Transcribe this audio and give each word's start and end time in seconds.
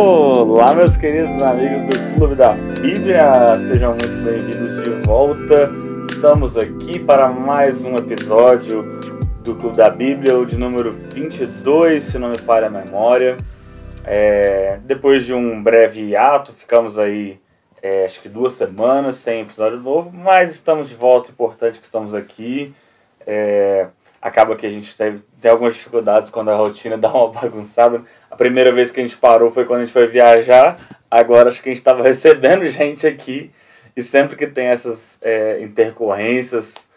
Olá, 0.00 0.72
meus 0.74 0.96
queridos 0.96 1.42
amigos 1.42 1.82
do 1.82 2.14
Clube 2.14 2.36
da 2.36 2.52
Bíblia, 2.52 3.58
sejam 3.66 3.96
muito 3.96 4.22
bem-vindos 4.22 4.84
de 4.84 4.90
volta. 5.04 5.72
Estamos 6.08 6.56
aqui 6.56 7.00
para 7.00 7.26
mais 7.26 7.84
um 7.84 7.96
episódio 7.96 9.00
do 9.42 9.56
Clube 9.56 9.76
da 9.76 9.90
Bíblia, 9.90 10.38
o 10.38 10.46
de 10.46 10.56
número 10.56 10.92
22, 10.92 12.04
se 12.04 12.16
não 12.16 12.28
me 12.28 12.38
falha 12.38 12.68
a 12.68 12.70
memória. 12.70 13.36
É, 14.04 14.78
depois 14.84 15.26
de 15.26 15.34
um 15.34 15.60
breve 15.60 16.10
hiato, 16.10 16.52
ficamos 16.52 16.96
aí 16.96 17.40
é, 17.82 18.06
acho 18.06 18.22
que 18.22 18.28
duas 18.28 18.52
semanas 18.52 19.16
sem 19.16 19.40
episódio 19.40 19.80
novo, 19.80 20.12
mas 20.14 20.52
estamos 20.52 20.88
de 20.88 20.94
volta, 20.94 21.32
importante 21.32 21.80
que 21.80 21.84
estamos 21.84 22.14
aqui. 22.14 22.72
É, 23.26 23.88
acaba 24.22 24.54
que 24.54 24.64
a 24.64 24.70
gente 24.70 24.96
teve, 24.96 25.22
tem 25.40 25.50
algumas 25.50 25.74
dificuldades 25.74 26.30
quando 26.30 26.50
a 26.50 26.56
rotina 26.56 26.96
dá 26.98 27.12
uma 27.12 27.32
bagunçada. 27.32 28.04
A 28.30 28.36
primeira 28.36 28.72
vez 28.72 28.90
que 28.90 29.00
a 29.00 29.02
gente 29.02 29.16
parou 29.16 29.50
foi 29.50 29.64
quando 29.64 29.80
a 29.80 29.84
gente 29.84 29.92
foi 29.92 30.06
viajar, 30.06 30.78
agora 31.10 31.48
acho 31.48 31.62
que 31.62 31.68
a 31.68 31.72
gente 31.72 31.80
estava 31.80 32.02
recebendo 32.04 32.66
gente 32.66 33.06
aqui, 33.06 33.50
e 33.96 34.02
sempre 34.02 34.36
que 34.36 34.46
tem 34.46 34.66
essas 34.66 35.18
é, 35.22 35.60
intercorrências 35.60 36.88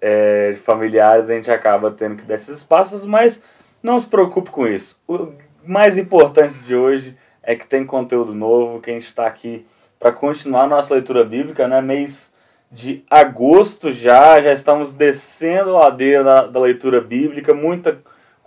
é, 0.00 0.56
familiares, 0.64 1.30
a 1.30 1.34
gente 1.34 1.50
acaba 1.50 1.90
tendo 1.90 2.16
que 2.16 2.22
dar 2.22 2.34
esses 2.34 2.58
espaços, 2.58 3.06
mas 3.06 3.42
não 3.82 3.98
se 3.98 4.06
preocupe 4.08 4.50
com 4.50 4.66
isso. 4.66 5.00
O 5.08 5.32
mais 5.64 5.96
importante 5.96 6.54
de 6.58 6.74
hoje 6.74 7.16
é 7.42 7.54
que 7.54 7.66
tem 7.66 7.84
conteúdo 7.86 8.34
novo, 8.34 8.80
que 8.80 8.90
a 8.90 8.94
gente 8.94 9.06
está 9.06 9.26
aqui 9.26 9.66
para 9.98 10.12
continuar 10.12 10.66
nossa 10.66 10.94
leitura 10.94 11.24
bíblica, 11.24 11.68
né? 11.68 11.80
Mês 11.80 12.32
de 12.70 13.04
agosto 13.10 13.92
já, 13.92 14.40
já 14.40 14.52
estamos 14.52 14.92
descendo 14.92 15.76
a 15.76 15.80
ladeira 15.80 16.22
da, 16.22 16.46
da 16.46 16.60
leitura 16.60 17.00
bíblica, 17.00 17.52
muita 17.52 18.00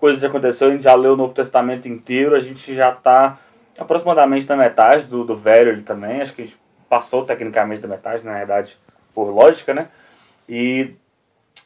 coisa 0.04 0.20
já 0.20 0.28
aconteceu, 0.28 0.68
a 0.68 0.72
gente 0.72 0.84
já 0.84 0.96
leu 0.96 1.14
o 1.14 1.16
Novo 1.16 1.34
Testamento 1.34 1.88
inteiro, 1.88 2.36
a 2.36 2.40
gente 2.42 2.76
já 2.76 2.92
está 2.92 3.38
aproximadamente 3.80 4.46
na 4.50 4.58
metade 4.58 5.06
do, 5.06 5.24
do 5.24 5.34
velho 5.34 5.72
ali 5.72 5.82
também, 5.82 6.22
acho 6.22 6.34
que 6.34 6.42
a 6.42 6.46
gente 6.46 6.60
passou 6.90 7.24
tecnicamente 7.24 7.80
da 7.80 7.88
metade, 7.88 8.22
na 8.26 8.34
verdade, 8.34 8.78
por 9.16 9.30
lógica, 9.30 9.74
né? 9.74 9.88
E 10.50 10.94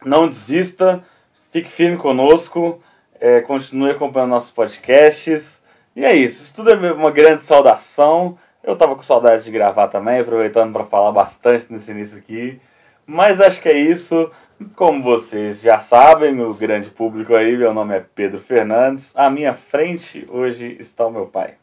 não 0.06 0.28
desista, 0.30 1.04
fique 1.52 1.72
firme 1.72 1.98
conosco, 1.98 2.80
é, 3.20 3.42
continue 3.42 3.90
acompanhando 3.90 4.30
nossos 4.30 4.52
podcasts. 4.52 5.64
E 5.96 6.06
é 6.06 6.14
isso, 6.14 6.44
isso 6.44 6.56
tudo 6.58 6.70
é 6.70 6.92
uma 6.94 7.10
grande 7.10 7.42
saudação. 7.42 8.38
Eu 8.64 8.76
tava 8.76 8.96
com 8.96 9.02
saudade 9.02 9.46
de 9.46 9.50
gravar 9.50 9.88
também, 9.88 10.20
aproveitando 10.20 10.72
para 10.72 10.86
falar 10.86 11.12
bastante 11.12 11.66
nesse 11.72 11.90
início 11.90 12.20
aqui. 12.20 12.62
Mas 13.04 13.42
acho 13.42 13.60
que 13.60 13.70
é 13.70 13.76
isso. 13.76 14.30
Como 14.76 15.04
vocês 15.04 15.62
já 15.62 15.78
sabem, 15.80 16.42
o 16.42 16.52
grande 16.52 16.90
público 16.90 17.36
aí, 17.36 17.56
meu 17.56 17.76
nome 17.76 17.96
é 17.96 18.00
Pedro 18.00 18.40
Fernandes. 18.40 19.16
À 19.16 19.30
minha 19.30 19.54
frente 19.54 20.28
hoje 20.32 20.76
está 20.80 21.06
o 21.06 21.12
meu 21.12 21.28
pai. 21.28 21.54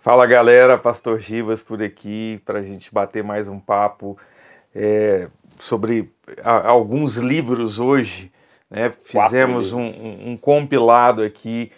Fala 0.00 0.26
galera, 0.26 0.76
Pastor 0.76 1.20
Givas 1.20 1.62
por 1.62 1.80
aqui 1.80 2.42
para 2.44 2.58
a 2.58 2.62
gente 2.62 2.92
bater 2.92 3.22
mais 3.22 3.46
um 3.46 3.60
papo 3.60 4.18
é, 4.74 5.28
sobre 5.56 6.10
a, 6.42 6.68
alguns 6.68 7.16
livros 7.16 7.78
hoje. 7.78 8.32
Né? 8.68 8.92
Fizemos 9.04 9.72
um, 9.72 9.84
um, 9.84 10.32
um 10.32 10.36
compilado 10.36 11.22
aqui 11.22 11.70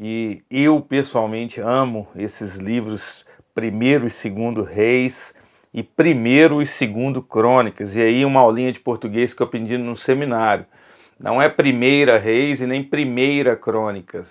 e 0.00 0.42
eu 0.50 0.80
pessoalmente 0.80 1.60
amo 1.60 2.08
esses 2.16 2.56
livros 2.56 3.24
primeiro 3.54 4.08
e 4.08 4.10
segundo 4.10 4.64
Reis 4.64 5.32
e 5.72 5.82
primeiro 5.82 6.62
e 6.62 6.66
segundo 6.66 7.22
Crônicas. 7.22 7.96
E 7.96 8.02
aí 8.02 8.24
uma 8.24 8.40
aulinha 8.40 8.72
de 8.72 8.80
português 8.80 9.34
que 9.34 9.42
eu 9.42 9.46
aprendi 9.46 9.76
no 9.76 9.96
seminário. 9.96 10.66
Não 11.18 11.42
é 11.42 11.48
primeira 11.48 12.18
Reis 12.18 12.60
e 12.60 12.66
nem 12.66 12.82
primeira 12.82 13.56
Crônicas. 13.56 14.26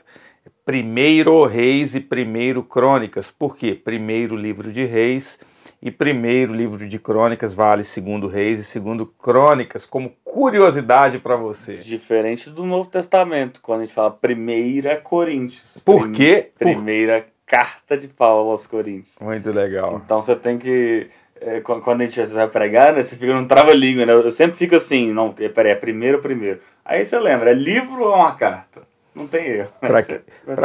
É 0.46 0.50
primeiro 0.66 1.46
Reis 1.46 1.96
e 1.96 2.00
primeiro 2.00 2.64
Crônicas. 2.64 3.30
Por 3.30 3.58
quê? 3.58 3.74
Primeiro 3.74 4.36
livro 4.36 4.72
de 4.72 4.86
Reis 4.86 5.40
e 5.82 5.92
primeiro 5.92 6.54
livro 6.54 6.88
de 6.88 6.98
Crônicas 6.98 7.54
vale 7.54 7.84
segundo 7.84 8.28
Reis 8.28 8.60
e 8.60 8.64
segundo 8.64 9.06
Crônicas, 9.06 9.86
como 9.86 10.14
curiosidade 10.24 11.20
para 11.20 11.36
você. 11.36 11.76
Diferente 11.76 12.50
do 12.50 12.66
Novo 12.66 12.90
Testamento, 12.90 13.62
quando 13.62 13.82
a 13.82 13.86
gente 13.86 13.94
fala 13.94 14.12
primeira 14.12 14.98
Coríntios. 14.98 15.80
Por 15.86 16.12
quê? 16.12 16.52
Primeira 16.58 17.28
carta 17.46 17.98
de 17.98 18.08
Paulo 18.08 18.52
aos 18.52 18.66
Coríntios. 18.66 19.18
Muito 19.22 19.52
legal. 19.52 20.02
Então 20.04 20.22
você 20.22 20.36
tem 20.36 20.58
que. 20.58 21.10
É, 21.42 21.62
quando 21.62 22.02
a 22.02 22.06
gente 22.06 22.22
vai 22.24 22.48
pregar, 22.48 22.94
né, 22.94 23.02
você 23.02 23.16
fica 23.16 23.34
num 23.34 23.48
trava-língua, 23.48 24.06
né? 24.06 24.14
Eu 24.14 24.32
sempre 24.32 24.58
fico 24.58 24.76
assim, 24.76 25.12
não, 25.12 25.34
peraí, 25.34 25.72
é 25.72 25.76
primeiro, 25.76 26.20
primeiro. 26.20 26.60
Aí 26.84 27.06
você 27.06 27.20
lembra, 27.20 27.52
é 27.52 27.54
livro 27.54 28.04
ou 28.04 28.16
uma 28.16 28.36
carta? 28.36 28.82
Não 29.14 29.28
tem 29.28 29.48
erro. 29.48 29.70
Para 29.82 30.04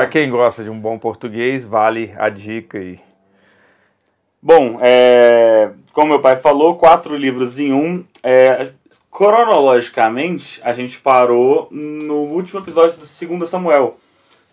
que, 0.07 0.19
quem 0.19 0.31
gosta 0.31 0.63
de 0.63 0.71
um 0.71 0.79
bom 0.79 0.99
português, 0.99 1.65
vale 1.65 2.13
a 2.17 2.29
dica 2.29 2.79
aí. 2.79 3.01
Bom, 4.41 4.79
é, 4.83 5.71
como 5.93 6.09
meu 6.09 6.21
pai 6.21 6.37
falou, 6.37 6.77
quatro 6.77 7.17
livros 7.17 7.59
em 7.59 7.73
um. 7.73 8.05
É, 8.23 8.71
cronologicamente, 9.11 10.61
a 10.65 10.73
gente 10.73 10.99
parou 11.01 11.69
no 11.71 12.25
último 12.25 12.61
episódio 12.61 12.97
do 12.97 13.39
2 13.39 13.49
Samuel. 13.49 13.99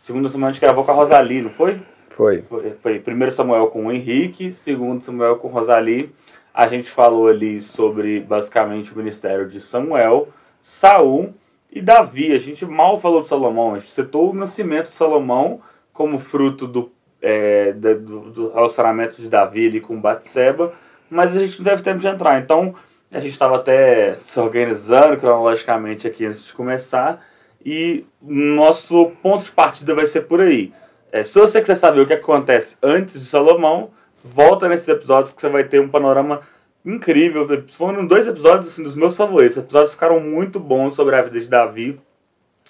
2 0.08 0.32
Samuel 0.32 0.50
a 0.50 0.52
gente 0.52 0.62
gravou 0.62 0.84
com 0.84 0.92
a 0.92 0.94
Rosalie, 0.94 1.42
não 1.42 1.50
foi? 1.50 1.82
Foi. 2.20 2.42
Foi, 2.42 2.72
foi 2.72 3.00
primeiro 3.00 3.32
Samuel 3.34 3.68
com 3.68 3.86
o 3.86 3.92
Henrique, 3.94 4.52
segundo 4.52 5.02
Samuel 5.02 5.38
com 5.38 5.48
Rosalie. 5.48 6.14
A 6.54 6.68
gente 6.68 6.90
falou 6.90 7.30
ali 7.30 7.62
sobre 7.62 8.20
basicamente 8.20 8.92
o 8.92 8.98
ministério 8.98 9.48
de 9.48 9.62
Samuel, 9.62 10.28
Saul 10.62 11.34
e 11.72 11.82
Davi. 11.82 12.34
A 12.34 12.38
gente 12.38 12.66
mal 12.66 12.98
falou 12.98 13.22
de 13.22 13.30
Salomão, 13.30 13.74
a 13.74 13.80
gente 13.80 13.92
citou 13.92 14.32
o 14.32 14.36
nascimento 14.36 14.88
de 14.88 14.96
Salomão 14.96 15.62
como 15.94 16.20
fruto 16.20 16.68
do, 16.68 16.92
é, 17.22 17.72
do, 17.72 18.32
do, 18.32 18.52
relacionamento 18.52 19.22
de 19.22 19.30
Davi 19.30 19.68
ali 19.68 19.80
com 19.80 19.98
Batseba, 19.98 20.74
mas 21.10 21.38
a 21.38 21.40
gente 21.40 21.60
não 21.60 21.72
teve 21.72 21.84
tempo 21.84 22.00
de 22.00 22.08
entrar. 22.10 22.38
Então 22.42 22.76
a 23.14 23.20
gente 23.22 23.32
estava 23.32 23.56
até 23.56 24.14
se 24.16 24.38
organizando 24.38 25.16
cronologicamente 25.16 26.06
aqui 26.06 26.26
antes 26.26 26.48
de 26.48 26.52
começar 26.52 27.26
e 27.66 28.06
nosso 28.22 29.10
ponto 29.24 29.46
de 29.46 29.52
partida 29.52 29.96
vai 29.96 30.06
ser 30.06 30.24
por 30.24 30.42
aí. 30.42 30.74
É, 31.12 31.24
se 31.24 31.40
você 31.40 31.60
quiser 31.62 31.76
saber 31.76 32.02
o 32.02 32.06
que 32.08 32.14
acontece 32.14 32.78
antes 32.84 33.20
de 33.20 33.26
Salomão, 33.26 33.90
volta 34.24 34.68
nesses 34.68 34.88
episódios 34.88 35.32
que 35.32 35.42
você 35.42 35.50
vai 35.50 35.64
ter 35.64 35.82
um 35.82 35.90
panorama 35.90 36.42
incrível. 36.86 37.48
Foram 37.68 38.06
dois 38.06 38.28
episódios 38.28 38.68
assim, 38.68 38.84
dos 38.84 38.96
meus 38.96 39.16
favoritos. 39.16 39.58
Os 39.58 39.64
episódios 39.64 39.94
ficaram 39.94 40.20
muito 40.20 40.60
bons 40.60 40.96
sobre 40.96 41.16
a 41.16 41.22
vida 41.22 41.40
de 41.40 41.48
Davi 41.48 42.00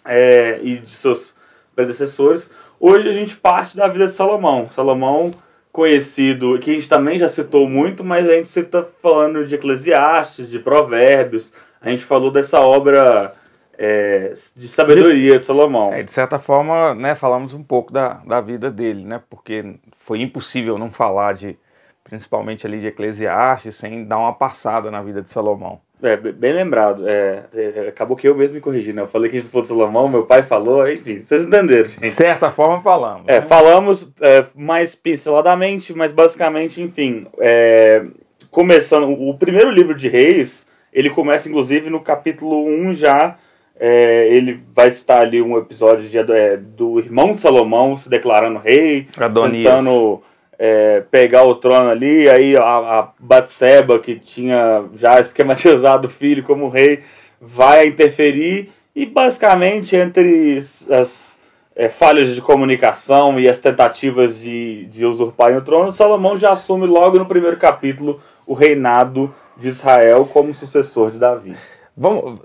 é, 0.05 0.59
e 0.63 0.77
de 0.77 0.89
seus 0.89 1.33
predecessores. 1.75 2.51
Hoje 2.79 3.09
a 3.09 3.11
gente 3.11 3.35
parte 3.35 3.75
da 3.75 3.87
vida 3.87 4.05
de 4.05 4.13
Salomão. 4.13 4.69
Salomão, 4.69 5.31
conhecido, 5.71 6.57
que 6.59 6.71
a 6.71 6.73
gente 6.73 6.87
também 6.87 7.17
já 7.17 7.27
citou 7.27 7.67
muito, 7.67 8.03
mas 8.03 8.27
a 8.27 8.33
gente 8.33 8.49
cita 8.49 8.87
falando 9.01 9.45
de 9.45 9.55
Eclesiastes, 9.55 10.49
de 10.49 10.59
Provérbios. 10.59 11.51
A 11.81 11.89
gente 11.89 12.05
falou 12.05 12.31
dessa 12.31 12.61
obra 12.61 13.33
é, 13.81 14.33
de 14.57 14.67
sabedoria 14.67 15.31
de, 15.33 15.39
de 15.39 15.45
Salomão. 15.45 15.93
É, 15.93 16.03
de 16.03 16.11
certa 16.11 16.37
forma, 16.37 16.93
né, 16.93 17.15
falamos 17.15 17.53
um 17.53 17.63
pouco 17.63 17.93
da, 17.93 18.15
da 18.25 18.41
vida 18.41 18.69
dele, 18.69 19.05
né, 19.05 19.21
porque 19.29 19.75
foi 20.01 20.21
impossível 20.21 20.77
não 20.77 20.91
falar 20.91 21.33
de, 21.33 21.57
principalmente 22.03 22.67
ali 22.67 22.81
de 22.81 22.87
Eclesiastes, 22.87 23.75
sem 23.75 24.03
dar 24.03 24.17
uma 24.17 24.33
passada 24.33 24.91
na 24.91 25.01
vida 25.01 25.21
de 25.21 25.29
Salomão. 25.29 25.79
É, 26.03 26.17
bem 26.17 26.53
lembrado. 26.53 27.07
É, 27.07 27.43
é, 27.53 27.87
acabou 27.89 28.17
que 28.17 28.27
eu 28.27 28.35
mesmo 28.35 28.55
me 28.55 28.61
corrigi, 28.61 28.91
né? 28.93 29.01
Eu 29.01 29.07
falei 29.07 29.29
que 29.29 29.37
a 29.37 29.39
gente 29.39 29.49
falou 29.49 29.61
de 29.61 29.67
Salomão, 29.69 30.07
meu 30.09 30.25
pai 30.25 30.43
falou, 30.43 30.89
enfim, 30.89 31.21
vocês 31.23 31.41
entenderam, 31.41 31.87
gente. 31.87 32.01
De 32.01 32.09
certa 32.09 32.51
forma 32.51 32.81
falamos. 32.81 33.23
É, 33.27 33.35
né? 33.35 33.41
falamos 33.41 34.13
é, 34.21 34.45
mais 34.55 34.93
pinceladamente, 34.93 35.93
mas 35.93 36.11
basicamente, 36.11 36.81
enfim, 36.81 37.27
é, 37.39 38.05
começando, 38.51 39.09
o 39.09 39.37
primeiro 39.37 39.69
livro 39.69 39.95
de 39.95 40.09
Reis, 40.09 40.67
ele 40.91 41.09
começa 41.09 41.47
inclusive 41.47 41.89
no 41.89 42.01
capítulo 42.01 42.65
1 42.65 42.93
já, 42.93 43.37
é, 43.79 44.27
ele 44.27 44.59
vai 44.73 44.91
citar 44.91 45.21
ali 45.21 45.41
um 45.41 45.57
episódio 45.57 46.07
de, 46.09 46.17
é, 46.17 46.57
do 46.57 46.99
irmão 46.99 47.35
Salomão 47.35 47.95
se 47.95 48.09
declarando 48.09 48.59
rei, 48.59 49.07
Adonias. 49.17 49.73
tentando 49.73 50.21
é, 50.57 51.03
pegar 51.09 51.45
o 51.45 51.55
trono 51.55 51.89
ali, 51.89 52.29
aí 52.29 52.57
a, 52.57 52.61
a 52.61 53.11
Batseba, 53.17 53.97
que 53.99 54.15
tinha 54.15 54.83
já 54.95 55.19
esquematizado 55.19 56.07
o 56.07 56.11
filho 56.11 56.43
como 56.43 56.67
rei, 56.67 56.99
vai 57.39 57.87
interferir 57.87 58.69
e 58.93 59.05
basicamente 59.05 59.95
entre 59.95 60.57
as 60.89 61.39
é, 61.73 61.87
falhas 61.87 62.35
de 62.35 62.41
comunicação 62.41 63.39
e 63.39 63.47
as 63.47 63.57
tentativas 63.57 64.37
de, 64.37 64.87
de 64.87 65.05
usurpar 65.05 65.55
o 65.55 65.61
trono, 65.61 65.93
Salomão 65.93 66.37
já 66.37 66.51
assume 66.51 66.85
logo 66.85 67.17
no 67.17 67.25
primeiro 67.25 67.55
capítulo 67.55 68.19
o 68.45 68.53
reinado 68.53 69.33
de 69.55 69.69
Israel 69.69 70.25
como 70.25 70.53
sucessor 70.53 71.11
de 71.11 71.17
Davi. 71.17 71.55
Vamos, 72.01 72.39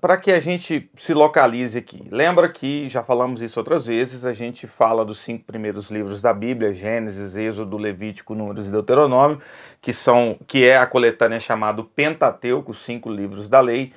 para 0.00 0.16
que 0.16 0.32
a 0.32 0.40
gente 0.40 0.90
se 0.96 1.12
localize 1.12 1.76
aqui. 1.76 2.02
Lembra 2.10 2.48
que 2.48 2.88
já 2.88 3.02
falamos 3.02 3.42
isso 3.42 3.60
outras 3.60 3.84
vezes, 3.84 4.24
a 4.24 4.32
gente 4.32 4.66
fala 4.66 5.04
dos 5.04 5.18
cinco 5.18 5.44
primeiros 5.44 5.90
livros 5.90 6.22
da 6.22 6.32
Bíblia, 6.32 6.72
Gênesis, 6.72 7.36
Êxodo, 7.36 7.76
Levítico, 7.76 8.34
Números 8.34 8.66
e 8.66 8.70
Deuteronômio, 8.70 9.38
que 9.82 9.92
são 9.92 10.38
que 10.46 10.64
é 10.64 10.78
a 10.78 10.86
coletânea 10.86 11.38
chamada 11.38 11.84
Pentateuco, 11.84 12.72
os 12.72 12.82
cinco 12.82 13.10
livros 13.10 13.50
da 13.50 13.60
lei. 13.60 13.92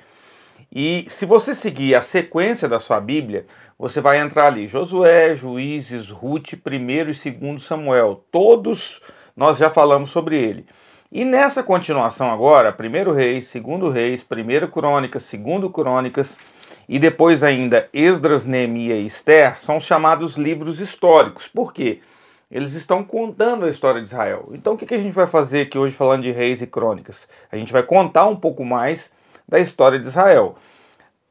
E 0.70 1.06
se 1.08 1.24
você 1.24 1.54
seguir 1.54 1.94
a 1.94 2.02
sequência 2.02 2.68
da 2.68 2.78
sua 2.78 3.00
Bíblia, 3.00 3.46
você 3.78 4.02
vai 4.02 4.20
entrar 4.20 4.48
ali 4.48 4.68
Josué, 4.68 5.34
Juízes, 5.34 6.10
Ruth, 6.10 6.52
1 6.52 6.90
e 6.90 7.04
2 7.04 7.62
Samuel. 7.62 8.22
Todos 8.30 9.00
nós 9.34 9.56
já 9.56 9.70
falamos 9.70 10.10
sobre 10.10 10.36
ele. 10.36 10.66
E 11.10 11.24
nessa 11.24 11.62
continuação 11.62 12.30
agora, 12.30 12.76
1 12.78 13.12
Reis, 13.12 13.50
2 13.50 13.94
Reis, 13.94 14.26
1 14.30 14.70
Crônicas, 14.70 15.32
2 15.32 15.72
Crônicas 15.72 16.38
e 16.86 16.98
depois 16.98 17.42
ainda 17.42 17.88
Esdras, 17.94 18.44
Neemias 18.44 18.98
e 18.98 19.06
Esther, 19.06 19.58
são 19.58 19.80
chamados 19.80 20.36
livros 20.36 20.78
históricos. 20.78 21.48
Por 21.48 21.72
quê? 21.72 22.02
Eles 22.50 22.74
estão 22.74 23.02
contando 23.02 23.64
a 23.64 23.70
história 23.70 24.02
de 24.02 24.06
Israel. 24.06 24.50
Então 24.52 24.74
o 24.74 24.76
que 24.76 24.94
a 24.94 24.98
gente 24.98 25.14
vai 25.14 25.26
fazer 25.26 25.62
aqui 25.62 25.78
hoje 25.78 25.96
falando 25.96 26.24
de 26.24 26.30
reis 26.30 26.60
e 26.60 26.66
crônicas? 26.66 27.26
A 27.50 27.56
gente 27.56 27.72
vai 27.72 27.82
contar 27.82 28.26
um 28.26 28.36
pouco 28.36 28.62
mais 28.62 29.10
da 29.48 29.58
história 29.58 29.98
de 29.98 30.06
Israel. 30.06 30.56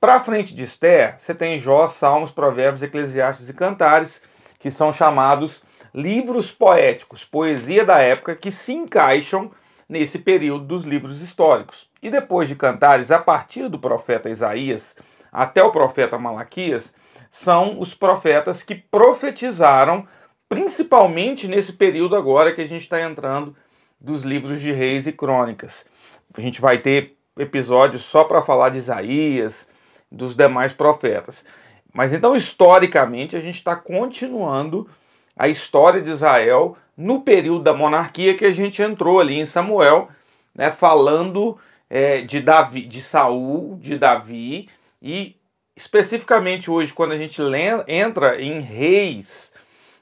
Para 0.01 0.19
frente 0.19 0.55
de 0.55 0.63
Esther, 0.63 1.17
você 1.19 1.35
tem 1.35 1.59
Jó, 1.59 1.87
Salmos, 1.87 2.31
Provérbios, 2.31 2.81
Eclesiastes 2.81 3.47
e 3.47 3.53
Cantares, 3.53 4.23
que 4.57 4.71
são 4.71 4.91
chamados 4.91 5.61
livros 5.93 6.51
poéticos, 6.51 7.23
poesia 7.23 7.85
da 7.85 7.99
época, 7.99 8.35
que 8.35 8.49
se 8.49 8.73
encaixam 8.73 9.51
nesse 9.87 10.19
período 10.19 10.65
dos 10.65 10.83
livros 10.83 11.21
históricos. 11.21 11.89
E 12.01 12.09
depois 12.09 12.47
de 12.49 12.55
Cantares, 12.55 13.11
a 13.11 13.19
partir 13.19 13.69
do 13.69 13.79
profeta 13.79 14.29
Isaías 14.29 14.95
até 15.31 15.63
o 15.63 15.71
profeta 15.71 16.17
Malaquias, 16.17 16.93
são 17.29 17.79
os 17.79 17.93
profetas 17.93 18.63
que 18.63 18.75
profetizaram, 18.75 20.07
principalmente 20.49 21.47
nesse 21.47 21.73
período 21.73 22.15
agora 22.15 22.53
que 22.53 22.61
a 22.61 22.67
gente 22.67 22.83
está 22.83 23.01
entrando 23.01 23.55
dos 23.99 24.23
livros 24.23 24.61
de 24.61 24.71
reis 24.71 25.07
e 25.07 25.11
crônicas. 25.11 25.85
A 26.33 26.41
gente 26.41 26.61
vai 26.61 26.77
ter 26.77 27.17
episódios 27.37 28.03
só 28.03 28.23
para 28.23 28.41
falar 28.41 28.69
de 28.69 28.77
Isaías, 28.77 29.67
dos 30.11 30.35
demais 30.35 30.73
profetas. 30.73 31.45
Mas 31.93 32.13
então, 32.13 32.35
historicamente, 32.35 33.35
a 33.35 33.39
gente 33.39 33.55
está 33.55 33.75
continuando 33.75 34.89
a 35.35 35.47
história 35.47 36.01
de 36.01 36.09
Israel 36.09 36.77
no 36.97 37.21
período 37.21 37.63
da 37.63 37.73
monarquia 37.73 38.35
que 38.35 38.45
a 38.45 38.53
gente 38.53 38.81
entrou 38.81 39.19
ali 39.19 39.39
em 39.39 39.45
Samuel, 39.45 40.09
né, 40.53 40.71
falando 40.71 41.57
é, 41.87 42.21
de 42.21 42.41
Davi, 42.41 42.81
de 42.81 43.01
Saul, 43.01 43.77
de 43.79 43.97
Davi 43.97 44.67
e 45.01 45.35
especificamente 45.75 46.71
hoje 46.71 46.91
quando 46.91 47.11
a 47.11 47.17
gente 47.17 47.39
entra 47.87 48.41
em 48.41 48.59
Reis, 48.59 49.53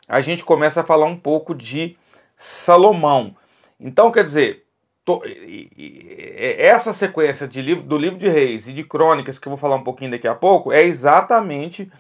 a 0.08 0.22
gente 0.22 0.46
começa 0.46 0.82
a 0.82 0.86
falar 0.86 1.06
um 1.06 1.18
pouco 1.18 1.54
de 1.54 1.98
Salomão. 2.38 3.36
Então, 3.78 4.12
quer 4.12 4.24
dizer, 4.24 4.64
essa 6.58 6.94
sequência 6.94 7.48
do 7.48 7.98
livro 7.98 8.18
de 8.18 8.30
Reis 8.30 8.68
e 8.68 8.74
de 8.74 8.84
Crônicas, 8.84 9.38
que 9.38 9.48
eu 9.48 9.52
vou 9.52 9.58
falar 9.58 9.76
um 9.76 9.84
pouquinho 9.84 10.12
daqui 10.12 10.28
a 10.28 10.36
pouco, 10.36 10.72
é 10.72 10.84
exatamente 10.84 11.92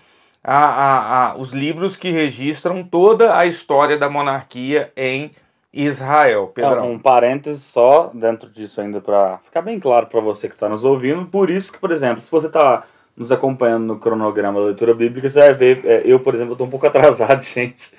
a, 0.48 0.66
a, 0.66 1.32
a, 1.32 1.38
os 1.38 1.52
livros 1.52 1.98
que 1.98 2.12
registram 2.12 2.84
toda 2.84 3.36
a 3.36 3.48
história 3.48 3.98
da 3.98 4.08
monarquia 4.08 4.92
em 4.96 5.32
Israel. 5.74 6.52
Pedrão. 6.54 6.92
um 6.92 7.00
parênteses 7.00 7.64
só 7.64 8.12
dentro 8.14 8.48
disso 8.50 8.80
ainda 8.80 9.02
para 9.02 9.40
ficar 9.40 9.64
bem 9.64 9.80
claro 9.80 10.06
para 10.06 10.22
você 10.22 10.48
que 10.48 10.54
está 10.54 10.70
nos 10.70 10.86
ouvindo. 10.86 11.26
Por 11.26 11.50
isso 11.50 11.74
que, 11.74 11.80
por 11.80 11.92
exemplo, 11.92 12.22
se 12.22 12.30
você 12.30 12.46
está 12.46 12.84
nos 13.18 13.32
acompanhando 13.32 13.86
no 13.86 13.98
cronograma 13.98 14.60
da 14.60 14.68
leitura 14.68 14.94
bíblica, 14.94 15.28
você 15.28 15.40
vai 15.40 15.54
ver, 15.56 15.82
é, 15.84 16.04
eu, 16.06 16.20
por 16.20 16.36
exemplo, 16.36 16.54
estou 16.54 16.68
um 16.68 16.70
pouco 16.70 16.86
atrasado, 16.88 17.42
gente. 17.42 17.92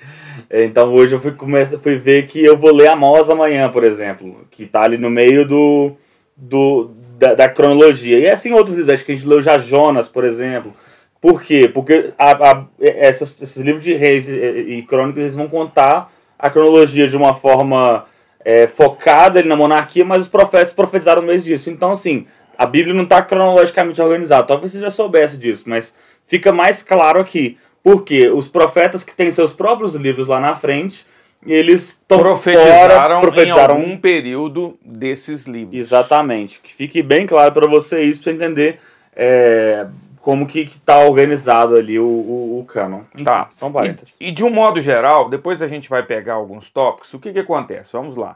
É, 0.49 0.63
então 0.63 0.93
hoje 0.93 1.13
eu 1.13 1.19
fui, 1.19 1.31
começo, 1.31 1.77
fui 1.79 1.97
ver 1.97 2.27
que 2.27 2.43
eu 2.43 2.55
vou 2.55 2.73
ler 2.73 2.87
Amós 2.87 3.29
amanhã, 3.29 3.69
por 3.69 3.83
exemplo, 3.83 4.47
que 4.49 4.63
está 4.63 4.83
ali 4.83 4.97
no 4.97 5.09
meio 5.09 5.45
do, 5.45 5.97
do 6.35 6.91
da, 7.19 7.33
da, 7.33 7.49
cronologia. 7.49 8.17
E 8.17 8.29
assim 8.29 8.53
outros 8.53 8.77
livros, 8.77 8.93
acho 8.93 9.05
que 9.05 9.11
a 9.11 9.15
gente 9.15 9.27
leu 9.27 9.43
já 9.43 9.57
Jonas, 9.57 10.07
por 10.07 10.23
exemplo. 10.23 10.73
Por 11.21 11.41
quê? 11.41 11.67
Porque 11.67 12.13
a, 12.17 12.31
a, 12.31 12.65
essas, 12.79 13.41
esses 13.41 13.57
livros 13.57 13.83
de 13.83 13.93
reis 13.93 14.27
e, 14.27 14.31
e, 14.31 14.81
crônicas 14.83 15.21
eles 15.21 15.35
vão 15.35 15.47
contar 15.47 16.11
a 16.37 16.49
cronologia 16.49 17.07
de 17.07 17.17
uma 17.17 17.33
forma 17.33 18.05
é, 18.45 18.67
focada 18.67 19.39
ali 19.39 19.49
na 19.49 19.55
monarquia, 19.55 20.05
mas 20.05 20.23
os 20.23 20.27
profetas 20.27 20.73
profetizaram 20.73 21.21
no 21.21 21.27
mês 21.27 21.43
disso. 21.43 21.69
Então, 21.69 21.91
assim, 21.91 22.25
a 22.57 22.65
Bíblia 22.65 22.93
não 22.93 23.03
está 23.03 23.21
cronologicamente 23.21 24.01
organizada. 24.01 24.47
Talvez 24.47 24.71
você 24.71 24.79
já 24.79 24.91
soubesse 24.91 25.37
disso, 25.37 25.63
mas 25.67 25.95
fica 26.27 26.51
mais 26.51 26.83
claro 26.83 27.19
aqui. 27.19 27.57
Porque 27.83 28.29
os 28.29 28.47
profetas 28.47 29.03
que 29.03 29.15
têm 29.15 29.31
seus 29.31 29.53
próprios 29.53 29.95
livros 29.95 30.27
lá 30.27 30.39
na 30.39 30.55
frente, 30.55 31.05
eles 31.45 31.99
profetizaram, 32.07 32.95
fora, 32.95 33.21
profetizaram 33.21 33.75
em 33.75 33.81
algum 33.81 33.97
período 33.97 34.77
desses 34.83 35.45
livros. 35.45 35.77
Exatamente. 35.77 36.59
Que 36.61 36.73
fique 36.73 37.01
bem 37.01 37.25
claro 37.25 37.53
para 37.53 37.67
você 37.67 38.01
isso, 38.03 38.21
para 38.21 38.31
você 38.31 38.35
entender 38.35 38.79
é, 39.15 39.87
como 40.27 40.45
que 40.45 40.59
está 40.59 40.99
organizado 40.99 41.77
ali 41.77 41.97
o, 41.97 42.03
o, 42.03 42.59
o 42.59 42.65
canon. 42.65 43.03
Tá. 43.23 43.49
São 43.55 43.71
parênteses. 43.71 44.17
E, 44.19 44.27
e, 44.27 44.31
de 44.31 44.43
um 44.43 44.49
modo 44.49 44.81
geral, 44.81 45.29
depois 45.29 45.61
a 45.61 45.69
gente 45.69 45.87
vai 45.87 46.03
pegar 46.03 46.33
alguns 46.33 46.69
tópicos, 46.69 47.13
o 47.13 47.19
que, 47.19 47.31
que 47.31 47.39
acontece? 47.39 47.93
Vamos 47.93 48.17
lá. 48.17 48.35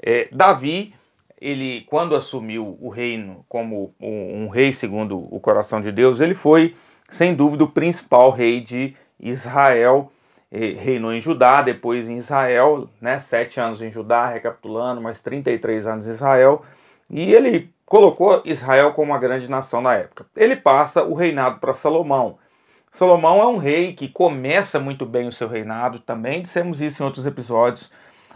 É, 0.00 0.28
Davi 0.30 0.94
ele, 1.40 1.80
quando 1.88 2.14
assumiu 2.14 2.78
o 2.80 2.88
reino 2.88 3.44
como 3.48 3.92
um, 4.00 4.44
um, 4.44 4.48
rei 4.48 4.72
segundo 4.72 5.18
o 5.18 5.40
coração 5.40 5.80
de 5.80 5.90
Deus, 5.90 6.20
ele 6.20 6.32
foi, 6.32 6.76
sem 7.10 7.34
dúvida, 7.34 7.64
o 7.64 7.70
principal 7.70 8.30
rei 8.30 8.60
de 8.60 8.94
Israel. 9.18 10.12
Reinou 10.52 11.12
em 11.12 11.20
Judá, 11.20 11.60
depois 11.60 12.08
em 12.08 12.18
Israel, 12.18 12.88
né, 13.00 13.18
sete 13.18 13.58
anos 13.58 13.82
em 13.82 13.90
Judá, 13.90 14.28
recapitulando, 14.28 15.00
mais 15.00 15.20
33 15.20 15.88
anos 15.88 16.06
em 16.06 16.10
Israel, 16.10 16.62
e 17.10 17.34
ele 17.34 17.68
colocou 17.86 18.42
Israel 18.44 18.92
como 18.92 19.12
uma 19.12 19.18
grande 19.18 19.48
nação 19.48 19.80
na 19.80 19.94
época. 19.94 20.26
Ele 20.36 20.56
passa 20.56 21.02
o 21.02 21.14
reinado 21.14 21.58
para 21.60 21.72
Salomão. 21.72 22.38
Salomão 22.90 23.40
é 23.40 23.46
um 23.46 23.56
rei 23.56 23.94
que 23.94 24.08
começa 24.08 24.78
muito 24.78 25.06
bem 25.06 25.28
o 25.28 25.32
seu 25.32 25.48
reinado, 25.48 26.00
também 26.00 26.42
dissemos 26.42 26.80
isso 26.80 27.02
em 27.02 27.06
outros 27.06 27.26
episódios, 27.26 27.90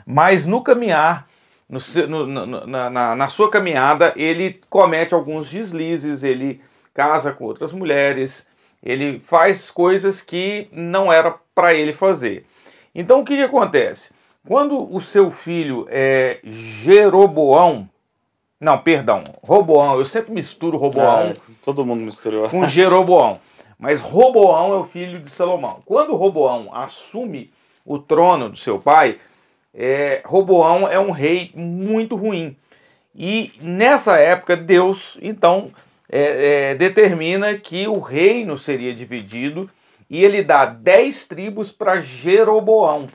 mas 0.07 0.47
no 0.47 0.63
caminhar 0.63 1.27
no, 1.71 2.27
no, 2.27 2.67
na, 2.67 2.91
na, 2.91 3.15
na 3.15 3.29
sua 3.29 3.49
caminhada, 3.49 4.13
ele 4.17 4.61
comete 4.69 5.15
alguns 5.15 5.49
deslizes, 5.49 6.25
ele 6.25 6.61
casa 6.93 7.33
com 7.33 7.45
outras 7.45 7.73
mulheres, 7.73 8.47
ele 8.83 9.21
faz 9.21 9.71
coisas 9.71 10.21
que 10.21 10.69
não 10.73 11.13
era 11.13 11.35
para 11.55 11.73
ele 11.73 11.93
fazer. 11.93 12.45
Então 12.93 13.21
o 13.21 13.25
que, 13.25 13.37
que, 13.37 13.43
acontece? 13.43 14.13
Quando 14.47 14.93
o 14.93 15.01
seu 15.01 15.31
filho 15.31 15.87
é 15.89 16.41
Jeroboão, 16.43 17.89
não, 18.61 18.79
perdão, 18.79 19.25
Roboão, 19.43 19.99
eu 19.99 20.05
sempre 20.05 20.33
misturo 20.33 20.77
Roboão. 20.77 21.31
É, 21.31 21.35
todo 21.65 21.87
mundo 21.87 22.03
misturou. 22.03 22.49
Com 22.51 22.67
Jeroboão. 22.67 23.41
Mas 23.79 24.03
Roboão 24.03 24.75
é 24.75 24.77
o 24.77 24.85
filho 24.85 25.19
de 25.19 25.31
Salomão. 25.31 25.81
Quando 25.87 26.15
Roboão 26.15 26.69
assume 26.75 27.51
o 27.87 27.99
trono 27.99 28.51
do 28.51 28.59
seu 28.59 28.79
pai, 28.79 29.19
é, 29.75 30.21
Roboão 30.27 30.87
é 30.87 31.01
um 31.01 31.11
rei 31.11 31.51
muito 31.55 32.15
ruim. 32.17 32.55
E 33.15 33.55
nessa 33.63 34.19
época, 34.19 34.55
Deus, 34.59 35.19
então, 35.23 35.71
é, 36.07 36.73
é, 36.73 36.75
determina 36.75 37.55
que 37.57 37.89
o 37.89 37.99
reino 37.99 38.59
seria 38.59 38.95
dividido 38.95 39.71
e 40.11 40.23
ele 40.23 40.43
dá 40.43 40.67
dez 40.67 41.25
tribos 41.25 41.73
para 41.73 42.03
Jeroboão. 42.03 43.09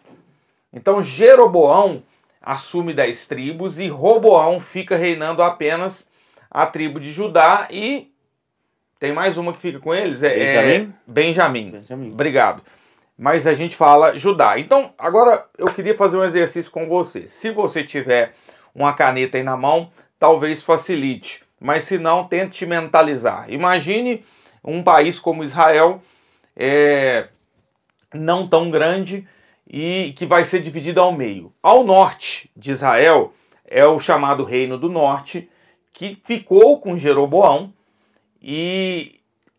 Então, 0.73 1.03
Jeroboão 1.03 2.01
assume 2.45 2.93
dez 2.93 3.27
tribos 3.27 3.79
e 3.79 3.87
Roboão 3.87 4.59
fica 4.59 4.95
reinando 4.95 5.41
apenas 5.41 6.07
a 6.49 6.65
tribo 6.67 6.99
de 6.99 7.11
Judá 7.11 7.67
e 7.71 8.11
tem 8.99 9.11
mais 9.11 9.37
uma 9.37 9.51
que 9.51 9.59
fica 9.59 9.79
com 9.79 9.93
eles, 9.93 10.23
é 10.23 10.29
Benjamim. 10.29 10.93
É 11.07 11.11
Benjamim. 11.11 11.71
Benjamim. 11.71 12.11
Obrigado 12.11 12.61
mas 13.17 13.47
a 13.47 13.53
gente 13.53 13.75
fala 13.75 14.17
Judá. 14.17 14.59
Então, 14.59 14.93
agora 14.97 15.45
eu 15.57 15.67
queria 15.67 15.95
fazer 15.95 16.17
um 16.17 16.23
exercício 16.23 16.71
com 16.71 16.87
você. 16.87 17.27
Se 17.27 17.49
você 17.49 17.83
tiver 17.83 18.33
uma 18.73 18.93
caneta 18.93 19.37
aí 19.37 19.43
na 19.43 19.55
mão, 19.55 19.89
talvez 20.19 20.61
facilite, 20.61 21.41
mas 21.59 21.83
se 21.83 21.97
não, 21.97 22.27
tente 22.27 22.65
mentalizar. 22.65 23.49
Imagine 23.49 24.25
um 24.63 24.83
país 24.83 25.19
como 25.19 25.43
Israel, 25.43 26.01
é, 26.55 27.27
não 28.13 28.47
tão 28.47 28.69
grande 28.69 29.27
e 29.67 30.13
que 30.15 30.25
vai 30.25 30.45
ser 30.45 30.61
dividido 30.61 31.01
ao 31.01 31.11
meio. 31.11 31.53
Ao 31.61 31.83
norte 31.83 32.49
de 32.55 32.71
Israel 32.71 33.33
é 33.65 33.85
o 33.85 33.99
chamado 33.99 34.43
Reino 34.43 34.77
do 34.77 34.89
Norte, 34.89 35.49
que 35.91 36.21
ficou 36.25 36.79
com 36.79 36.97
Jeroboão 36.97 37.73
e 38.41 39.15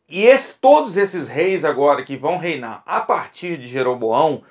e 0.08 0.24
esse, 0.24 0.56
todos 0.60 0.96
esses 0.96 1.26
reis 1.26 1.64
agora 1.64 2.04
que 2.04 2.16
vão 2.16 2.38
reinar 2.38 2.82
a 2.86 3.00
partir 3.00 3.58
de 3.58 3.66
Jeroboão, 3.66 4.42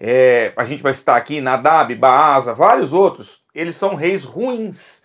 é, 0.00 0.52
a 0.56 0.64
gente 0.64 0.82
vai 0.82 0.92
citar 0.92 1.16
aqui 1.16 1.40
Nadab, 1.40 1.94
Baasa, 1.94 2.52
vários 2.52 2.92
outros, 2.92 3.40
eles 3.54 3.76
são 3.76 3.94
reis 3.94 4.24
ruins. 4.24 5.04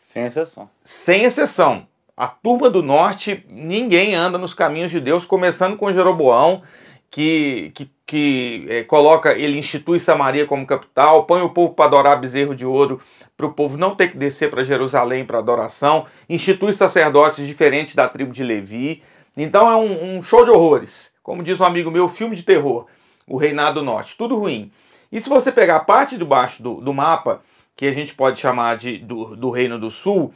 Sem 0.00 0.24
exceção. 0.24 0.70
Sem 0.82 1.24
exceção. 1.24 1.86
A 2.16 2.26
turma 2.26 2.70
do 2.70 2.82
norte, 2.82 3.44
ninguém 3.48 4.14
anda 4.14 4.38
nos 4.38 4.54
caminhos 4.54 4.90
de 4.90 5.00
Deus, 5.00 5.26
começando 5.26 5.76
com 5.76 5.92
Jeroboão, 5.92 6.62
que, 7.10 7.72
que, 7.74 7.90
que 8.12 8.66
é, 8.68 8.84
coloca, 8.84 9.32
ele 9.32 9.58
institui 9.58 9.98
Samaria 9.98 10.44
como 10.44 10.66
capital, 10.66 11.24
põe 11.24 11.40
o 11.40 11.48
povo 11.48 11.72
para 11.72 11.86
adorar 11.86 12.20
bezerro 12.20 12.54
de 12.54 12.66
ouro, 12.66 13.00
para 13.38 13.46
o 13.46 13.54
povo 13.54 13.78
não 13.78 13.94
ter 13.94 14.08
que 14.08 14.18
descer 14.18 14.50
para 14.50 14.64
Jerusalém 14.64 15.24
para 15.24 15.38
adoração, 15.38 16.04
institui 16.28 16.74
sacerdotes 16.74 17.46
diferentes 17.46 17.94
da 17.94 18.06
tribo 18.06 18.30
de 18.30 18.44
Levi, 18.44 19.02
Então 19.34 19.66
é 19.66 19.76
um, 19.76 20.18
um 20.18 20.22
show 20.22 20.44
de 20.44 20.50
horrores. 20.50 21.10
Como 21.22 21.42
diz 21.42 21.58
um 21.58 21.64
amigo 21.64 21.90
meu, 21.90 22.06
filme 22.06 22.36
de 22.36 22.42
terror. 22.42 22.84
O 23.26 23.38
Reinado 23.38 23.80
do 23.80 23.86
Norte. 23.86 24.14
Tudo 24.14 24.36
ruim. 24.36 24.70
E 25.10 25.18
se 25.18 25.30
você 25.30 25.50
pegar 25.50 25.76
a 25.76 25.80
parte 25.80 26.18
de 26.18 26.24
baixo 26.26 26.62
do, 26.62 26.82
do 26.82 26.92
mapa, 26.92 27.40
que 27.74 27.86
a 27.86 27.94
gente 27.94 28.12
pode 28.14 28.38
chamar 28.38 28.76
de, 28.76 28.98
do, 28.98 29.34
do 29.34 29.48
Reino 29.48 29.78
do 29.78 29.90
Sul, 29.90 30.34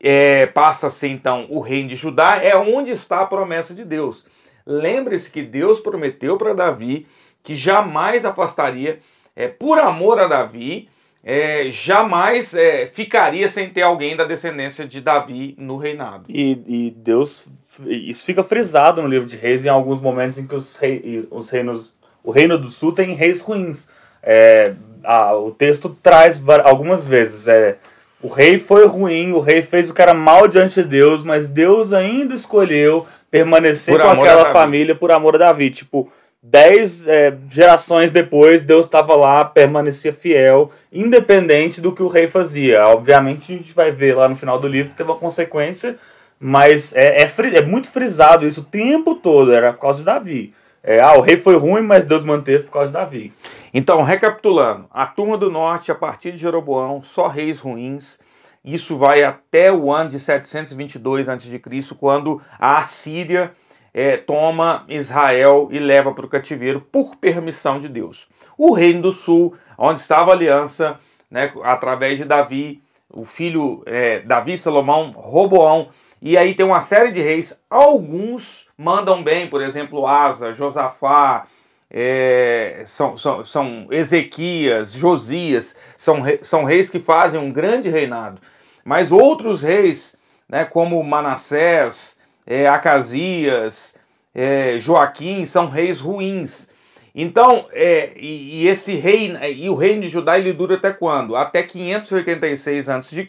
é, 0.00 0.46
passa 0.46 0.88
a 0.88 0.90
ser 0.90 1.06
então 1.06 1.46
o 1.48 1.60
reino 1.60 1.90
de 1.90 1.94
Judá, 1.94 2.38
é 2.42 2.56
onde 2.56 2.90
está 2.90 3.20
a 3.20 3.26
promessa 3.26 3.72
de 3.72 3.84
Deus. 3.84 4.24
Lembre-se 4.66 5.30
que 5.30 5.42
Deus 5.42 5.80
prometeu 5.80 6.36
para 6.36 6.54
Davi 6.54 7.06
que 7.42 7.56
jamais 7.56 8.24
afastaria, 8.24 9.00
é, 9.34 9.48
por 9.48 9.78
amor 9.78 10.20
a 10.20 10.28
Davi, 10.28 10.88
é, 11.24 11.70
jamais 11.70 12.54
é, 12.54 12.86
ficaria 12.86 13.48
sem 13.48 13.70
ter 13.70 13.82
alguém 13.82 14.16
da 14.16 14.24
descendência 14.24 14.86
de 14.86 15.00
Davi 15.00 15.54
no 15.58 15.76
reinado. 15.76 16.24
E, 16.28 16.52
e, 16.66 16.90
Deus, 16.90 17.46
isso 17.86 18.24
fica 18.24 18.42
frisado 18.42 19.02
no 19.02 19.08
livro 19.08 19.28
de 19.28 19.36
Reis 19.36 19.64
em 19.64 19.68
alguns 19.68 20.00
momentos 20.00 20.38
em 20.38 20.46
que 20.46 20.54
os, 20.54 20.76
rei, 20.76 21.26
os 21.30 21.50
reinos, 21.50 21.92
o 22.22 22.30
reino 22.30 22.58
do 22.58 22.68
sul 22.68 22.92
tem 22.92 23.14
reis 23.14 23.40
ruins. 23.40 23.88
É, 24.22 24.74
a, 25.04 25.34
o 25.36 25.50
texto 25.50 25.96
traz 26.02 26.40
algumas 26.64 27.06
vezes 27.06 27.48
é, 27.48 27.76
o 28.22 28.28
rei 28.28 28.56
foi 28.56 28.86
ruim, 28.86 29.32
o 29.32 29.40
rei 29.40 29.62
fez 29.62 29.90
o 29.90 29.94
cara 29.94 30.14
mal 30.14 30.46
diante 30.46 30.80
de 30.80 30.88
Deus, 30.88 31.24
mas 31.24 31.48
Deus 31.48 31.92
ainda 31.92 32.34
escolheu 32.34 33.04
permanecer 33.32 33.96
por 33.96 34.04
com 34.04 34.22
aquela 34.22 34.52
família 34.52 34.94
por 34.94 35.10
amor 35.10 35.36
a 35.36 35.38
Davi. 35.38 35.70
Tipo, 35.70 36.12
dez 36.42 37.08
é, 37.08 37.34
gerações 37.48 38.10
depois, 38.10 38.62
Deus 38.62 38.84
estava 38.84 39.16
lá, 39.16 39.42
permanecia 39.42 40.12
fiel, 40.12 40.70
independente 40.92 41.80
do 41.80 41.92
que 41.92 42.02
o 42.02 42.08
rei 42.08 42.28
fazia. 42.28 42.84
Obviamente, 42.84 43.54
a 43.54 43.56
gente 43.56 43.72
vai 43.72 43.90
ver 43.90 44.14
lá 44.14 44.28
no 44.28 44.36
final 44.36 44.60
do 44.60 44.68
livro 44.68 44.90
que 44.90 44.98
teve 44.98 45.10
uma 45.10 45.18
consequência, 45.18 45.96
mas 46.38 46.94
é, 46.94 47.22
é, 47.22 47.32
é 47.56 47.62
muito 47.62 47.90
frisado 47.90 48.46
isso 48.46 48.60
o 48.60 48.64
tempo 48.64 49.14
todo, 49.14 49.50
era 49.50 49.72
por 49.72 49.80
causa 49.80 50.00
de 50.00 50.04
Davi. 50.04 50.52
É, 50.84 51.00
ah, 51.02 51.16
o 51.16 51.22
rei 51.22 51.38
foi 51.38 51.56
ruim, 51.56 51.80
mas 51.80 52.04
Deus 52.04 52.22
manteve 52.22 52.64
por 52.64 52.72
causa 52.72 52.88
de 52.88 52.92
Davi. 52.92 53.32
Então, 53.72 54.02
recapitulando, 54.02 54.86
a 54.92 55.06
turma 55.06 55.38
do 55.38 55.50
norte, 55.50 55.90
a 55.90 55.94
partir 55.94 56.32
de 56.32 56.38
Jeroboão, 56.38 57.02
só 57.02 57.28
reis 57.28 57.60
ruins. 57.60 58.18
Isso 58.64 58.96
vai 58.96 59.24
até 59.24 59.72
o 59.72 59.92
ano 59.92 60.10
de 60.10 60.18
722 60.18 61.28
a.C., 61.28 61.60
quando 61.98 62.40
a 62.58 62.78
Assíria 62.78 63.52
é, 63.92 64.16
toma 64.16 64.84
Israel 64.88 65.68
e 65.70 65.78
leva 65.78 66.12
para 66.12 66.24
o 66.24 66.28
cativeiro 66.28 66.80
por 66.80 67.16
permissão 67.16 67.80
de 67.80 67.88
Deus. 67.88 68.28
O 68.56 68.72
Reino 68.72 69.02
do 69.02 69.12
Sul, 69.12 69.54
onde 69.76 70.00
estava 70.00 70.30
a 70.30 70.34
aliança, 70.34 70.98
né, 71.30 71.52
através 71.64 72.18
de 72.18 72.24
Davi, 72.24 72.82
o 73.10 73.24
filho 73.24 73.82
é, 73.84 74.20
Davi, 74.20 74.56
Salomão, 74.56 75.10
Roboão, 75.10 75.88
e 76.20 76.38
aí 76.38 76.54
tem 76.54 76.64
uma 76.64 76.80
série 76.80 77.10
de 77.10 77.20
reis, 77.20 77.58
alguns 77.68 78.66
mandam 78.78 79.22
bem, 79.22 79.48
por 79.48 79.60
exemplo, 79.60 80.06
Asa, 80.06 80.54
Josafá, 80.54 81.46
é, 81.90 82.84
são, 82.86 83.16
são, 83.16 83.44
são 83.44 83.86
Ezequias, 83.90 84.92
Josias, 84.92 85.76
são, 85.96 86.22
são 86.40 86.64
reis 86.64 86.88
que 86.88 86.98
fazem 86.98 87.38
um 87.38 87.52
grande 87.52 87.90
reinado. 87.90 88.40
Mas 88.84 89.12
outros 89.12 89.62
reis, 89.62 90.16
né, 90.48 90.64
como 90.64 91.02
Manassés, 91.02 92.16
é, 92.46 92.66
Acasias, 92.66 93.94
é, 94.34 94.78
Joaquim, 94.78 95.44
são 95.44 95.68
reis 95.68 96.00
ruins. 96.00 96.68
Então, 97.14 97.66
é, 97.72 98.12
e, 98.16 98.62
e, 98.62 98.68
esse 98.68 98.94
rei, 98.94 99.36
e 99.54 99.68
o 99.68 99.74
reino 99.74 100.02
de 100.02 100.08
Judá 100.08 100.38
ele 100.38 100.52
dura 100.52 100.76
até 100.76 100.90
quando? 100.90 101.36
Até 101.36 101.62
586 101.62 102.88
a.C., 102.88 103.26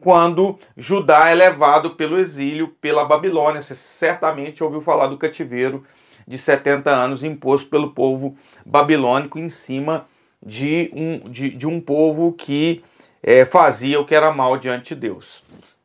quando 0.00 0.58
Judá 0.76 1.28
é 1.28 1.34
levado 1.34 1.90
pelo 1.94 2.18
exílio 2.18 2.68
pela 2.80 3.04
Babilônia. 3.04 3.62
Você 3.62 3.74
certamente 3.74 4.62
ouviu 4.62 4.80
falar 4.80 5.06
do 5.06 5.16
cativeiro 5.16 5.84
de 6.26 6.38
70 6.38 6.90
anos 6.90 7.24
imposto 7.24 7.68
pelo 7.68 7.92
povo 7.92 8.36
babilônico 8.64 9.38
em 9.38 9.48
cima 9.48 10.06
de 10.44 10.90
um, 10.94 11.30
de, 11.30 11.50
de 11.50 11.66
um 11.66 11.80
povo 11.80 12.32
que 12.32 12.82
é, 13.24 13.46
fazia 13.46 13.98
o 13.98 14.04
que 14.04 14.14
era 14.14 14.30
mal 14.30 14.58
diante 14.58 14.94
de 14.94 15.00
Deus. 15.00 15.42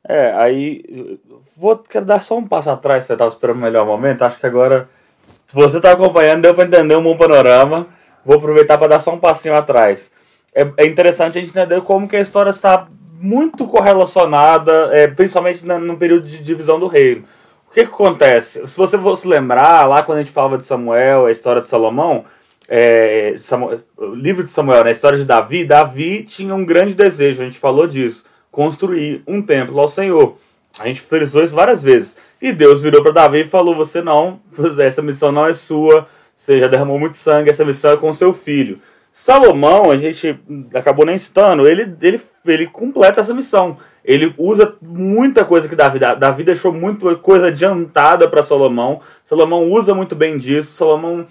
É, 0.08 0.34
aí 0.34 1.20
vou 1.56 1.78
quero 1.78 2.06
dar 2.06 2.22
só 2.22 2.38
um 2.38 2.46
passo 2.46 2.70
atrás, 2.70 3.06
você 3.06 3.14
estava 3.14 3.30
esperando 3.30 3.58
o 3.58 3.62
melhor 3.62 3.86
momento. 3.86 4.24
Acho 4.24 4.38
que 4.38 4.46
agora, 4.46 4.90
se 5.48 5.56
você 5.56 5.78
está 5.78 5.94
acompanhando, 5.94 6.42
deu 6.42 6.54
para 6.54 6.66
entender 6.66 6.98
um 6.98 7.04
bom 7.04 7.16
panorama. 7.16 7.88
Vou 8.26 8.38
aproveitar 8.38 8.78
para 8.78 8.90
dar 8.90 9.00
só 9.00 9.14
um 9.14 9.20
passinho 9.20 9.56
atrás. 9.56 10.12
É, 10.54 10.68
é, 10.78 10.86
interessante 10.86 11.38
a 11.38 11.42
gente 11.42 11.52
entender 11.52 11.82
como 11.82 12.08
que 12.08 12.18
a 12.18 12.22
história 12.22 12.50
está 12.50 12.88
muito 13.20 13.68
correlacionada, 13.68 14.90
é, 14.94 15.08
principalmente 15.08 15.66
na, 15.66 15.80
no 15.80 15.98
período 15.98 16.28
de 16.28 16.44
divisão 16.44 16.80
do 16.80 16.88
reino. 16.88 17.24
O 17.70 17.74
que, 17.74 17.86
que 17.86 17.94
acontece? 17.94 18.68
Se 18.68 18.76
você 18.76 18.98
fosse 18.98 19.28
lembrar, 19.28 19.86
lá 19.86 20.04
quando 20.04 20.18
a 20.18 20.22
gente 20.22 20.34
falava 20.34 20.58
de 20.58 20.66
Samuel, 20.66 21.28
a 21.28 21.32
história 21.32 21.62
de 21.62 21.68
Salomão, 21.68 22.26
é, 22.70 23.36
Samuel, 23.40 23.80
o 23.98 24.14
livro 24.14 24.44
de 24.44 24.52
Samuel, 24.52 24.84
né, 24.84 24.90
a 24.92 24.94
história 24.94 25.18
de 25.18 25.26
Davi, 25.26 25.66
Davi 25.66 26.24
tinha 26.24 26.54
um 26.54 26.64
grande 26.64 26.94
desejo, 26.94 27.42
a 27.42 27.46
gente 27.46 27.60
falou 27.60 27.88
disso 27.88 28.24
construir 28.52 29.22
um 29.28 29.42
templo 29.42 29.80
ao 29.80 29.88
Senhor. 29.88 30.38
A 30.80 30.88
gente 30.88 31.02
frisou 31.02 31.44
isso 31.44 31.56
várias 31.56 31.82
vezes. 31.82 32.18
E 32.42 32.52
Deus 32.52 32.82
virou 32.82 33.02
para 33.02 33.12
Davi 33.12 33.42
e 33.42 33.46
falou: 33.46 33.76
Você 33.76 34.02
não, 34.02 34.40
essa 34.80 35.02
missão 35.02 35.32
não 35.32 35.48
é 35.48 35.54
sua, 35.54 36.08
você 36.36 36.60
já 36.60 36.68
derramou 36.68 37.00
muito 37.00 37.18
sangue, 37.18 37.50
essa 37.50 37.66
missão 37.66 37.94
é 37.94 37.98
com 37.98 38.14
seu 38.14 38.34
filho. 38.34 38.80
Salomão, 39.12 39.90
a 39.90 39.98
gente 39.98 40.40
acabou 40.74 41.04
nem 41.04 41.18
citando, 41.18 41.68
ele, 41.68 41.96
ele, 42.00 42.22
ele 42.46 42.68
completa 42.68 43.22
essa 43.22 43.34
missão. 43.34 43.78
Ele 44.06 44.34
usa 44.38 44.76
muita 44.82 45.44
coisa 45.44 45.68
que 45.68 45.76
Davi, 45.76 46.00
Davi 46.00 46.44
deixou 46.44 46.72
muita 46.72 47.16
coisa 47.16 47.48
adiantada 47.48 48.30
para 48.30 48.44
Salomão. 48.44 49.02
Salomão 49.24 49.70
usa 49.70 49.96
muito 49.96 50.16
bem 50.16 50.38
disso. 50.38 50.74
Salomão 50.74 51.26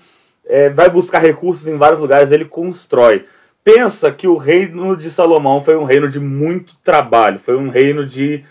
é, 0.48 0.68
vai 0.68 0.88
buscar 0.88 1.18
recursos 1.18 1.68
em 1.68 1.76
vários 1.76 2.00
lugares, 2.00 2.32
ele 2.32 2.44
constrói 2.44 3.24
pensa 3.68 4.10
que 4.10 4.26
o 4.26 4.38
reino 4.38 4.96
de 4.96 5.10
Salomão 5.10 5.60
foi 5.60 5.76
um 5.76 5.84
reino 5.84 6.08
de 6.08 6.18
muito 6.18 6.74
trabalho, 6.82 7.38
foi 7.38 7.54
um 7.54 7.68
reino 7.68 8.06
de. 8.06 8.42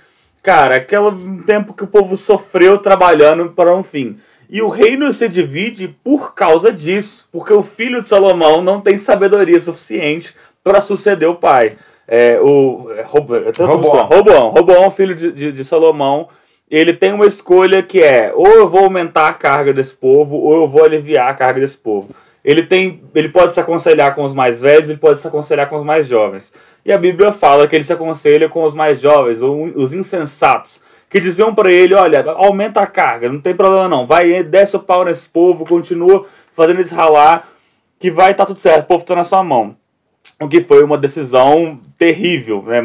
Cara, 0.43 0.75
aquele 0.75 1.41
tempo 1.43 1.73
que 1.73 1.83
o 1.83 1.87
povo 1.87 2.15
sofreu 2.15 2.77
trabalhando 2.77 3.49
para 3.49 3.75
um 3.75 3.81
fim. 3.81 4.17
E 4.47 4.61
o 4.61 4.69
reino 4.69 5.11
se 5.11 5.27
divide 5.27 5.87
por 6.03 6.35
causa 6.35 6.71
disso, 6.71 7.27
porque 7.31 7.51
o 7.51 7.63
filho 7.63 8.03
de 8.03 8.09
Salomão 8.09 8.61
não 8.61 8.79
tem 8.79 8.99
sabedoria 8.99 9.59
suficiente 9.59 10.35
para 10.63 10.79
suceder 10.79 11.27
o 11.27 11.35
pai. 11.35 11.77
É, 12.07 12.39
o 12.39 12.91
é, 12.91 13.01
Roboão. 13.01 14.05
Roboão, 14.05 14.49
Roboão, 14.49 14.91
filho 14.91 15.15
de, 15.15 15.31
de, 15.31 15.51
de 15.51 15.65
Salomão, 15.65 16.29
ele 16.69 16.93
tem 16.93 17.13
uma 17.13 17.25
escolha 17.25 17.81
que 17.83 17.99
é: 17.99 18.31
ou 18.35 18.47
eu 18.47 18.67
vou 18.67 18.85
aumentar 18.85 19.27
a 19.27 19.33
carga 19.33 19.73
desse 19.73 19.93
povo, 19.93 20.35
ou 20.35 20.63
eu 20.63 20.67
vou 20.67 20.83
aliviar 20.83 21.29
a 21.29 21.33
carga 21.33 21.61
desse 21.61 21.77
povo 21.77 22.09
ele 22.47 22.63
tem, 22.63 23.03
ele 23.13 23.27
pode 23.27 23.53
se 23.53 23.59
aconselhar 23.59 24.15
com 24.15 24.23
os 24.23 24.33
mais 24.33 24.61
velhos, 24.61 24.87
ele 24.87 24.97
pode 24.97 25.19
se 25.19 25.27
aconselhar 25.27 25.67
com 25.67 25.75
os 25.75 25.83
mais 25.83 26.07
jovens. 26.07 26.53
E 26.85 26.93
a 26.93 26.97
Bíblia 26.97 27.33
fala 27.33 27.67
que 27.67 27.75
ele 27.75 27.83
se 27.83 27.91
aconselha 27.91 28.47
com 28.47 28.63
os 28.63 28.73
mais 28.73 29.01
jovens, 29.01 29.41
ou 29.41 29.65
os 29.75 29.91
insensatos, 29.91 30.81
que 31.09 31.19
diziam 31.19 31.53
para 31.53 31.69
ele, 31.69 31.93
olha, 31.93 32.23
aumenta 32.31 32.79
a 32.79 32.87
carga, 32.87 33.27
não 33.27 33.41
tem 33.41 33.53
problema 33.53 33.89
não, 33.89 34.07
vai, 34.07 34.41
desce 34.43 34.77
o 34.77 34.79
pau 34.79 35.03
nesse 35.03 35.27
povo, 35.27 35.65
continua 35.65 36.25
fazendo 36.53 36.77
eles 36.77 36.89
ralar, 36.89 37.49
que 37.99 38.09
vai 38.09 38.31
estar 38.31 38.45
tá 38.45 38.47
tudo 38.47 38.61
certo, 38.61 38.85
o 38.85 38.87
povo 38.87 39.01
está 39.01 39.13
na 39.13 39.25
sua 39.25 39.43
mão. 39.43 39.75
O 40.39 40.47
que 40.47 40.61
foi 40.61 40.83
uma 40.83 40.97
decisão 40.97 41.79
terrível, 41.97 42.63
né? 42.63 42.81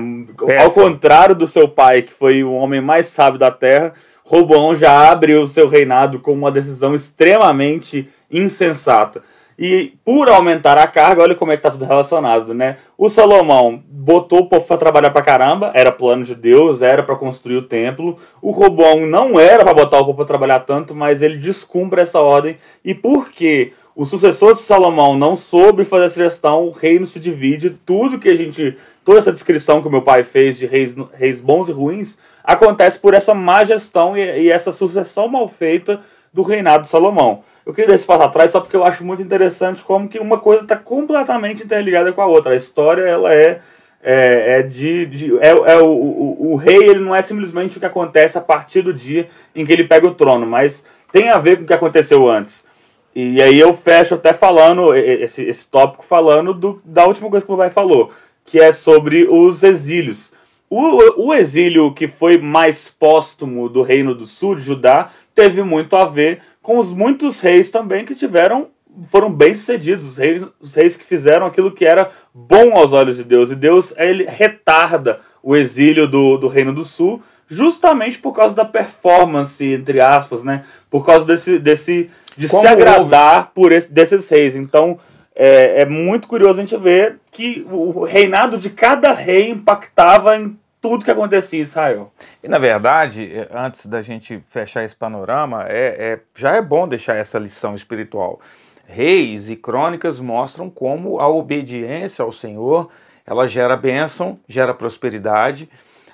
Ao 0.62 0.70
contrário 0.70 1.34
do 1.34 1.46
seu 1.46 1.68
pai, 1.68 2.02
que 2.02 2.12
foi 2.12 2.42
o 2.42 2.52
homem 2.52 2.80
mais 2.80 3.06
sábio 3.06 3.38
da 3.38 3.50
terra, 3.50 3.92
Robão 4.24 4.74
já 4.74 5.10
abre 5.10 5.34
o 5.34 5.46
seu 5.46 5.68
reinado 5.68 6.18
com 6.18 6.32
uma 6.32 6.50
decisão 6.50 6.94
extremamente 6.94 8.08
insensata. 8.30 9.22
E 9.58 9.92
por 10.04 10.30
aumentar 10.30 10.78
a 10.78 10.86
carga, 10.86 11.22
olha 11.22 11.34
como 11.34 11.52
é 11.52 11.56
que 11.56 11.62
tá 11.62 11.70
tudo 11.70 11.84
relacionado, 11.84 12.54
né? 12.54 12.78
O 12.96 13.08
Salomão 13.08 13.82
botou 13.86 14.40
o 14.40 14.46
povo 14.48 14.64
para 14.66 14.78
trabalhar 14.78 15.10
para 15.10 15.22
caramba, 15.22 15.70
era 15.74 15.92
plano 15.92 16.24
de 16.24 16.34
Deus, 16.34 16.82
era 16.82 17.02
para 17.02 17.16
construir 17.16 17.56
o 17.56 17.62
templo. 17.62 18.18
O 18.40 18.50
Robão 18.50 19.06
não 19.06 19.38
era 19.38 19.62
para 19.62 19.74
botar 19.74 19.98
o 19.98 20.06
povo 20.06 20.16
para 20.16 20.24
trabalhar 20.24 20.60
tanto, 20.60 20.94
mas 20.94 21.20
ele 21.20 21.36
descumpre 21.36 22.00
essa 22.00 22.20
ordem. 22.20 22.56
E 22.84 22.94
porque 22.94 23.72
o 23.94 24.06
sucessor 24.06 24.54
de 24.54 24.60
Salomão 24.60 25.16
não 25.16 25.36
soube 25.36 25.84
fazer 25.84 26.04
essa 26.04 26.22
gestão, 26.22 26.66
o 26.66 26.70
reino 26.70 27.06
se 27.06 27.20
divide. 27.20 27.70
Tudo 27.70 28.18
que 28.18 28.28
a 28.28 28.34
gente. 28.34 28.76
Toda 29.04 29.18
essa 29.18 29.32
descrição 29.32 29.82
que 29.82 29.88
o 29.88 29.90
meu 29.90 30.02
pai 30.02 30.22
fez 30.22 30.56
de 30.56 30.66
reis, 30.66 30.94
reis 31.14 31.40
bons 31.40 31.68
e 31.68 31.72
ruins 31.72 32.16
acontece 32.44 32.98
por 32.98 33.14
essa 33.14 33.34
má 33.34 33.64
gestão 33.64 34.16
e, 34.16 34.44
e 34.44 34.50
essa 34.50 34.70
sucessão 34.70 35.26
mal 35.26 35.48
feita 35.48 36.00
do 36.32 36.42
reinado 36.42 36.84
de 36.84 36.90
Salomão. 36.90 37.42
Eu 37.66 37.72
queria 37.72 37.88
dar 37.88 37.94
esse 37.94 38.06
passo 38.06 38.22
atrás 38.22 38.50
só 38.50 38.60
porque 38.60 38.76
eu 38.76 38.84
acho 38.84 39.04
muito 39.04 39.22
interessante 39.22 39.84
como 39.84 40.08
que 40.08 40.18
uma 40.18 40.38
coisa 40.38 40.62
está 40.62 40.76
completamente 40.76 41.62
interligada 41.62 42.12
com 42.12 42.22
a 42.22 42.26
outra. 42.26 42.52
A 42.52 42.56
história, 42.56 43.02
ela 43.02 43.32
é, 43.32 43.60
é, 44.02 44.58
é 44.58 44.62
de, 44.62 45.06
de, 45.06 45.38
é, 45.38 45.50
é 45.50 45.76
o, 45.78 45.88
o, 45.88 46.52
o, 46.52 46.56
rei, 46.56 46.76
ele 46.76 47.00
não 47.00 47.14
é 47.14 47.22
simplesmente 47.22 47.76
o 47.76 47.80
que 47.80 47.86
acontece 47.86 48.38
a 48.38 48.40
partir 48.40 48.82
do 48.82 48.92
dia 48.92 49.28
em 49.54 49.64
que 49.64 49.72
ele 49.72 49.84
pega 49.84 50.06
o 50.06 50.14
trono, 50.14 50.46
mas 50.46 50.84
tem 51.12 51.28
a 51.28 51.38
ver 51.38 51.56
com 51.56 51.64
o 51.64 51.66
que 51.66 51.74
aconteceu 51.74 52.28
antes. 52.28 52.64
E 53.14 53.42
aí 53.42 53.58
eu 53.58 53.74
fecho 53.74 54.14
até 54.14 54.32
falando, 54.32 54.94
esse, 54.94 55.42
esse 55.42 55.68
tópico 55.68 56.04
falando 56.04 56.54
do, 56.54 56.80
da 56.84 57.04
última 57.06 57.28
coisa 57.28 57.44
que 57.44 57.52
o 57.52 57.56
pai 57.56 57.70
falou, 57.70 58.10
que 58.44 58.58
é 58.58 58.72
sobre 58.72 59.28
os 59.28 59.62
exílios. 59.62 60.32
O, 60.68 61.26
o 61.26 61.34
exílio 61.34 61.92
que 61.92 62.08
foi 62.08 62.38
mais 62.38 62.88
póstumo 62.88 63.68
do 63.68 63.82
Reino 63.82 64.14
do 64.14 64.26
Sul, 64.26 64.56
de 64.56 64.62
Judá, 64.62 65.10
teve 65.34 65.62
muito 65.62 65.94
a 65.96 66.06
ver 66.06 66.40
com 66.62 66.78
os 66.78 66.90
muitos 66.90 67.40
reis 67.40 67.70
também 67.70 68.04
que 68.04 68.14
tiveram 68.14 68.68
foram 69.08 69.32
bem 69.32 69.54
sucedidos, 69.54 70.06
os 70.06 70.18
reis, 70.18 70.44
os 70.60 70.74
reis 70.74 70.96
que 70.96 71.04
fizeram 71.04 71.46
aquilo 71.46 71.72
que 71.72 71.84
era 71.84 72.10
bom 72.32 72.76
aos 72.76 72.92
olhos 72.92 73.16
de 73.16 73.24
Deus. 73.24 73.50
E 73.50 73.56
Deus 73.56 73.94
ele 73.96 74.24
retarda 74.24 75.20
o 75.42 75.56
exílio 75.56 76.06
do, 76.06 76.36
do 76.36 76.48
Reino 76.48 76.72
do 76.72 76.84
Sul 76.84 77.22
justamente 77.48 78.18
por 78.18 78.32
causa 78.32 78.54
da 78.54 78.64
performance, 78.64 79.64
entre 79.64 80.00
aspas, 80.00 80.42
né? 80.42 80.64
Por 80.90 81.04
causa 81.04 81.24
desse, 81.24 81.58
desse 81.58 82.10
de 82.36 82.48
Como 82.48 82.62
se 82.62 82.68
agradar 82.68 83.38
houve? 83.38 83.50
por 83.54 83.72
esse, 83.72 83.90
desses 83.90 84.28
reis. 84.28 84.56
Então 84.56 84.98
é, 85.34 85.82
é 85.82 85.84
muito 85.84 86.28
curioso 86.28 86.58
a 86.58 86.62
gente 86.64 86.76
ver 86.76 87.18
que 87.30 87.66
o 87.70 88.04
reinado 88.04 88.58
de 88.58 88.70
cada 88.70 89.12
rei 89.12 89.50
impactava 89.50 90.36
em 90.36 90.58
tudo 90.80 91.04
que 91.04 91.10
acontecia 91.10 91.60
em 91.60 91.62
Israel. 91.62 92.12
E 92.42 92.48
na 92.48 92.58
verdade, 92.58 93.32
é, 93.32 93.48
antes 93.52 93.86
da 93.86 94.02
gente 94.02 94.42
fechar 94.48 94.84
esse 94.84 94.96
panorama, 94.96 95.64
é, 95.68 95.96
é, 95.98 96.20
já 96.34 96.56
é 96.56 96.60
bom 96.60 96.88
deixar 96.88 97.14
essa 97.14 97.38
lição 97.38 97.74
espiritual. 97.74 98.40
Reis 98.84 99.48
e 99.48 99.56
crônicas 99.56 100.18
mostram 100.18 100.68
como 100.68 101.20
a 101.20 101.28
obediência 101.28 102.22
ao 102.24 102.32
Senhor 102.32 102.90
ela 103.26 103.48
gera 103.48 103.76
bênção, 103.76 104.38
gera 104.48 104.74
prosperidade. 104.74 105.68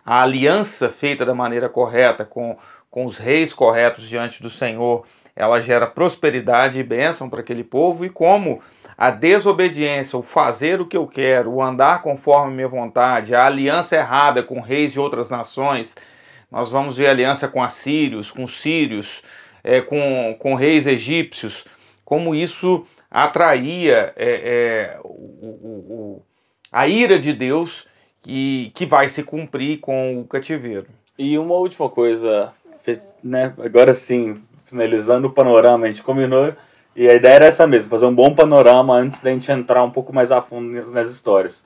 A 0.05 0.23
aliança 0.23 0.89
feita 0.89 1.25
da 1.25 1.35
maneira 1.35 1.69
correta 1.69 2.25
com, 2.25 2.57
com 2.91 3.05
os 3.05 3.19
reis 3.19 3.53
corretos 3.53 4.09
diante 4.09 4.43
do 4.43 4.51
Senhor, 4.51 5.05
ela 5.38 5.62
gera 5.62 5.87
prosperidade 5.87 6.80
e 6.80 6.83
bênção 6.83 7.30
para 7.30 7.40
aquele 7.40 7.62
povo. 7.62 8.04
E 8.04 8.11
como 8.11 8.61
a 8.97 9.09
desobediência, 9.12 10.18
o 10.18 10.23
fazer 10.23 10.80
o 10.80 10.87
que 10.87 10.97
eu 10.97 11.07
quero, 11.07 11.52
o 11.52 11.62
andar 11.62 12.02
conforme 12.02 12.57
minha 12.57 12.66
vontade, 12.66 13.37
a 13.37 13.47
aliança 13.47 13.95
errada 13.95 14.42
com 14.42 14.61
reis 14.61 14.92
de 14.92 14.99
outras 14.99 15.30
nações, 15.30 15.95
nós 16.50 16.73
vamos 16.73 16.97
ver 16.97 17.07
aliança 17.07 17.47
com 17.47 17.62
assírios, 17.62 18.33
com 18.33 18.49
sírios, 18.49 19.23
é, 19.62 19.80
com, 19.80 20.35
com 20.40 20.57
reis 20.57 20.88
egípcios, 20.88 21.64
como 22.04 22.35
isso 22.35 22.85
atraía 23.09 24.12
é, 24.16 24.97
é, 24.97 25.00
o, 25.04 25.09
o, 25.09 25.47
o, 25.88 26.23
a 26.73 26.88
ira 26.88 27.16
de 27.16 27.33
Deus 27.33 27.87
que, 28.25 28.73
que 28.75 28.85
vai 28.85 29.09
se 29.09 29.23
cumprir 29.23 29.78
com 29.78 30.21
o 30.21 30.25
cativeiro. 30.25 30.88
E 31.16 31.38
uma 31.38 31.54
última 31.54 31.88
coisa, 31.88 32.52
né, 33.23 33.54
agora 33.59 33.95
sim, 33.95 34.42
finalizando 34.69 35.29
o 35.29 35.33
panorama, 35.33 35.87
a 35.87 35.89
gente 35.89 36.03
combinou 36.03 36.53
e 36.95 37.09
a 37.09 37.15
ideia 37.15 37.35
era 37.35 37.45
essa 37.47 37.67
mesmo, 37.67 37.89
fazer 37.89 38.07
um 38.07 38.15
bom 38.15 38.35
panorama 38.35 38.95
antes 38.95 39.21
da 39.21 39.31
gente 39.31 39.51
entrar 39.53 39.85
um 39.85 39.91
pouco 39.91 40.13
mais 40.13 40.33
a 40.33 40.43
fundo 40.43 40.91
nas 40.91 41.11
histórias. 41.11 41.65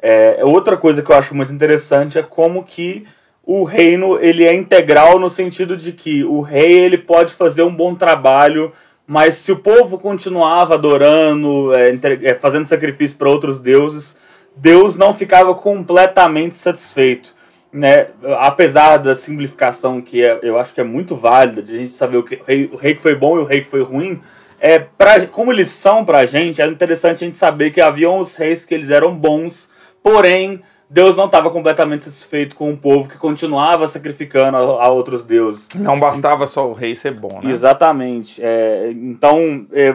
É, 0.00 0.40
outra 0.44 0.76
coisa 0.76 1.02
que 1.02 1.10
eu 1.10 1.16
acho 1.16 1.34
muito 1.34 1.52
interessante 1.52 2.18
é 2.18 2.22
como 2.22 2.62
que 2.62 3.04
o 3.44 3.64
reino 3.64 4.18
ele 4.20 4.44
é 4.44 4.54
integral 4.54 5.18
no 5.18 5.28
sentido 5.28 5.76
de 5.76 5.90
que 5.92 6.22
o 6.22 6.40
rei 6.40 6.78
ele 6.78 6.98
pode 6.98 7.32
fazer 7.32 7.62
um 7.62 7.74
bom 7.74 7.94
trabalho, 7.94 8.72
mas 9.06 9.34
se 9.36 9.50
o 9.50 9.56
povo 9.56 9.98
continuava 9.98 10.74
adorando, 10.74 11.72
é, 11.74 11.98
é 12.22 12.34
fazendo 12.34 12.66
sacrifício 12.66 13.16
para 13.16 13.30
outros 13.30 13.58
deuses, 13.58 14.16
Deus 14.54 14.96
não 14.96 15.14
ficava 15.14 15.54
completamente 15.54 16.56
satisfeito. 16.56 17.34
Né? 17.72 18.08
Apesar 18.38 18.96
da 18.96 19.14
simplificação 19.14 20.00
que 20.00 20.22
é, 20.22 20.38
eu 20.42 20.58
acho 20.58 20.72
que 20.72 20.80
é 20.80 20.84
muito 20.84 21.14
válida, 21.14 21.62
de 21.62 21.74
a 21.74 21.78
gente 21.78 21.94
saber 21.94 22.16
o, 22.16 22.22
que, 22.22 22.36
o, 22.36 22.44
rei, 22.44 22.70
o 22.72 22.76
rei 22.76 22.94
que 22.94 23.02
foi 23.02 23.14
bom 23.14 23.36
e 23.36 23.40
o 23.40 23.44
rei 23.44 23.60
que 23.60 23.68
foi 23.68 23.82
ruim, 23.82 24.20
é, 24.60 24.78
pra, 24.78 25.26
como 25.26 25.52
eles 25.52 25.68
são 25.68 26.04
pra 26.04 26.24
gente, 26.24 26.60
é 26.60 26.66
interessante 26.66 27.24
a 27.24 27.26
gente 27.26 27.38
saber 27.38 27.70
que 27.70 27.80
haviam 27.80 28.18
os 28.18 28.34
reis 28.34 28.64
que 28.64 28.74
eles 28.74 28.90
eram 28.90 29.14
bons, 29.14 29.70
porém 30.02 30.62
Deus 30.90 31.14
não 31.14 31.26
estava 31.26 31.50
completamente 31.50 32.04
satisfeito 32.04 32.56
com 32.56 32.72
o 32.72 32.76
povo 32.76 33.08
que 33.08 33.18
continuava 33.18 33.86
sacrificando 33.86 34.56
a, 34.56 34.86
a, 34.86 34.90
outros 34.90 35.22
deuses. 35.22 35.68
Não 35.74 36.00
bastava 36.00 36.46
só 36.46 36.66
o 36.68 36.72
rei 36.72 36.94
ser 36.94 37.12
bom, 37.12 37.40
né? 37.42 37.50
Exatamente. 37.50 38.40
É, 38.42 38.90
então, 38.92 39.66
é, 39.72 39.94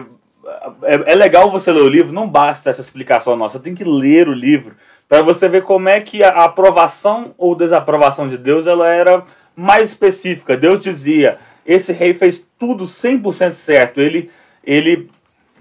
é, 0.82 1.12
é, 1.12 1.14
legal 1.14 1.50
você 1.50 1.72
ler 1.72 1.82
o 1.82 1.88
livro, 1.88 2.12
não 2.12 2.28
basta 2.28 2.70
essa 2.70 2.80
explicação 2.80 3.36
nossa, 3.36 3.60
tem 3.60 3.74
que 3.74 3.84
ler 3.84 4.28
o 4.28 4.32
livro 4.32 4.74
para 5.08 5.22
você 5.22 5.48
ver 5.48 5.62
como 5.62 5.88
é 5.88 6.00
que 6.00 6.22
a 6.22 6.44
aprovação 6.44 7.34
ou 7.36 7.54
desaprovação 7.54 8.28
de 8.28 8.38
Deus 8.38 8.66
ela 8.66 8.88
era 8.88 9.24
mais 9.54 9.90
específica. 9.90 10.56
Deus 10.56 10.80
dizia: 10.80 11.38
esse 11.66 11.92
rei 11.92 12.14
fez 12.14 12.46
tudo 12.58 12.84
100% 12.84 13.52
certo, 13.52 14.00
ele 14.00 14.30
ele 14.66 15.10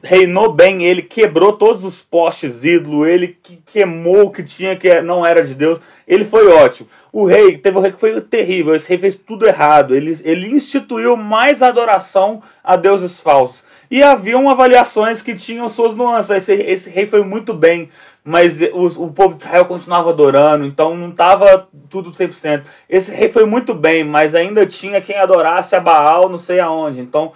reinou 0.03 0.51
bem, 0.51 0.83
ele 0.83 1.01
quebrou 1.01 1.53
todos 1.53 1.85
os 1.85 2.01
postes 2.01 2.65
ídolo, 2.65 3.05
ele 3.05 3.37
queimou 3.65 4.25
o 4.25 4.31
que 4.31 4.43
tinha 4.43 4.75
que 4.75 5.01
não 5.01 5.25
era 5.25 5.41
de 5.41 5.55
Deus, 5.55 5.79
ele 6.05 6.25
foi 6.25 6.45
ótimo. 6.47 6.89
O 7.11 7.25
rei, 7.25 7.57
teve 7.57 7.77
um 7.77 7.81
rei 7.81 7.93
que 7.93 7.99
foi 7.99 8.19
terrível, 8.19 8.75
esse 8.75 8.89
rei 8.89 8.97
fez 8.97 9.15
tudo 9.15 9.47
errado, 9.47 9.95
ele, 9.95 10.13
ele 10.25 10.51
instituiu 10.51 11.15
mais 11.15 11.61
adoração 11.61 12.43
a 12.61 12.75
deuses 12.75 13.21
falsos. 13.21 13.63
E 13.89 14.03
haviam 14.03 14.49
avaliações 14.49 15.21
que 15.21 15.35
tinham 15.35 15.69
suas 15.69 15.95
nuances, 15.95 16.31
esse, 16.31 16.53
esse 16.53 16.89
rei 16.89 17.05
foi 17.05 17.23
muito 17.23 17.53
bem, 17.53 17.89
mas 18.25 18.61
o, 18.61 19.05
o 19.05 19.13
povo 19.13 19.35
de 19.35 19.43
Israel 19.43 19.65
continuava 19.65 20.09
adorando, 20.09 20.65
então 20.65 20.97
não 20.97 21.11
estava 21.11 21.69
tudo 21.89 22.11
100%. 22.11 22.63
Esse 22.89 23.13
rei 23.13 23.29
foi 23.29 23.45
muito 23.45 23.73
bem, 23.73 24.03
mas 24.03 24.35
ainda 24.35 24.65
tinha 24.65 24.99
quem 24.99 25.15
adorasse 25.17 25.75
a 25.75 25.79
Baal 25.79 26.27
não 26.27 26.37
sei 26.37 26.59
aonde, 26.59 26.99
então 26.99 27.31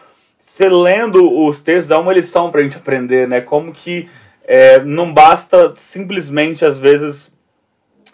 você 0.48 0.70
lendo 0.70 1.46
os 1.46 1.60
textos 1.60 1.90
dá 1.90 2.00
uma 2.00 2.14
lição 2.14 2.50
para 2.50 2.62
a 2.62 2.64
gente 2.64 2.78
aprender, 2.78 3.28
né? 3.28 3.42
Como 3.42 3.74
que 3.74 4.10
é, 4.46 4.80
não 4.80 5.14
basta 5.14 5.74
simplesmente, 5.76 6.66
às 6.66 6.80
vezes, 6.80 7.36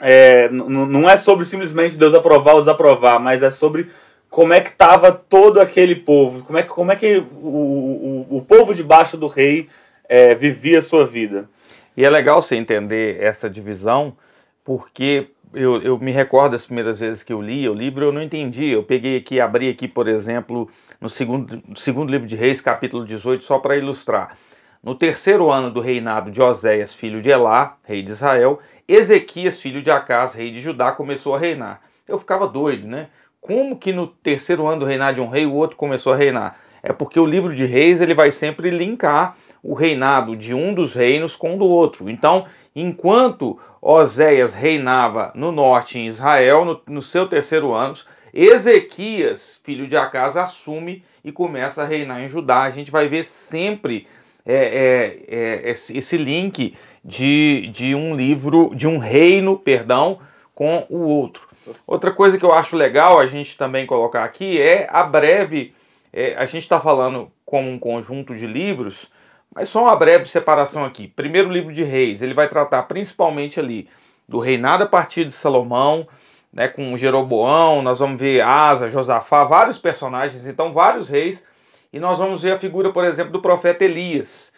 é, 0.01 0.49
não 0.49 1.07
é 1.07 1.15
sobre 1.15 1.45
simplesmente 1.45 1.95
Deus 1.95 2.15
aprovar 2.15 2.55
ou 2.55 2.59
desaprovar, 2.59 3.19
mas 3.19 3.43
é 3.43 3.51
sobre 3.51 3.87
como 4.31 4.51
é 4.51 4.59
que 4.59 4.71
estava 4.71 5.11
todo 5.11 5.61
aquele 5.61 5.95
povo, 5.95 6.43
como 6.43 6.57
é, 6.57 6.63
como 6.63 6.91
é 6.91 6.95
que 6.95 7.23
o, 7.39 8.25
o, 8.31 8.37
o 8.37 8.41
povo 8.41 8.73
debaixo 8.73 9.15
do 9.15 9.27
rei 9.27 9.69
é, 10.09 10.33
vivia 10.33 10.79
a 10.79 10.81
sua 10.81 11.05
vida. 11.05 11.47
E 11.95 12.03
é 12.03 12.09
legal 12.09 12.41
você 12.41 12.55
entender 12.55 13.21
essa 13.21 13.47
divisão, 13.47 14.17
porque 14.65 15.27
eu, 15.53 15.79
eu 15.83 15.99
me 15.99 16.11
recordo 16.11 16.53
das 16.53 16.65
primeiras 16.65 16.99
vezes 16.99 17.21
que 17.21 17.31
eu 17.31 17.39
li 17.39 17.69
o 17.69 17.75
livro, 17.75 18.05
eu 18.05 18.11
não 18.11 18.23
entendi. 18.23 18.69
Eu 18.69 18.81
peguei 18.81 19.17
aqui, 19.17 19.39
abri 19.39 19.69
aqui, 19.69 19.87
por 19.87 20.07
exemplo, 20.07 20.67
no 21.03 21.09
segundo, 21.09 21.61
segundo 21.75 22.09
livro 22.09 22.25
de 22.25 22.33
Reis, 22.33 22.61
capítulo 22.61 23.05
18, 23.05 23.43
só 23.43 23.59
para 23.59 23.75
ilustrar. 23.75 24.37
No 24.81 24.95
terceiro 24.95 25.51
ano 25.51 25.69
do 25.69 25.81
reinado 25.81 26.31
de 26.31 26.41
Oséias, 26.41 26.93
filho 26.93 27.21
de 27.21 27.29
Elá, 27.29 27.75
rei 27.83 28.01
de 28.01 28.11
Israel, 28.11 28.61
Ezequias, 28.87 29.59
filho 29.59 29.81
de 29.81 29.91
Acás, 29.91 30.33
rei 30.33 30.49
de 30.49 30.61
Judá, 30.61 30.93
começou 30.93 31.35
a 31.35 31.39
reinar. 31.39 31.81
Eu 32.07 32.17
ficava 32.17 32.47
doido, 32.47 32.87
né? 32.87 33.09
Como 33.41 33.75
que 33.77 33.91
no 33.91 34.07
terceiro 34.07 34.65
ano 34.65 34.79
do 34.79 34.85
reinado 34.85 35.15
de 35.15 35.21
um 35.21 35.27
rei 35.27 35.45
o 35.45 35.53
outro 35.53 35.75
começou 35.75 36.13
a 36.13 36.15
reinar? 36.15 36.57
É 36.81 36.93
porque 36.93 37.19
o 37.19 37.25
livro 37.25 37.53
de 37.53 37.65
Reis 37.65 37.99
ele 37.99 38.13
vai 38.13 38.31
sempre 38.31 38.69
linkar 38.69 39.35
o 39.61 39.73
reinado 39.73 40.37
de 40.37 40.53
um 40.53 40.73
dos 40.73 40.93
reinos 40.93 41.35
com 41.35 41.55
o 41.55 41.59
do 41.59 41.65
outro. 41.65 42.09
Então, 42.09 42.45
enquanto 42.73 43.59
Oséias 43.81 44.53
reinava 44.53 45.33
no 45.35 45.51
norte 45.51 45.99
em 45.99 46.07
Israel, 46.07 46.63
no, 46.63 46.81
no 46.87 47.01
seu 47.01 47.27
terceiro 47.27 47.73
ano, 47.73 47.93
Ezequias, 48.33 49.59
filho 49.63 49.87
de 49.87 49.95
Acas, 49.95 50.35
assume 50.35 51.03
e 51.23 51.31
começa 51.31 51.83
a 51.83 51.85
reinar 51.85 52.21
em 52.21 52.29
Judá. 52.29 52.63
A 52.63 52.71
gente 52.71 52.89
vai 52.89 53.07
ver 53.07 53.23
sempre 53.23 54.07
é, 54.45 55.19
é, 55.29 55.69
é, 55.69 55.69
esse 55.71 56.17
link 56.17 56.75
de, 57.03 57.69
de 57.71 57.93
um 57.93 58.15
livro, 58.15 58.71
de 58.73 58.87
um 58.87 58.97
reino, 58.97 59.57
perdão, 59.57 60.19
com 60.55 60.85
o 60.89 60.99
outro. 60.99 61.47
Outra 61.87 62.11
coisa 62.11 62.37
que 62.37 62.43
eu 62.43 62.53
acho 62.53 62.75
legal 62.75 63.19
a 63.19 63.25
gente 63.25 63.57
também 63.57 63.85
colocar 63.85 64.23
aqui 64.23 64.59
é 64.59 64.87
a 64.91 65.03
breve. 65.03 65.73
É, 66.11 66.35
a 66.35 66.45
gente 66.45 66.63
está 66.63 66.79
falando 66.79 67.31
como 67.45 67.69
um 67.69 67.79
conjunto 67.79 68.35
de 68.35 68.45
livros, 68.45 69.09
mas 69.53 69.69
só 69.69 69.83
uma 69.83 69.95
breve 69.95 70.25
separação 70.25 70.83
aqui. 70.83 71.07
Primeiro 71.07 71.49
livro 71.49 71.73
de 71.73 71.83
Reis, 71.83 72.21
ele 72.21 72.33
vai 72.33 72.47
tratar 72.47 72.83
principalmente 72.83 73.59
ali 73.59 73.87
do 74.27 74.39
reinado 74.39 74.83
a 74.83 74.87
partir 74.87 75.25
de 75.25 75.31
Salomão, 75.31 76.07
né, 76.53 76.67
com 76.67 76.95
Jeroboão, 76.95 77.81
nós 77.81 77.97
vamos 77.97 78.19
ver 78.19 78.41
Asa, 78.41 78.89
Josafá, 78.89 79.43
vários 79.43 79.79
personagens, 79.79 80.45
então 80.45 80.71
vários 80.71 81.09
reis, 81.09 81.43
e 81.91 81.99
nós 81.99 82.19
vamos 82.19 82.43
ver 82.43 82.51
a 82.51 82.59
figura, 82.59 82.93
por 82.93 83.03
exemplo, 83.03 83.33
do 83.33 83.41
profeta 83.41 83.83
Elias. 83.83 84.53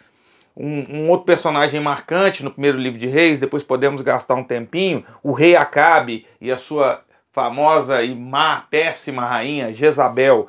Um, 0.54 0.86
um, 0.88 1.10
outro 1.10 1.26
personagem 1.26 1.80
marcante 1.80 2.44
no 2.44 2.50
primeiro 2.50 2.78
livro 2.78 2.98
de 2.98 3.06
Reis, 3.06 3.40
depois 3.40 3.62
podemos 3.62 4.00
gastar 4.00 4.34
um 4.34 4.44
tempinho, 4.44 5.04
o 5.22 5.32
rei 5.32 5.54
Acabe 5.54 6.26
e 6.40 6.50
a 6.50 6.56
sua 6.56 7.02
famosa 7.30 8.02
e 8.02 8.14
má, 8.14 8.64
péssima 8.70 9.26
rainha 9.26 9.72
Jezabel. 9.72 10.48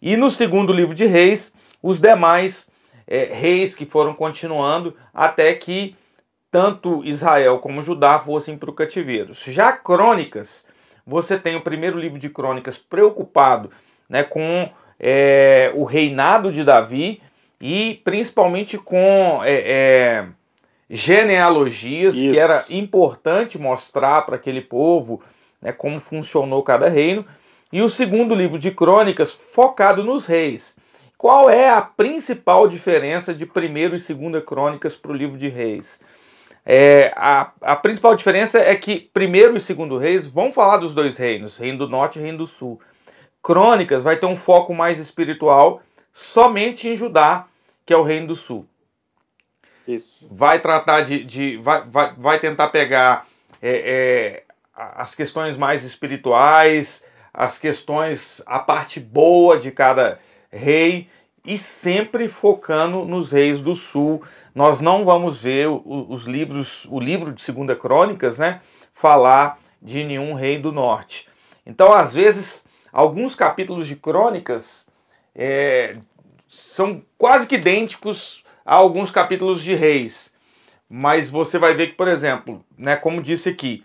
E 0.00 0.16
no 0.16 0.30
segundo 0.30 0.72
livro 0.72 0.94
de 0.94 1.04
Reis, 1.04 1.52
os 1.82 2.00
demais 2.00 2.70
é, 3.08 3.24
reis 3.24 3.74
que 3.74 3.84
foram 3.84 4.14
continuando 4.14 4.94
até 5.12 5.52
que 5.54 5.96
tanto 6.48 7.04
Israel 7.04 7.58
como 7.58 7.82
Judá 7.82 8.20
fossem 8.20 8.56
para 8.56 8.70
o 8.70 8.74
cativeiro. 8.74 9.34
Já 9.34 9.72
Crônicas 9.72 10.64
você 11.06 11.38
tem 11.38 11.56
o 11.56 11.60
primeiro 11.60 11.98
livro 11.98 12.18
de 12.18 12.28
crônicas 12.28 12.78
preocupado 12.78 13.70
né, 14.08 14.22
com 14.22 14.68
é, 14.98 15.72
o 15.74 15.84
reinado 15.84 16.52
de 16.52 16.64
Davi 16.64 17.22
e 17.60 18.00
principalmente 18.04 18.78
com 18.78 19.40
é, 19.44 19.62
é, 19.64 20.26
genealogias, 20.88 22.16
Isso. 22.16 22.32
que 22.32 22.38
era 22.38 22.64
importante 22.68 23.58
mostrar 23.58 24.22
para 24.22 24.36
aquele 24.36 24.60
povo 24.60 25.22
né, 25.60 25.72
como 25.72 26.00
funcionou 26.00 26.62
cada 26.62 26.88
reino. 26.88 27.24
e 27.72 27.80
o 27.80 27.88
segundo 27.88 28.34
livro 28.34 28.58
de 28.58 28.70
Crônicas 28.70 29.32
focado 29.32 30.02
nos 30.02 30.26
reis. 30.26 30.76
Qual 31.16 31.50
é 31.50 31.68
a 31.68 31.82
principal 31.82 32.66
diferença 32.66 33.34
de 33.34 33.44
primeiro 33.44 33.94
e 33.94 33.98
segunda 33.98 34.40
Crônicas 34.40 34.96
para 34.96 35.12
o 35.12 35.14
livro 35.14 35.36
de 35.36 35.48
Reis? 35.48 36.00
É, 36.64 37.12
a, 37.16 37.52
a 37.62 37.76
principal 37.76 38.14
diferença 38.14 38.58
é 38.58 38.74
que 38.76 39.10
primeiro 39.12 39.56
e 39.56 39.60
segundo 39.60 39.98
Reis 39.98 40.26
vão 40.26 40.52
falar 40.52 40.76
dos 40.76 40.94
dois 40.94 41.16
reinos, 41.16 41.56
Reino 41.56 41.78
do 41.78 41.88
Norte 41.88 42.18
e 42.18 42.22
Reino 42.22 42.38
do 42.38 42.46
Sul. 42.46 42.80
Crônicas 43.42 44.02
vai 44.02 44.16
ter 44.16 44.26
um 44.26 44.36
foco 44.36 44.74
mais 44.74 44.98
espiritual 44.98 45.82
somente 46.12 46.88
em 46.88 46.96
Judá, 46.96 47.46
que 47.86 47.92
é 47.92 47.96
o 47.96 48.02
Reino 48.02 48.28
do 48.28 48.34
Sul. 48.34 48.66
Isso. 49.88 50.28
Vai 50.30 50.60
tratar 50.60 51.00
de. 51.02 51.24
de 51.24 51.56
vai, 51.56 51.82
vai, 51.86 52.14
vai 52.16 52.38
tentar 52.38 52.68
pegar 52.68 53.26
é, 53.60 53.70
é, 53.70 54.42
as 54.74 55.14
questões 55.14 55.56
mais 55.56 55.84
espirituais, 55.84 57.04
as 57.32 57.58
questões, 57.58 58.42
a 58.46 58.58
parte 58.58 59.00
boa 59.00 59.58
de 59.58 59.70
cada 59.70 60.18
rei 60.50 61.08
e 61.44 61.56
sempre 61.56 62.28
focando 62.28 63.04
nos 63.04 63.32
reis 63.32 63.60
do 63.60 63.74
sul. 63.74 64.22
Nós 64.54 64.80
não 64.80 65.04
vamos 65.04 65.42
ver 65.42 65.68
os 65.68 66.24
livros, 66.24 66.86
o 66.90 66.98
livro 66.98 67.32
de 67.32 67.42
Segunda 67.42 67.76
Crônicas, 67.76 68.38
né, 68.38 68.60
falar 68.92 69.58
de 69.80 70.04
nenhum 70.04 70.34
rei 70.34 70.58
do 70.58 70.72
norte. 70.72 71.28
Então, 71.64 71.92
às 71.92 72.14
vezes, 72.14 72.64
alguns 72.92 73.34
capítulos 73.34 73.86
de 73.86 73.96
Crônicas 73.96 74.88
é, 75.34 75.96
são 76.48 77.02
quase 77.16 77.46
que 77.46 77.54
idênticos 77.54 78.44
a 78.64 78.74
alguns 78.74 79.10
capítulos 79.10 79.62
de 79.62 79.74
Reis. 79.74 80.32
Mas 80.88 81.30
você 81.30 81.58
vai 81.58 81.74
ver 81.74 81.88
que, 81.88 81.94
por 81.94 82.08
exemplo, 82.08 82.64
né, 82.76 82.96
como 82.96 83.22
disse 83.22 83.48
aqui, 83.48 83.84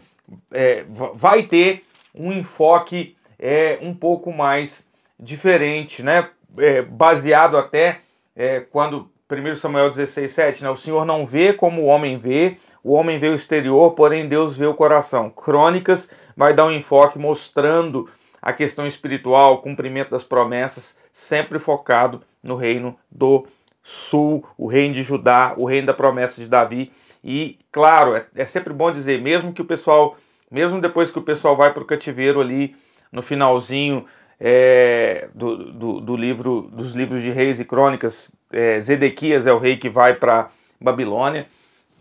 é, 0.51 0.83
vai 1.13 1.43
ter 1.43 1.85
um 2.13 2.31
enfoque 2.31 3.15
é, 3.37 3.77
um 3.81 3.93
pouco 3.93 4.33
mais 4.33 4.87
diferente, 5.19 6.01
né? 6.01 6.29
É, 6.57 6.81
baseado 6.81 7.57
até 7.57 7.99
é, 8.35 8.61
quando 8.61 9.11
1 9.27 9.55
Samuel 9.55 9.89
16, 9.89 10.31
7, 10.31 10.63
né? 10.63 10.69
O 10.69 10.75
Senhor 10.75 11.03
não 11.03 11.25
vê 11.25 11.51
como 11.51 11.81
o 11.81 11.85
homem 11.85 12.15
vê, 12.15 12.57
o 12.83 12.93
homem 12.93 13.17
vê 13.17 13.29
o 13.29 13.33
exterior, 13.33 13.91
porém 13.95 14.27
Deus 14.27 14.55
vê 14.55 14.67
o 14.67 14.75
coração. 14.75 15.31
Crônicas 15.31 16.07
vai 16.37 16.53
dar 16.53 16.65
um 16.65 16.71
enfoque 16.71 17.17
mostrando 17.17 18.07
a 18.39 18.53
questão 18.53 18.85
espiritual, 18.85 19.55
o 19.55 19.57
cumprimento 19.57 20.11
das 20.11 20.23
promessas, 20.23 20.95
sempre 21.11 21.57
focado 21.57 22.21
no 22.43 22.55
reino 22.55 22.95
do 23.09 23.47
sul, 23.81 24.45
o 24.55 24.67
reino 24.67 24.93
de 24.93 25.01
Judá, 25.01 25.55
o 25.57 25.65
reino 25.65 25.87
da 25.87 25.93
promessa 25.95 26.39
de 26.39 26.47
Davi. 26.47 26.91
E, 27.23 27.57
claro, 27.71 28.15
é, 28.15 28.27
é 28.35 28.45
sempre 28.45 28.73
bom 28.73 28.91
dizer, 28.91 29.19
mesmo 29.19 29.51
que 29.51 29.61
o 29.63 29.65
pessoal, 29.65 30.15
mesmo 30.51 30.79
depois 30.79 31.09
que 31.09 31.17
o 31.17 31.23
pessoal 31.23 31.57
vai 31.57 31.73
para 31.73 31.81
o 31.81 31.87
cativeiro 31.87 32.39
ali, 32.39 32.75
no 33.11 33.23
finalzinho 33.23 34.05
é, 34.39 35.29
do, 35.33 35.71
do, 35.71 36.01
do, 36.01 36.15
livro, 36.15 36.69
dos 36.71 36.93
livros 36.93 37.21
de 37.21 37.31
Reis 37.31 37.59
e 37.59 37.65
Crônicas, 37.65 38.31
é, 38.51 38.79
Zedequias 38.79 39.47
é 39.47 39.53
o 39.53 39.59
rei 39.59 39.77
que 39.77 39.89
vai 39.89 40.13
para 40.13 40.49
Babilônia. 40.79 41.47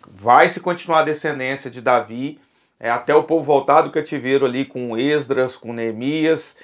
Vai 0.07 0.49
se 0.49 0.61
continuar 0.61 1.01
a 1.01 1.05
descendência 1.05 1.71
de 1.71 1.81
Davi, 1.81 2.39
é, 2.79 2.91
até 2.91 3.15
o 3.15 3.25
povo 3.25 3.45
voltar 3.45 3.83
do 3.83 3.91
cativeiro 3.91 4.45
ali 4.45 4.65
com 4.65 4.97
Esdras, 4.99 5.57
com 5.57 5.73
Neemias, 5.73 6.57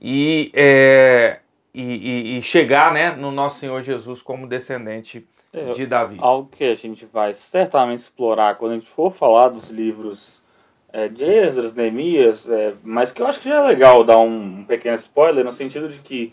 e, 0.00 0.50
é, 0.54 1.38
e, 1.74 2.38
e, 2.38 2.42
chegar 2.42 2.92
né, 2.92 3.10
no 3.10 3.30
nosso 3.30 3.58
Senhor 3.58 3.82
Jesus 3.82 4.22
como 4.22 4.46
descendente 4.46 5.26
é, 5.52 5.70
de 5.70 5.86
Davi. 5.86 6.16
Algo 6.20 6.48
que 6.50 6.64
a 6.64 6.74
gente 6.74 7.06
vai 7.06 7.34
certamente 7.34 8.00
explorar 8.00 8.56
quando 8.56 8.72
a 8.72 8.74
gente 8.76 8.88
for 8.88 9.12
falar 9.12 9.48
dos 9.48 9.70
livros 9.70 10.42
é, 10.92 11.08
de 11.08 11.24
Esdras, 11.24 11.74
Neemias, 11.74 12.48
é, 12.48 12.74
mas 12.82 13.12
que 13.12 13.20
eu 13.20 13.26
acho 13.26 13.40
que 13.40 13.48
já 13.48 13.56
é 13.56 13.66
legal 13.66 14.04
dar 14.04 14.18
um, 14.18 14.60
um 14.60 14.64
pequeno 14.64 14.96
spoiler 14.96 15.44
no 15.44 15.52
sentido 15.52 15.88
de 15.88 16.00
que 16.00 16.32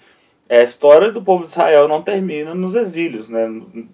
a 0.50 0.62
história 0.62 1.12
do 1.12 1.22
povo 1.22 1.44
de 1.44 1.50
Israel 1.50 1.88
não 1.88 2.02
termina 2.02 2.54
nos 2.54 2.76
exílios, 2.76 3.28
né? 3.30 3.50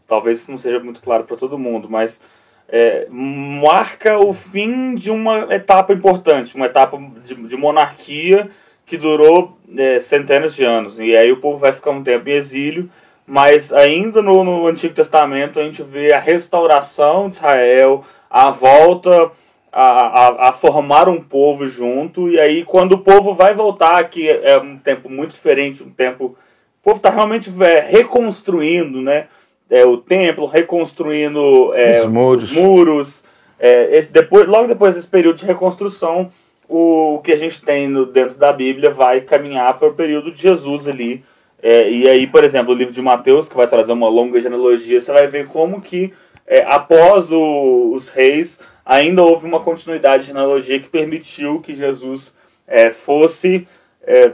Talvez 0.07 0.39
isso 0.39 0.51
não 0.51 0.57
seja 0.57 0.79
muito 0.79 1.01
claro 1.01 1.23
para 1.23 1.37
todo 1.37 1.57
mundo, 1.57 1.89
mas 1.89 2.21
é, 2.67 3.07
marca 3.09 4.17
o 4.19 4.33
fim 4.33 4.95
de 4.95 5.09
uma 5.09 5.53
etapa 5.53 5.93
importante, 5.93 6.55
uma 6.55 6.65
etapa 6.65 6.97
de, 7.25 7.35
de 7.35 7.57
monarquia 7.57 8.49
que 8.85 8.97
durou 8.97 9.57
é, 9.77 9.97
centenas 9.99 10.53
de 10.53 10.65
anos. 10.65 10.99
E 10.99 11.15
aí 11.15 11.31
o 11.31 11.39
povo 11.39 11.57
vai 11.57 11.71
ficar 11.71 11.91
um 11.91 12.03
tempo 12.03 12.27
em 12.27 12.33
exílio, 12.33 12.89
mas 13.25 13.71
ainda 13.71 14.21
no, 14.21 14.43
no 14.43 14.67
Antigo 14.67 14.93
Testamento 14.93 15.59
a 15.59 15.63
gente 15.63 15.81
vê 15.81 16.13
a 16.13 16.19
restauração 16.19 17.29
de 17.29 17.35
Israel, 17.37 18.03
a 18.29 18.51
volta 18.51 19.31
a, 19.71 19.83
a, 19.83 20.49
a, 20.49 20.53
formar 20.53 21.07
um 21.07 21.21
povo 21.21 21.67
junto, 21.67 22.29
e 22.29 22.39
aí 22.39 22.63
quando 22.63 22.93
o 22.93 22.99
povo 22.99 23.33
vai 23.33 23.53
voltar, 23.53 24.03
que 24.09 24.29
é 24.29 24.57
um 24.59 24.77
tempo 24.77 25.09
muito 25.09 25.31
diferente, 25.31 25.83
um 25.83 25.89
tempo. 25.89 26.35
O 26.81 26.83
povo 26.83 26.97
está 26.97 27.09
realmente 27.09 27.51
é, 27.63 27.79
reconstruindo 27.79 29.01
né, 29.01 29.27
é, 29.69 29.85
o 29.85 29.97
templo, 29.97 30.45
reconstruindo 30.45 31.73
é, 31.75 32.01
os 32.01 32.07
muros. 32.07 32.43
Os 32.43 32.51
muros 32.51 33.23
é, 33.61 33.95
esse, 33.95 34.11
depois, 34.11 34.47
logo 34.47 34.67
depois 34.67 34.95
desse 34.95 35.07
período 35.07 35.37
de 35.37 35.45
reconstrução, 35.45 36.31
o, 36.67 37.15
o 37.15 37.19
que 37.19 37.31
a 37.31 37.35
gente 37.35 37.61
tem 37.61 37.87
no, 37.87 38.07
dentro 38.07 38.35
da 38.35 38.51
Bíblia 38.51 38.89
vai 38.89 39.21
caminhar 39.21 39.77
para 39.77 39.89
o 39.89 39.93
período 39.93 40.31
de 40.31 40.41
Jesus 40.41 40.87
ali. 40.87 41.23
É, 41.61 41.87
e 41.87 42.09
aí, 42.09 42.25
por 42.25 42.43
exemplo, 42.43 42.73
o 42.73 42.75
livro 42.75 42.91
de 42.91 43.03
Mateus, 43.03 43.47
que 43.47 43.55
vai 43.55 43.67
trazer 43.67 43.91
uma 43.91 44.09
longa 44.09 44.39
genealogia, 44.39 44.99
você 44.99 45.13
vai 45.13 45.27
ver 45.27 45.45
como 45.45 45.79
que 45.79 46.11
é, 46.47 46.65
após 46.67 47.31
o, 47.31 47.91
os 47.93 48.09
reis 48.09 48.59
ainda 48.91 49.23
houve 49.23 49.45
uma 49.45 49.61
continuidade 49.61 50.25
de 50.25 50.31
analogia 50.31 50.77
que 50.77 50.89
permitiu 50.89 51.61
que 51.61 51.73
Jesus 51.73 52.35
é, 52.67 52.91
fosse 52.91 53.65
é, 54.03 54.33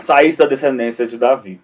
saísse 0.00 0.38
da 0.38 0.46
descendência 0.46 1.06
de 1.06 1.18
Davi. 1.18 1.60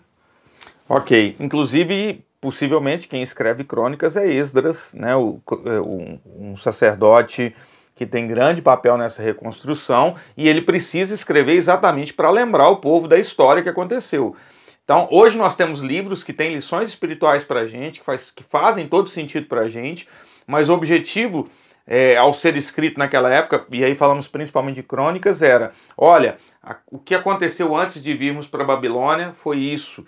Ok, 0.86 1.34
inclusive 1.40 2.22
possivelmente 2.38 3.08
quem 3.08 3.22
escreve 3.22 3.64
crônicas 3.64 4.16
é 4.16 4.30
Esdras, 4.30 4.92
né, 4.94 5.16
o, 5.16 5.40
é, 5.64 5.80
um, 5.80 6.18
um 6.38 6.56
sacerdote 6.58 7.54
que 7.94 8.04
tem 8.04 8.26
grande 8.26 8.60
papel 8.60 8.98
nessa 8.98 9.22
reconstrução 9.22 10.16
e 10.36 10.46
ele 10.46 10.60
precisa 10.60 11.14
escrever 11.14 11.54
exatamente 11.54 12.12
para 12.12 12.30
lembrar 12.30 12.68
o 12.68 12.76
povo 12.76 13.08
da 13.08 13.18
história 13.18 13.62
que 13.62 13.68
aconteceu. 13.68 14.36
Então, 14.84 15.08
hoje 15.10 15.38
nós 15.38 15.54
temos 15.54 15.80
livros 15.80 16.22
que 16.22 16.32
têm 16.32 16.52
lições 16.52 16.88
espirituais 16.88 17.44
para 17.44 17.60
a 17.60 17.66
gente, 17.66 18.00
que, 18.00 18.04
faz, 18.04 18.30
que 18.30 18.42
fazem 18.42 18.88
todo 18.88 19.08
sentido 19.08 19.46
para 19.46 19.62
a 19.62 19.68
gente, 19.68 20.08
mas 20.46 20.68
o 20.68 20.74
objetivo 20.74 21.48
é, 21.86 22.16
ao 22.16 22.32
ser 22.32 22.56
escrito 22.56 22.98
naquela 22.98 23.32
época, 23.32 23.66
e 23.70 23.84
aí 23.84 23.94
falamos 23.94 24.28
principalmente 24.28 24.76
de 24.76 24.82
crônicas, 24.82 25.42
era: 25.42 25.72
olha, 25.96 26.38
a, 26.62 26.76
o 26.90 26.98
que 26.98 27.14
aconteceu 27.14 27.74
antes 27.76 28.02
de 28.02 28.14
virmos 28.14 28.46
para 28.46 28.64
Babilônia 28.64 29.32
foi 29.34 29.58
isso. 29.58 30.04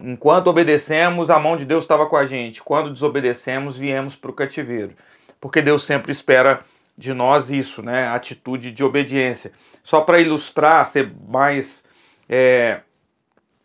Enquanto 0.00 0.48
obedecemos, 0.48 1.30
a 1.30 1.38
mão 1.38 1.56
de 1.56 1.64
Deus 1.64 1.84
estava 1.84 2.06
com 2.06 2.16
a 2.16 2.26
gente. 2.26 2.62
Quando 2.62 2.92
desobedecemos, 2.92 3.76
viemos 3.76 4.16
para 4.16 4.30
o 4.30 4.34
cativeiro. 4.34 4.94
Porque 5.40 5.60
Deus 5.60 5.84
sempre 5.84 6.10
espera 6.10 6.62
de 6.96 7.12
nós 7.12 7.50
isso, 7.50 7.82
né? 7.82 8.08
Atitude 8.08 8.72
de 8.72 8.82
obediência. 8.82 9.52
Só 9.82 10.00
para 10.00 10.20
ilustrar, 10.20 10.86
ser 10.86 11.12
mais. 11.28 11.84
É, 12.28 12.80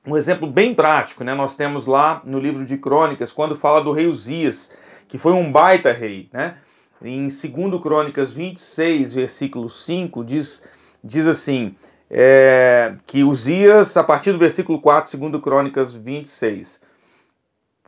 um 0.06 0.18
exemplo 0.18 0.48
bem 0.48 0.74
prático, 0.74 1.24
né? 1.24 1.34
Nós 1.34 1.56
temos 1.56 1.86
lá 1.86 2.22
no 2.26 2.40
livro 2.40 2.66
de 2.66 2.78
Crônicas, 2.78 3.32
quando 3.32 3.56
fala 3.56 3.82
do 3.82 3.92
rei 3.92 4.08
Uzias, 4.08 4.72
que 5.08 5.18
foi 5.18 5.34
um 5.34 5.52
baita 5.52 5.92
rei, 5.92 6.30
né? 6.34 6.58
Em 7.02 7.28
2 7.28 7.82
Crônicas 7.82 8.34
26, 8.34 9.14
versículo 9.14 9.70
5, 9.70 10.24
diz, 10.24 10.64
diz 11.04 11.28
assim: 11.28 11.76
é, 12.10 12.96
que 13.06 13.24
Uzias, 13.24 13.96
a 13.96 14.04
partir 14.04 14.32
do 14.32 14.40
versículo 14.40 14.82
4, 14.82 15.18
2 15.18 15.42
Crônicas 15.42 15.94
26, 15.94 16.82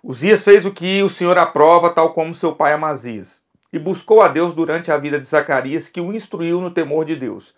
Uzias 0.04 0.44
fez 0.44 0.66
o 0.66 0.72
que 0.72 1.02
o 1.04 1.10
Senhor 1.10 1.38
aprova, 1.38 1.90
tal 1.90 2.14
como 2.14 2.34
seu 2.34 2.54
pai 2.56 2.74
Amazias, 2.74 3.42
e 3.72 3.80
buscou 3.80 4.22
a 4.22 4.28
Deus 4.28 4.54
durante 4.54 4.92
a 4.92 4.98
vida 4.98 5.20
de 5.20 5.28
Zacarias, 5.28 5.88
que 5.88 6.02
o 6.02 6.14
instruiu 6.14 6.62
no 6.62 6.72
temor 6.72 7.06
de 7.06 7.16
Deus. 7.16 7.54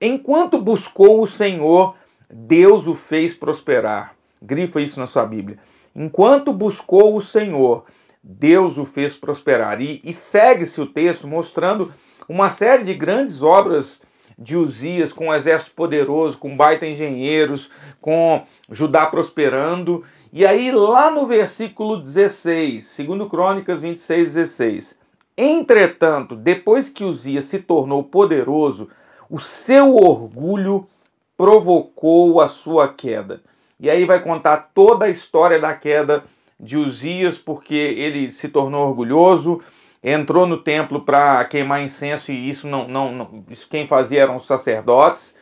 Enquanto 0.00 0.60
buscou 0.60 1.22
o 1.22 1.26
Senhor, 1.26 1.94
Deus 2.28 2.86
o 2.86 2.94
fez 2.94 3.32
prosperar. 3.32 4.14
Grifa 4.42 4.80
isso 4.80 5.00
na 5.00 5.06
sua 5.06 5.24
Bíblia. 5.24 5.58
Enquanto 5.94 6.52
buscou 6.52 7.16
o 7.16 7.22
Senhor, 7.22 7.84
Deus 8.26 8.78
o 8.78 8.86
fez 8.86 9.14
prosperar. 9.14 9.82
E, 9.82 10.00
e 10.02 10.12
segue-se 10.14 10.80
o 10.80 10.86
texto 10.86 11.28
mostrando 11.28 11.92
uma 12.26 12.48
série 12.48 12.82
de 12.82 12.94
grandes 12.94 13.42
obras 13.42 14.00
de 14.38 14.56
Uzias, 14.56 15.12
com 15.12 15.28
um 15.28 15.34
exército 15.34 15.72
poderoso, 15.76 16.38
com 16.38 16.56
baita 16.56 16.86
engenheiros, 16.86 17.70
com 18.00 18.44
Judá 18.70 19.06
prosperando. 19.06 20.02
E 20.32 20.46
aí, 20.46 20.72
lá 20.72 21.10
no 21.10 21.26
versículo 21.26 22.00
16, 22.00 22.84
segundo 22.84 23.28
Crônicas 23.28 23.78
26, 23.78 24.34
16. 24.34 24.98
Entretanto, 25.36 26.34
depois 26.34 26.88
que 26.88 27.04
Uzias 27.04 27.44
se 27.44 27.58
tornou 27.58 28.02
poderoso, 28.02 28.88
o 29.28 29.38
seu 29.38 29.96
orgulho 29.96 30.88
provocou 31.36 32.40
a 32.40 32.48
sua 32.48 32.88
queda. 32.88 33.42
E 33.78 33.90
aí 33.90 34.04
vai 34.06 34.20
contar 34.20 34.70
toda 34.74 35.04
a 35.04 35.10
história 35.10 35.58
da 35.58 35.74
queda 35.74 36.24
de 36.58 36.76
Uzias 36.76 37.38
porque 37.38 37.74
ele 37.74 38.30
se 38.30 38.48
tornou 38.48 38.86
orgulhoso, 38.86 39.60
entrou 40.02 40.46
no 40.46 40.58
templo 40.58 41.00
para 41.00 41.44
queimar 41.46 41.82
incenso 41.82 42.30
e 42.30 42.48
isso 42.48 42.68
não, 42.68 42.86
não, 42.86 43.12
não, 43.12 43.44
isso 43.50 43.68
quem 43.68 43.86
fazia 43.86 44.22
eram 44.22 44.36
os 44.36 44.46
sacerdotes. 44.46 45.34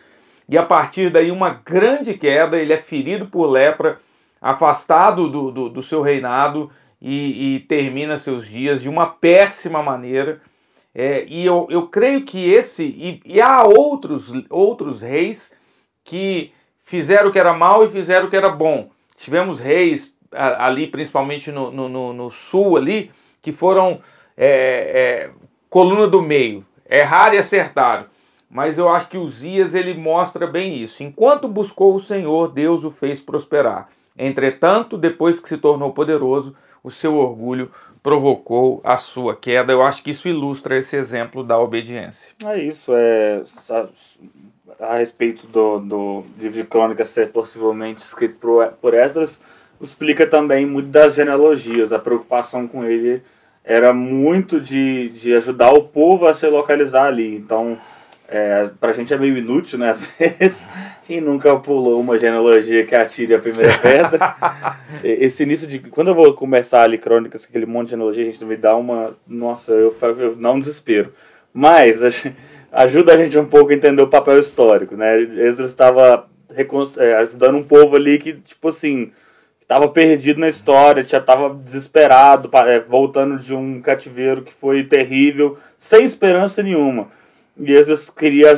e 0.48 0.56
a 0.56 0.62
partir 0.62 1.10
daí 1.10 1.30
uma 1.30 1.50
grande 1.50 2.14
queda, 2.14 2.58
ele 2.58 2.72
é 2.72 2.78
ferido 2.78 3.26
por 3.26 3.46
lepra, 3.46 4.00
afastado 4.40 5.28
do, 5.28 5.50
do, 5.50 5.68
do 5.68 5.82
seu 5.82 6.02
reinado 6.02 6.70
e, 7.00 7.56
e, 7.56 7.60
termina 7.60 8.18
seus 8.18 8.46
dias 8.46 8.82
de 8.82 8.88
uma 8.88 9.06
péssima 9.06 9.82
maneira. 9.82 10.40
É, 10.94 11.24
e 11.26 11.44
eu, 11.44 11.66
eu 11.70 11.88
creio 11.88 12.24
que 12.24 12.50
esse, 12.50 12.84
e, 12.84 13.20
e 13.24 13.40
há 13.40 13.64
outros, 13.64 14.32
outros 14.50 15.02
reis 15.02 15.52
que 16.04 16.52
fizeram 16.84 17.30
o 17.30 17.32
que 17.32 17.38
era 17.38 17.54
mal 17.54 17.84
e 17.84 17.88
fizeram 17.88 18.26
o 18.26 18.30
que 18.30 18.36
era 18.36 18.50
bom. 18.50 18.90
Tivemos 19.16 19.58
reis 19.58 20.12
ali, 20.32 20.86
principalmente 20.86 21.50
no, 21.50 21.70
no, 21.70 22.12
no 22.12 22.30
sul 22.30 22.76
ali, 22.76 23.10
que 23.40 23.52
foram 23.52 24.00
é, 24.36 24.46
é, 24.46 25.30
coluna 25.68 26.06
do 26.06 26.22
meio, 26.22 26.64
erraram 26.88 27.34
e 27.34 27.38
acertaram. 27.38 28.06
Mas 28.50 28.76
eu 28.76 28.88
acho 28.88 29.08
que 29.08 29.16
Uzias 29.16 29.74
ele 29.74 29.94
mostra 29.94 30.46
bem 30.46 30.76
isso. 30.76 31.02
Enquanto 31.02 31.48
buscou 31.48 31.94
o 31.94 32.00
Senhor, 32.00 32.48
Deus 32.48 32.84
o 32.84 32.90
fez 32.90 33.20
prosperar. 33.20 33.88
Entretanto, 34.16 34.98
depois 34.98 35.40
que 35.40 35.48
se 35.48 35.56
tornou 35.56 35.92
poderoso, 35.92 36.54
o 36.84 36.90
seu 36.90 37.16
orgulho 37.16 37.70
provocou 38.02 38.80
a 38.84 38.96
sua 38.96 39.34
queda. 39.34 39.72
Eu 39.72 39.82
acho 39.82 40.02
que 40.02 40.10
isso 40.10 40.28
ilustra 40.28 40.76
esse 40.76 40.96
exemplo 40.96 41.42
da 41.42 41.58
obediência. 41.58 42.34
É 42.44 42.58
isso, 42.62 42.92
é 42.94 43.42
a, 44.80 44.96
respeito 44.96 45.46
do, 45.46 45.78
do 45.78 46.24
livro 46.38 46.58
de 46.58 46.64
crônicas 46.64 47.08
ser 47.08 47.30
possivelmente 47.30 48.02
escrito 48.02 48.36
por, 48.38 48.66
por 48.80 48.94
Esdras, 48.94 49.40
explica 49.84 50.26
também 50.26 50.64
muito 50.66 50.88
das 50.88 51.14
genealogias, 51.14 51.92
a 51.92 51.98
preocupação 51.98 52.68
com 52.68 52.84
ele 52.84 53.22
era 53.64 53.92
muito 53.92 54.60
de, 54.60 55.08
de 55.10 55.34
ajudar 55.34 55.72
o 55.72 55.84
povo 55.84 56.26
a 56.26 56.34
se 56.34 56.46
localizar 56.48 57.06
ali. 57.06 57.36
Então, 57.36 57.78
é, 58.28 58.70
pra 58.80 58.92
gente 58.92 59.12
é 59.12 59.16
meio 59.16 59.36
inútil, 59.36 59.78
né? 59.78 59.90
Às 59.90 60.06
vezes, 60.18 60.68
quem 61.06 61.20
nunca 61.20 61.54
pulou 61.56 62.00
uma 62.00 62.18
genealogia 62.18 62.84
que 62.84 62.94
atire 62.94 63.34
a 63.34 63.38
primeira 63.38 63.76
pedra. 63.78 64.36
Esse 65.04 65.42
início 65.44 65.68
de. 65.68 65.78
Quando 65.78 66.08
eu 66.08 66.14
vou 66.14 66.32
começar 66.34 66.82
ali 66.82 66.98
crônicas, 66.98 67.44
aquele 67.44 67.66
monte 67.66 67.86
de 67.86 67.90
genealogia, 67.92 68.22
a 68.22 68.26
gente 68.26 68.44
me 68.44 68.56
dá 68.56 68.74
uma. 68.74 69.16
Nossa, 69.26 69.72
eu, 69.72 69.94
eu 70.18 70.36
não 70.36 70.58
desespero. 70.58 71.12
Mas 71.52 72.00
ajuda 72.72 73.14
a 73.14 73.16
gente 73.16 73.38
um 73.38 73.44
pouco 73.44 73.70
a 73.70 73.74
entender 73.74 74.02
o 74.02 74.08
papel 74.08 74.38
histórico, 74.38 74.96
né? 74.96 75.20
Esdras 75.20 75.70
estava 75.70 76.26
é, 76.98 77.14
ajudando 77.16 77.58
um 77.58 77.62
povo 77.62 77.96
ali 77.96 78.18
que, 78.18 78.32
tipo 78.32 78.68
assim, 78.68 79.12
estava 79.72 79.88
perdido 79.88 80.38
na 80.38 80.48
história, 80.48 81.02
já 81.02 81.16
estava 81.16 81.54
desesperado, 81.54 82.50
é, 82.66 82.78
voltando 82.80 83.38
de 83.38 83.54
um 83.54 83.80
cativeiro 83.80 84.42
que 84.42 84.52
foi 84.52 84.84
terrível, 84.84 85.56
sem 85.78 86.04
esperança 86.04 86.62
nenhuma. 86.62 87.08
E 87.58 87.72
Esdras 87.72 88.10
queria 88.10 88.54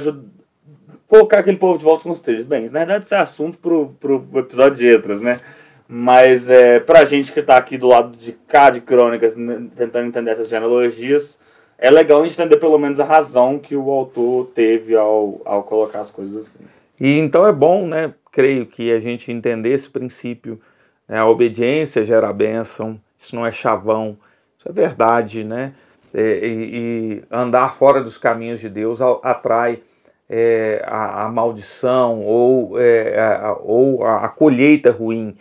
colocar 1.07 1.38
aquele 1.38 1.57
povo 1.57 1.79
de 1.79 1.85
volta 1.85 2.09
nos 2.09 2.18
trilhos. 2.18 2.44
Bem, 2.44 2.64
na 2.64 2.81
verdade 2.81 3.05
isso 3.05 3.14
é 3.14 3.18
assunto 3.18 3.59
pro, 3.59 3.94
pro 4.00 4.27
episódio 4.35 4.77
de 4.77 4.88
Esdras, 4.88 5.20
né? 5.20 5.40
Mas 5.88 6.50
é, 6.50 6.81
pra 6.81 7.05
gente 7.05 7.33
que 7.33 7.40
está 7.40 7.57
aqui 7.57 7.79
do 7.79 7.87
lado 7.87 8.16
de 8.16 8.33
cá 8.48 8.70
de 8.70 8.81
crônicas, 8.81 9.35
tentando 9.77 10.09
entender 10.09 10.33
essas 10.33 10.48
genealogias, 10.48 11.38
é 11.79 11.90
legal 11.90 12.20
a 12.20 12.27
gente 12.27 12.40
entender 12.40 12.57
pelo 12.57 12.79
menos 12.79 12.98
a 12.98 13.05
razão 13.05 13.59
que 13.59 13.77
o 13.77 13.88
autor 13.90 14.46
teve 14.55 14.96
ao, 14.96 15.40
ao 15.44 15.62
colocar 15.62 16.00
as 16.00 16.11
coisas 16.11 16.48
assim. 16.48 16.64
E 17.00 17.18
então 17.18 17.46
é 17.46 17.53
bom, 17.53 17.87
né? 17.87 18.12
Creio 18.33 18.66
que 18.66 18.90
a 18.90 18.98
gente 18.98 19.31
entender 19.31 19.70
esse 19.70 19.88
princípio 19.88 20.61
né? 21.09 21.19
A 21.19 21.27
obediência 21.27 22.05
gera 22.05 22.33
bênção, 22.33 23.01
isso 23.19 23.35
não 23.35 23.47
é 23.47 23.53
chavão, 23.53 24.17
isso 24.59 24.69
é 24.69 24.73
verdade, 24.73 25.45
né? 25.45 25.75
É, 26.12 26.47
e, 26.47 27.19
e, 27.19 27.23
andar 27.31 27.75
fora 27.75 28.01
dos 28.01 28.17
caminhos 28.19 28.61
de 28.61 28.69
Deus 28.69 29.01
atrai 29.01 29.83
é, 30.31 30.83
a, 30.87 31.25
a, 31.25 31.29
maldição 31.29 32.23
ou, 32.23 32.81
é, 32.81 33.19
a, 33.19 33.57
ou 33.61 34.05
a, 34.05 34.25
a, 34.25 34.29
colheita 34.29 34.93
ruim. 34.93 35.37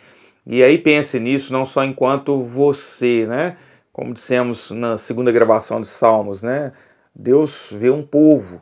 E 0.46 0.64
aí 0.64 0.78
pense 0.78 1.20
nisso 1.20 1.54
não 1.54 1.66
só 1.66 1.84
enquanto 1.84 2.44
você, 2.44 3.26
né? 3.28 3.58
Como 3.92 4.14
dissemos 4.14 4.72
na 4.72 4.98
segunda 4.98 5.32
gravação 5.32 5.80
de 5.80 5.88
Salmos, 5.88 6.42
né? 6.42 6.74
Deus 7.16 7.70
vê 7.72 7.92
um 7.92 8.02
povo 8.04 8.60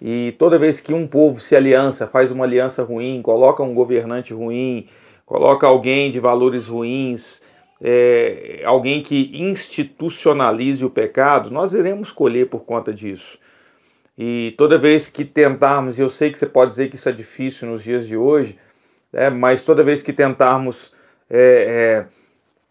e 0.00 0.34
toda 0.38 0.58
vez 0.58 0.80
que 0.80 0.94
um 0.94 1.06
povo 1.06 1.38
se 1.38 1.54
aliança, 1.54 2.06
faz 2.06 2.30
uma 2.30 2.44
aliança 2.44 2.82
ruim, 2.82 3.20
coloca 3.20 3.62
um 3.62 3.74
governante 3.74 4.32
ruim, 4.32 4.88
coloca 5.30 5.64
alguém 5.64 6.10
de 6.10 6.18
valores 6.18 6.66
ruins, 6.66 7.40
é, 7.80 8.62
alguém 8.64 9.00
que 9.00 9.30
institucionalize 9.32 10.84
o 10.84 10.90
pecado, 10.90 11.52
nós 11.52 11.72
iremos 11.72 12.10
colher 12.10 12.48
por 12.48 12.64
conta 12.64 12.92
disso. 12.92 13.38
E 14.18 14.52
toda 14.58 14.76
vez 14.76 15.06
que 15.06 15.24
tentarmos, 15.24 15.96
e 15.96 16.02
eu 16.02 16.08
sei 16.08 16.32
que 16.32 16.38
você 16.38 16.46
pode 16.46 16.72
dizer 16.72 16.90
que 16.90 16.96
isso 16.96 17.08
é 17.08 17.12
difícil 17.12 17.68
nos 17.68 17.80
dias 17.80 18.08
de 18.08 18.16
hoje, 18.16 18.58
é, 19.12 19.30
mas 19.30 19.64
toda 19.64 19.84
vez 19.84 20.02
que 20.02 20.12
tentarmos 20.12 20.92
é, 21.30 22.08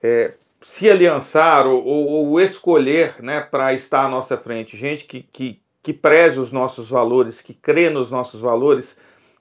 é, 0.04 0.08
é 0.10 0.34
se 0.60 0.90
aliançar 0.92 1.66
ou, 1.66 1.82
ou, 1.82 2.28
ou 2.28 2.42
escolher 2.42 3.24
né, 3.24 3.40
para 3.40 3.74
estar 3.74 4.04
à 4.04 4.10
nossa 4.10 4.36
frente, 4.36 4.76
gente 4.76 5.06
que, 5.06 5.24
que, 5.32 5.62
que 5.82 5.94
preze 5.94 6.38
os 6.38 6.52
nossos 6.52 6.90
valores, 6.90 7.42
que 7.42 7.54
crê 7.54 7.90
nos 7.90 8.12
nossos 8.12 8.42
valores, 8.42 8.98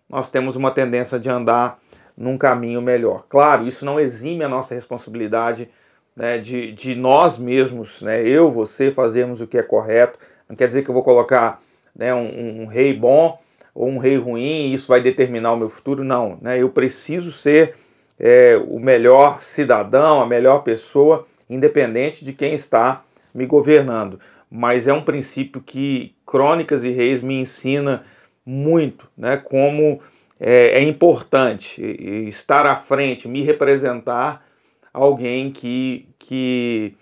nós 0.09 0.31
temos 0.31 0.55
uma 0.55 0.71
tendência 0.71 1.19
de 1.19 1.29
andar 1.29 1.81
num 2.19 2.37
caminho 2.37 2.83
melhor. 2.83 3.25
Claro, 3.29 3.67
isso 3.67 3.85
não 3.85 4.01
exime 4.01 4.43
a 4.43 4.49
nossa 4.49 4.75
responsabilidade 4.75 5.69
né, 6.17 6.37
de, 6.37 6.73
de 6.73 6.97
nós 6.97 7.39
mesmos, 7.39 8.03
né, 8.03 8.27
eu, 8.27 8.51
você, 8.51 8.91
fazermos 8.91 9.41
o 9.41 9.47
que 9.47 9.57
é 9.57 9.63
correto. 9.63 10.19
Não 10.49 10.57
quer 10.57 10.67
dizer 10.67 10.83
que 10.83 10.91
eu 10.91 10.95
vou 10.95 11.05
colocar 11.05 11.63
né, 11.95 12.13
um, 12.13 12.63
um, 12.63 12.67
rei 12.67 12.93
bom 12.93 13.39
ou 13.73 13.89
um 13.89 13.99
rei 13.99 14.17
ruim 14.17 14.71
e 14.71 14.75
isso 14.75 14.89
vai 14.89 15.01
determinar 15.01 15.53
o 15.53 15.57
meu 15.57 15.69
futuro. 15.69 16.03
Não, 16.03 16.37
né, 16.43 16.61
eu 16.61 16.69
preciso 16.71 17.31
ser 17.31 17.77
é, 18.19 18.57
o 18.57 18.81
melhor 18.81 19.41
cidadão, 19.41 20.21
a 20.21 20.27
melhor 20.27 20.65
pessoa, 20.65 21.25
independente 21.49 22.25
de 22.25 22.33
quem 22.33 22.53
está 22.53 23.05
me 23.33 23.47
governando. 23.47 24.19
Mas 24.51 24.89
é 24.89 24.93
um 24.93 25.05
princípio 25.05 25.61
que 25.61 26.17
Crônicas 26.27 26.83
e 26.83 26.91
Reis 26.91 27.23
me 27.23 27.41
ensina 27.41 28.03
muito, 28.45 29.09
né, 29.17 29.37
como 29.37 30.01
é, 30.41 30.81
é 30.81 30.83
importante 30.83 31.83
estar 32.29 32.67
à 32.67 32.77
frente, 32.77 33.29
me 33.29 33.43
representar 33.43 34.47
alguém 34.93 35.51
que, 35.51 36.09
que, 36.19 36.95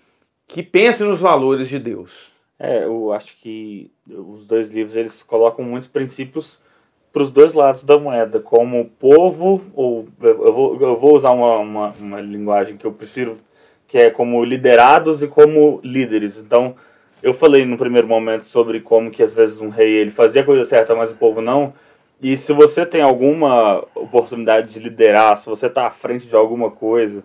que 0.47 0.63
pense 0.63 1.03
nos 1.03 1.19
valores 1.19 1.67
de 1.69 1.79
Deus. 1.79 2.31
É, 2.59 2.85
eu 2.85 3.13
acho 3.13 3.35
que 3.37 3.91
os 4.09 4.47
dois 4.47 4.69
livros 4.69 4.95
eles 4.95 5.21
colocam 5.21 5.63
muitos 5.63 5.87
princípios 5.87 6.59
para 7.13 7.23
os 7.23 7.29
dois 7.29 7.53
lados 7.53 7.83
da 7.83 7.97
moeda, 7.97 8.39
como 8.39 8.91
povo, 8.99 9.61
ou 9.73 10.07
eu 10.21 10.53
vou, 10.53 10.81
eu 10.81 10.99
vou 10.99 11.15
usar 11.15 11.31
uma, 11.31 11.57
uma, 11.57 11.89
uma, 11.99 12.21
linguagem 12.21 12.77
que 12.77 12.85
eu 12.85 12.91
prefiro, 12.91 13.37
que 13.87 13.97
é 13.97 14.09
como 14.09 14.43
liderados 14.43 15.23
e 15.23 15.27
como 15.27 15.79
líderes. 15.83 16.37
Então, 16.37 16.75
eu 17.23 17.33
falei 17.33 17.65
no 17.65 17.77
primeiro 17.77 18.07
momento 18.07 18.45
sobre 18.45 18.81
como 18.81 19.09
que 19.09 19.23
às 19.23 19.33
vezes 19.33 19.59
um 19.59 19.69
rei 19.69 19.95
ele 19.95 20.11
fazia 20.11 20.41
a 20.41 20.45
coisa 20.45 20.63
certa, 20.63 20.93
mas 20.93 21.11
o 21.11 21.15
povo 21.15 21.41
não. 21.41 21.73
E 22.21 22.35
se 22.35 22.51
você 22.51 22.85
tem 22.85 23.01
alguma 23.01 23.85
oportunidade 23.93 24.73
de 24.73 24.79
liderar, 24.79 25.37
se 25.37 25.45
você 25.45 25.67
está 25.67 25.85
à 25.85 25.91
frente 25.91 26.25
de 26.25 26.35
alguma 26.35 26.71
coisa, 26.71 27.23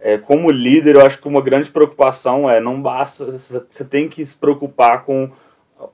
é, 0.00 0.18
como 0.18 0.50
líder, 0.50 0.96
eu 0.96 1.06
acho 1.06 1.20
que 1.20 1.28
uma 1.28 1.40
grande 1.40 1.70
preocupação 1.70 2.50
é 2.50 2.60
não 2.60 2.82
basta, 2.82 3.24
você 3.26 3.84
tem 3.84 4.08
que 4.08 4.24
se 4.24 4.34
preocupar 4.34 5.04
com 5.04 5.30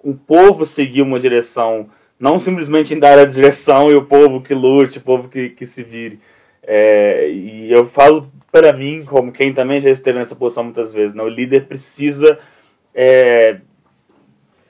o 0.02 0.14
povo 0.14 0.64
seguir 0.64 1.02
uma 1.02 1.18
direção, 1.18 1.90
não 2.18 2.38
simplesmente 2.38 2.94
em 2.94 2.98
dar 2.98 3.18
a 3.18 3.26
direção 3.26 3.90
e 3.90 3.94
o 3.94 4.04
povo 4.04 4.40
que 4.40 4.54
lute, 4.54 4.98
o 4.98 5.02
povo 5.02 5.28
que, 5.28 5.50
que 5.50 5.66
se 5.66 5.82
vire. 5.82 6.18
É, 6.62 7.28
e 7.30 7.70
eu 7.70 7.84
falo 7.84 8.32
para 8.50 8.72
mim, 8.72 9.04
como 9.04 9.30
quem 9.30 9.52
também 9.52 9.80
já 9.80 9.90
esteve 9.90 10.18
nessa 10.18 10.34
posição 10.34 10.64
muitas 10.64 10.92
vezes, 10.92 11.14
né, 11.14 11.22
o 11.22 11.28
líder 11.28 11.66
precisa 11.66 12.38
é, 12.94 13.58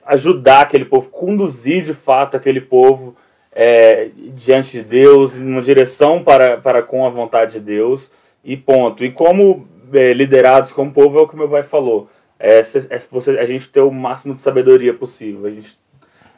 ajudar 0.05 0.61
aquele 0.61 0.85
povo, 0.85 1.09
conduzir 1.09 1.81
de 1.81 1.93
fato 1.93 2.35
aquele 2.35 2.59
povo 2.59 3.15
é, 3.51 4.09
diante 4.35 4.71
de 4.71 4.83
Deus, 4.83 5.35
em 5.35 5.45
uma 5.45 5.61
direção 5.61 6.23
para, 6.23 6.57
para 6.57 6.81
com 6.81 7.05
a 7.05 7.09
vontade 7.09 7.53
de 7.53 7.59
Deus, 7.59 8.11
e 8.43 8.55
ponto. 8.55 9.03
E 9.03 9.11
como 9.11 9.67
é, 9.93 10.13
liderados, 10.13 10.71
como 10.71 10.91
povo, 10.91 11.19
é 11.19 11.21
o 11.21 11.27
que 11.27 11.35
meu 11.35 11.49
pai 11.49 11.63
falou. 11.63 12.09
É, 12.39 12.59
é 12.59 12.99
você, 13.11 13.37
a 13.37 13.45
gente 13.45 13.69
ter 13.69 13.81
o 13.81 13.91
máximo 13.91 14.33
de 14.33 14.41
sabedoria 14.41 14.93
possível, 14.93 15.45
a 15.45 15.51
gente 15.51 15.77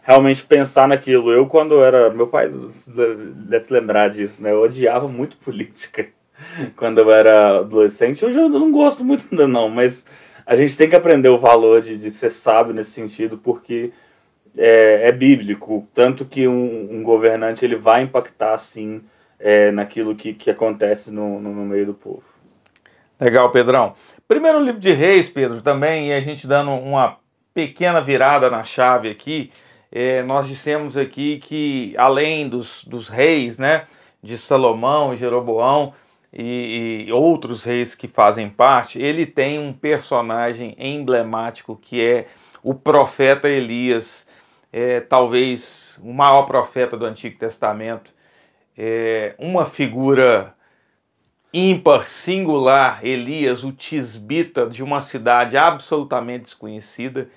realmente 0.02 0.44
pensar 0.44 0.88
naquilo. 0.88 1.32
Eu, 1.32 1.46
quando 1.46 1.82
era. 1.82 2.10
Meu 2.10 2.28
pai 2.28 2.50
deve 3.48 3.74
lembrar 3.74 4.10
disso, 4.10 4.42
né? 4.42 4.52
Eu 4.52 4.62
odiava 4.62 5.08
muito 5.08 5.38
política 5.38 6.08
quando 6.76 7.00
eu 7.00 7.12
era 7.12 7.60
adolescente. 7.60 8.26
Hoje 8.26 8.40
eu 8.40 8.50
não 8.50 8.72
gosto 8.72 9.04
muito 9.04 9.28
ainda, 9.32 9.48
não, 9.48 9.70
mas 9.70 10.06
a 10.46 10.56
gente 10.56 10.76
tem 10.76 10.90
que 10.90 10.96
aprender 10.96 11.30
o 11.30 11.38
valor 11.38 11.82
de, 11.82 11.98
de 11.98 12.12
ser 12.12 12.32
sábio 12.32 12.74
nesse 12.74 12.92
sentido, 12.92 13.38
porque 13.38 13.92
é, 14.58 15.08
é 15.08 15.12
bíblico, 15.12 15.88
tanto 15.94 16.26
que 16.26 16.48
um, 16.48 16.90
um, 16.92 17.04
governante 17.04 17.64
ele 17.64 17.76
vai 17.76 18.04
impactar 18.04 18.58
sim 18.58 19.02
é, 19.40 19.72
naquilo 19.72 20.16
que, 20.16 20.34
que 20.34 20.50
acontece 20.50 21.12
no, 21.12 21.40
no, 21.40 21.54
no, 21.54 21.66
meio 21.66 21.86
do 21.86 21.94
povo. 21.94 22.24
Legal, 23.20 23.52
Pedrão. 23.52 23.94
Primeiro 24.28 24.60
livro 24.60 24.80
de 24.80 24.92
Reis, 24.92 25.30
Pedro, 25.30 25.62
também, 25.62 26.10
e 26.10 26.14
a 26.14 26.22
gente 26.22 26.48
dando 26.48 26.72
uma 26.72 27.18
pequena 27.54 28.02
virada 28.02 28.50
na 28.50 28.64
chave 28.64 29.10
aqui, 29.10 29.52
É, 29.94 30.24
nós 30.24 30.48
dissemos 30.48 30.96
aqui 30.96 31.38
que 31.40 31.94
além 31.98 32.48
dos, 32.48 32.86
dos 32.86 33.10
reis, 33.10 33.60
né, 33.60 33.88
de 34.24 34.38
Salomão 34.38 35.14
e 35.14 35.18
Jeroboão 35.18 35.94
e, 36.32 37.06
e 37.08 37.12
outros 37.12 37.66
reis 37.66 37.94
que 37.94 38.08
fazem 38.08 38.50
parte, 38.50 39.02
ele 39.02 39.26
tem 39.26 39.60
um 39.60 39.74
personagem 39.74 40.76
emblemático 40.80 41.76
que 41.76 42.02
é 42.02 42.28
o 42.64 42.74
profeta 42.74 43.50
Elias, 43.50 44.28
é, 44.72 45.00
talvez 45.00 46.00
o 46.04 46.14
maior 46.14 46.44
profeta 46.44 46.98
do 46.98 47.06
Antigo 47.06 47.38
Testamento, 47.38 48.14
é, 48.78 49.36
uma 49.38 49.66
figura 49.66 50.54
ímpar, 51.54 52.08
singular, 52.08 53.06
Elias, 53.06 53.64
o 53.64 53.72
tisbita 53.72 54.66
de 54.68 54.82
uma 54.82 55.02
cidade 55.02 55.58
absolutamente 55.58 56.46
desconhecida, 56.46 57.30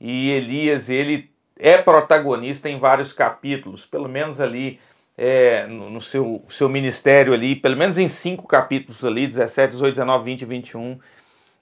e 0.00 0.30
Elias, 0.30 0.88
ele 0.88 1.30
é 1.58 1.78
protagonista 1.78 2.68
em 2.68 2.78
vários 2.78 3.12
capítulos, 3.12 3.84
pelo 3.86 4.08
menos 4.08 4.40
ali 4.40 4.78
é, 5.16 5.66
no, 5.66 6.00
seu, 6.00 6.44
seu 6.48 6.68
ministério 6.68 7.32
ali, 7.32 7.56
pelo 7.56 7.76
menos 7.76 7.96
em 7.96 8.08
cinco 8.08 8.46
capítulos 8.46 9.04
ali, 9.04 9.26
17, 9.26 9.72
18, 9.72 9.94
19, 9.94 10.24
20 10.24 10.42
e 10.42 10.44
21, 10.44 10.98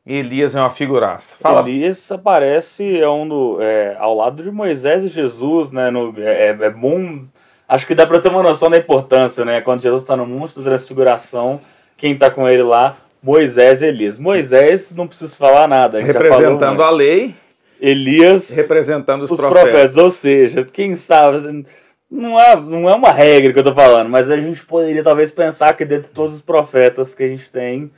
Elias 0.06 0.54
é 0.54 0.60
uma 0.60 0.70
figuraça. 0.70 1.36
Fala. 1.40 1.68
Elias 1.68 2.12
aparece 2.12 2.98
é 2.98 3.08
um 3.08 3.26
do, 3.26 3.58
é, 3.60 3.96
ao 3.98 4.14
lado 4.14 4.42
de 4.42 4.50
Moisés 4.50 5.02
e 5.04 5.08
Jesus, 5.08 5.70
né? 5.70 5.90
No, 5.90 6.14
é, 6.18 6.48
é 6.48 6.70
bom. 6.70 7.24
Acho 7.66 7.86
que 7.86 7.94
dá 7.94 8.06
para 8.06 8.20
ter 8.20 8.28
uma 8.28 8.42
noção 8.42 8.68
da 8.68 8.76
importância, 8.76 9.44
né? 9.44 9.62
Quando 9.62 9.82
Jesus 9.82 10.02
está 10.02 10.14
no 10.14 10.26
mundo, 10.26 10.50
essa 10.70 10.86
figuração, 10.86 11.60
quem 11.96 12.12
está 12.12 12.30
com 12.30 12.46
ele 12.46 12.62
lá, 12.62 12.96
Moisés 13.22 13.80
e 13.80 13.86
Elias. 13.86 14.18
Moisés, 14.18 14.92
não 14.94 15.06
preciso 15.06 15.34
falar 15.36 15.66
nada. 15.66 15.98
Representando 16.00 16.82
a 16.82 16.90
lei. 16.90 17.34
Elias 17.80 18.54
representando 18.54 19.22
os, 19.22 19.30
os 19.30 19.38
profetas. 19.38 19.70
profetas. 19.70 19.96
Ou 19.96 20.10
seja, 20.10 20.64
quem 20.64 20.96
sabe, 20.96 21.64
não 22.10 22.38
é, 22.38 22.54
não 22.54 22.88
é 22.88 22.94
uma 22.94 23.10
regra 23.10 23.52
que 23.52 23.58
eu 23.58 23.62
estou 23.62 23.74
falando, 23.74 24.08
mas 24.08 24.30
a 24.30 24.38
gente 24.38 24.64
poderia 24.64 25.02
talvez 25.02 25.32
pensar 25.32 25.74
que 25.74 25.84
dentre 25.84 26.10
todos 26.10 26.34
os 26.34 26.42
profetas 26.42 27.14
que 27.14 27.24
a 27.24 27.28
gente 27.28 27.50
tem, 27.50 27.90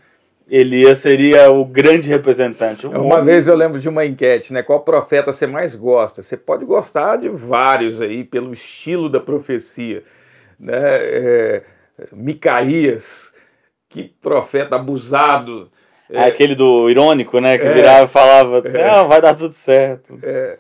Elias 0.49 0.99
seria 0.99 1.51
o 1.51 1.65
grande 1.65 2.09
representante. 2.09 2.87
uma 2.87 3.01
homem... 3.01 3.25
vez 3.25 3.49
eu 3.49 3.57
lembro 3.57 3.81
de 3.81 3.89
uma 3.89 4.05
enquete, 4.05 4.53
né? 4.53 4.63
Qual 4.63 4.81
profeta 4.81 5.33
você 5.33 5.47
mais 5.47 5.75
gosta? 5.75 6.23
Você 6.23 6.37
pode 6.37 6.65
gostar 6.65 7.17
de 7.17 7.29
vários 7.29 8.01
aí, 8.01 8.23
pelo 8.23 8.53
estilo 8.53 9.09
da 9.09 9.19
profecia. 9.19 10.05
Né? 10.59 10.79
É, 10.79 11.63
Micaías, 12.13 13.33
que 13.89 14.05
profeta 14.23 14.77
abusado. 14.77 15.71
É, 16.09 16.25
aquele 16.25 16.55
do 16.55 16.89
irônico, 16.89 17.41
né? 17.41 17.59
Que 17.59 17.67
é, 17.67 17.75
virava 17.75 18.05
e 18.05 18.09
falava 18.09 18.61
assim, 18.61 18.79
é, 18.79 18.89
ah, 18.89 19.03
vai 19.03 19.21
dar 19.21 19.35
tudo 19.35 19.55
certo. 19.55 20.17
É, 20.23 20.59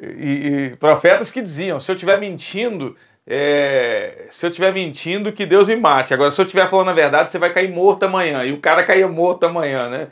e, 0.00 0.70
e, 0.72 0.76
profetas 0.76 1.32
que 1.32 1.42
diziam, 1.42 1.80
se 1.80 1.90
eu 1.90 1.94
estiver 1.94 2.20
mentindo, 2.20 2.94
é, 3.26 4.26
se 4.30 4.44
eu 4.44 4.50
estiver 4.50 4.72
mentindo, 4.72 5.32
que 5.32 5.46
Deus 5.46 5.66
me 5.68 5.76
mate. 5.76 6.12
Agora, 6.12 6.30
se 6.30 6.40
eu 6.40 6.44
estiver 6.44 6.68
falando 6.68 6.90
a 6.90 6.94
verdade, 6.94 7.30
você 7.30 7.38
vai 7.38 7.52
cair 7.52 7.70
morto 7.70 8.04
amanhã. 8.04 8.44
E 8.44 8.52
o 8.52 8.60
cara 8.60 8.84
caía 8.84 9.08
morto 9.08 9.44
amanhã, 9.44 9.88
né? 9.88 10.08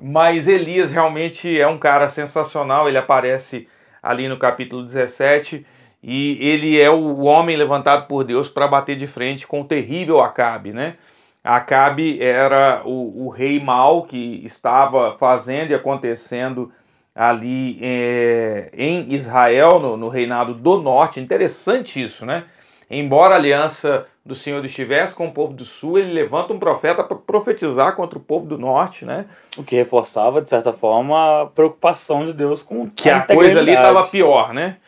Mas 0.00 0.46
Elias 0.46 0.90
realmente 0.90 1.60
é 1.60 1.66
um 1.66 1.78
cara 1.78 2.08
sensacional. 2.08 2.88
Ele 2.88 2.98
aparece 2.98 3.68
ali 4.02 4.28
no 4.28 4.38
capítulo 4.38 4.84
17 4.84 5.66
e 6.02 6.38
ele 6.40 6.80
é 6.80 6.90
o 6.90 7.20
homem 7.22 7.56
levantado 7.56 8.06
por 8.06 8.24
Deus 8.24 8.48
para 8.48 8.68
bater 8.68 8.96
de 8.96 9.06
frente 9.06 9.46
com 9.46 9.60
o 9.62 9.64
terrível 9.64 10.22
Acabe, 10.22 10.72
né? 10.72 10.96
Acabe 11.42 12.22
era 12.22 12.82
o, 12.84 13.26
o 13.26 13.28
rei 13.30 13.58
mau 13.58 14.04
que 14.04 14.42
estava 14.44 15.16
fazendo 15.18 15.70
e 15.70 15.74
acontecendo 15.74 16.70
ali 17.14 17.78
é, 17.82 18.70
em 18.72 19.12
Israel, 19.12 19.78
no, 19.80 19.96
no, 19.96 20.08
reinado 20.08 20.54
do 20.54 20.80
norte. 20.80 21.20
Interessante 21.20 22.02
isso, 22.02 22.24
né? 22.24 22.44
Embora 22.90 23.34
a 23.34 23.38
aliança 23.38 24.06
do 24.24 24.34
Senhor 24.34 24.64
estivesse 24.64 25.14
com 25.14 25.28
o 25.28 25.32
povo 25.32 25.52
do 25.52 25.64
sul, 25.64 25.98
ele 25.98 26.12
levanta 26.12 26.52
um 26.52 26.58
profeta 26.58 27.04
para 27.04 27.16
profetizar 27.16 27.94
contra 27.94 28.18
o 28.18 28.22
povo 28.22 28.46
do 28.46 28.58
norte, 28.58 29.04
né? 29.04 29.26
O 29.56 29.62
que 29.62 29.76
reforçava, 29.76 30.42
de 30.42 30.50
certa 30.50 30.72
forma, 30.72 31.42
a 31.42 31.46
preocupação 31.46 32.24
de 32.26 32.32
Deus 32.32 32.62
com 32.62 32.90
que 32.90 33.08
a, 33.08 33.18
a 33.18 33.22
coisa 33.22 33.60
ali 33.60 33.72
estava 33.72 34.06
pior, 34.08 34.52
né? 34.52 34.78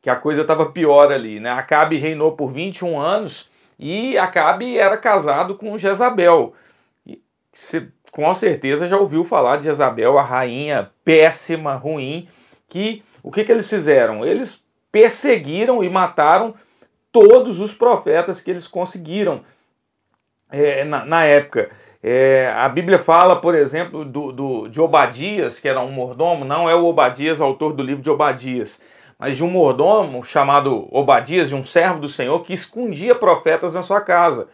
Que 0.00 0.08
a 0.08 0.16
coisa 0.16 0.42
estava 0.42 0.66
pior 0.66 1.10
ali, 1.10 1.40
né? 1.40 1.50
Acabe 1.50 1.96
reinou 1.96 2.32
por 2.32 2.52
21 2.52 2.98
anos 2.98 3.50
e 3.78 4.16
Acabe 4.18 4.78
era 4.78 4.96
casado 4.96 5.56
com 5.56 5.76
Jezabel. 5.78 6.54
E, 7.06 7.20
se, 7.52 7.88
com 8.10 8.34
certeza 8.34 8.88
já 8.88 8.96
ouviu 8.96 9.24
falar 9.24 9.58
de 9.58 9.64
Jezabel, 9.64 10.18
a 10.18 10.22
rainha 10.22 10.90
péssima, 11.04 11.74
ruim, 11.74 12.28
que 12.68 13.02
o 13.22 13.30
que, 13.30 13.44
que 13.44 13.52
eles 13.52 13.68
fizeram? 13.68 14.24
Eles 14.24 14.62
perseguiram 14.90 15.84
e 15.84 15.88
mataram 15.88 16.54
todos 17.12 17.60
os 17.60 17.74
profetas 17.74 18.40
que 18.40 18.50
eles 18.50 18.66
conseguiram 18.66 19.42
é, 20.50 20.84
na, 20.84 21.04
na, 21.04 21.24
época. 21.24 21.70
É, 22.02 22.52
a 22.56 22.68
Bíblia 22.68 22.98
fala, 22.98 23.36
por 23.36 23.54
exemplo, 23.54 24.04
do, 24.04 24.32
do, 24.32 24.68
de 24.68 24.80
Obadias, 24.80 25.60
que 25.60 25.68
era 25.68 25.80
um 25.80 25.90
mordomo, 25.90 26.44
não 26.44 26.68
é 26.68 26.74
o 26.74 26.86
Obadias, 26.86 27.40
autor 27.40 27.72
do 27.72 27.82
livro 27.82 28.02
de 28.02 28.10
Obadias, 28.10 28.80
mas 29.18 29.36
de 29.36 29.44
um 29.44 29.50
mordomo 29.50 30.24
chamado 30.24 30.88
Obadias, 30.90 31.48
de 31.48 31.54
um 31.54 31.64
servo 31.64 32.00
do 32.00 32.08
Senhor, 32.08 32.42
que 32.42 32.54
escondia 32.54 33.14
profetas 33.14 33.74
na 33.74 33.82
sua 33.82 34.00
casa. 34.00 34.48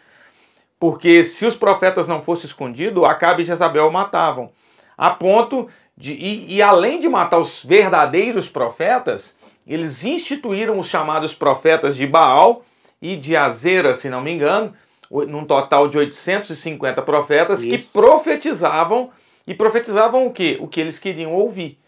Porque 0.78 1.24
se 1.24 1.46
os 1.46 1.56
profetas 1.56 2.06
não 2.06 2.22
fossem 2.22 2.46
escondidos, 2.46 3.04
Acabe 3.04 3.42
e 3.42 3.44
Jezabel 3.44 3.90
matavam. 3.90 4.50
A 4.96 5.10
ponto 5.10 5.68
de. 5.96 6.12
E, 6.12 6.56
e, 6.56 6.62
além 6.62 6.98
de 6.98 7.08
matar 7.08 7.38
os 7.38 7.64
verdadeiros 7.64 8.48
profetas, 8.48 9.36
eles 9.66 10.04
instituíram 10.04 10.78
os 10.78 10.88
chamados 10.88 11.34
profetas 11.34 11.96
de 11.96 12.06
Baal 12.06 12.62
e 13.00 13.16
de 13.16 13.34
Azera, 13.36 13.94
se 13.94 14.08
não 14.08 14.20
me 14.20 14.32
engano, 14.32 14.74
num 15.10 15.44
total 15.44 15.88
de 15.88 15.96
850 15.98 17.00
profetas 17.02 17.60
Isso. 17.60 17.70
que 17.70 17.78
profetizavam. 17.78 19.10
E 19.46 19.54
profetizavam 19.54 20.26
o 20.26 20.32
quê? 20.32 20.58
O 20.60 20.66
que 20.66 20.80
eles 20.80 20.98
queriam 20.98 21.32
ouvir. 21.32 21.78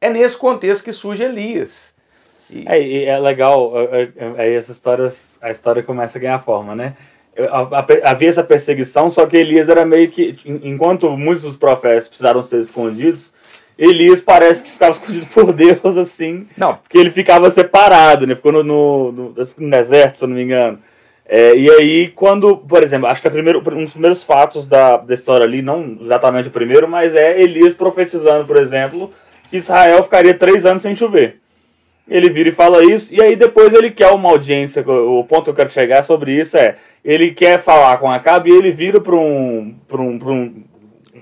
É 0.00 0.10
nesse 0.10 0.36
contexto 0.36 0.84
que 0.84 0.92
surge 0.92 1.22
Elias. 1.22 1.94
E... 2.50 2.64
É, 2.66 3.04
é 3.04 3.18
legal, 3.18 3.72
aí 3.76 4.12
é, 4.16 4.48
é, 4.48 4.54
essa 4.54 4.72
história, 4.72 5.06
a 5.40 5.50
história 5.50 5.82
começa 5.82 6.18
a 6.18 6.20
ganhar 6.20 6.38
forma, 6.40 6.74
né? 6.74 6.96
Havia 8.02 8.28
essa 8.28 8.42
perseguição, 8.42 9.10
só 9.10 9.26
que 9.26 9.36
Elias 9.36 9.68
era 9.68 9.84
meio 9.84 10.08
que. 10.08 10.36
Enquanto 10.44 11.10
muitos 11.10 11.44
dos 11.44 11.56
profetas 11.56 12.08
precisaram 12.08 12.42
ser 12.42 12.60
escondidos, 12.60 13.34
Elias 13.78 14.20
parece 14.20 14.62
que 14.62 14.70
ficava 14.70 14.92
escondido 14.92 15.26
por 15.26 15.52
Deus, 15.52 15.96
assim. 15.96 16.46
Não. 16.56 16.76
Porque 16.76 16.98
ele 16.98 17.10
ficava 17.10 17.50
separado, 17.50 18.26
né? 18.26 18.34
Ficou 18.34 18.52
no, 18.52 18.62
no, 18.62 19.12
no, 19.12 19.34
no 19.58 19.70
deserto, 19.70 20.18
se 20.18 20.24
eu 20.24 20.28
não 20.28 20.36
me 20.36 20.42
engano. 20.42 20.78
É, 21.28 21.56
e 21.56 21.68
aí, 21.70 22.08
quando, 22.08 22.56
por 22.56 22.84
exemplo, 22.84 23.08
acho 23.08 23.20
que 23.20 23.28
primeiro, 23.28 23.58
um 23.58 23.82
dos 23.82 23.92
primeiros 23.92 24.22
fatos 24.22 24.66
da, 24.66 24.96
da 24.96 25.12
história 25.12 25.44
ali, 25.44 25.60
não 25.60 25.98
exatamente 26.00 26.48
o 26.48 26.52
primeiro, 26.52 26.88
mas 26.88 27.14
é 27.16 27.40
Elias 27.40 27.74
profetizando, 27.74 28.46
por 28.46 28.56
exemplo, 28.56 29.10
que 29.50 29.56
Israel 29.56 30.04
ficaria 30.04 30.34
três 30.34 30.64
anos 30.64 30.82
sem 30.82 30.94
chover. 30.94 31.40
Ele 32.08 32.30
vira 32.30 32.50
e 32.50 32.52
fala 32.52 32.84
isso, 32.84 33.12
e 33.12 33.20
aí 33.20 33.34
depois 33.34 33.74
ele 33.74 33.90
quer 33.90 34.12
uma 34.12 34.30
audiência. 34.30 34.84
O 34.88 35.24
ponto 35.24 35.44
que 35.44 35.50
eu 35.50 35.54
quero 35.54 35.70
chegar 35.70 36.04
sobre 36.04 36.38
isso 36.38 36.56
é: 36.56 36.76
ele 37.04 37.32
quer 37.32 37.60
falar 37.60 37.96
com 37.98 38.10
Acabe 38.10 38.50
e 38.50 38.56
ele 38.56 38.70
vira 38.70 39.00
para 39.00 39.16
um, 39.16 39.74
pra 39.88 40.00
um, 40.00 40.18
pra 40.18 40.30
um, 40.30 40.64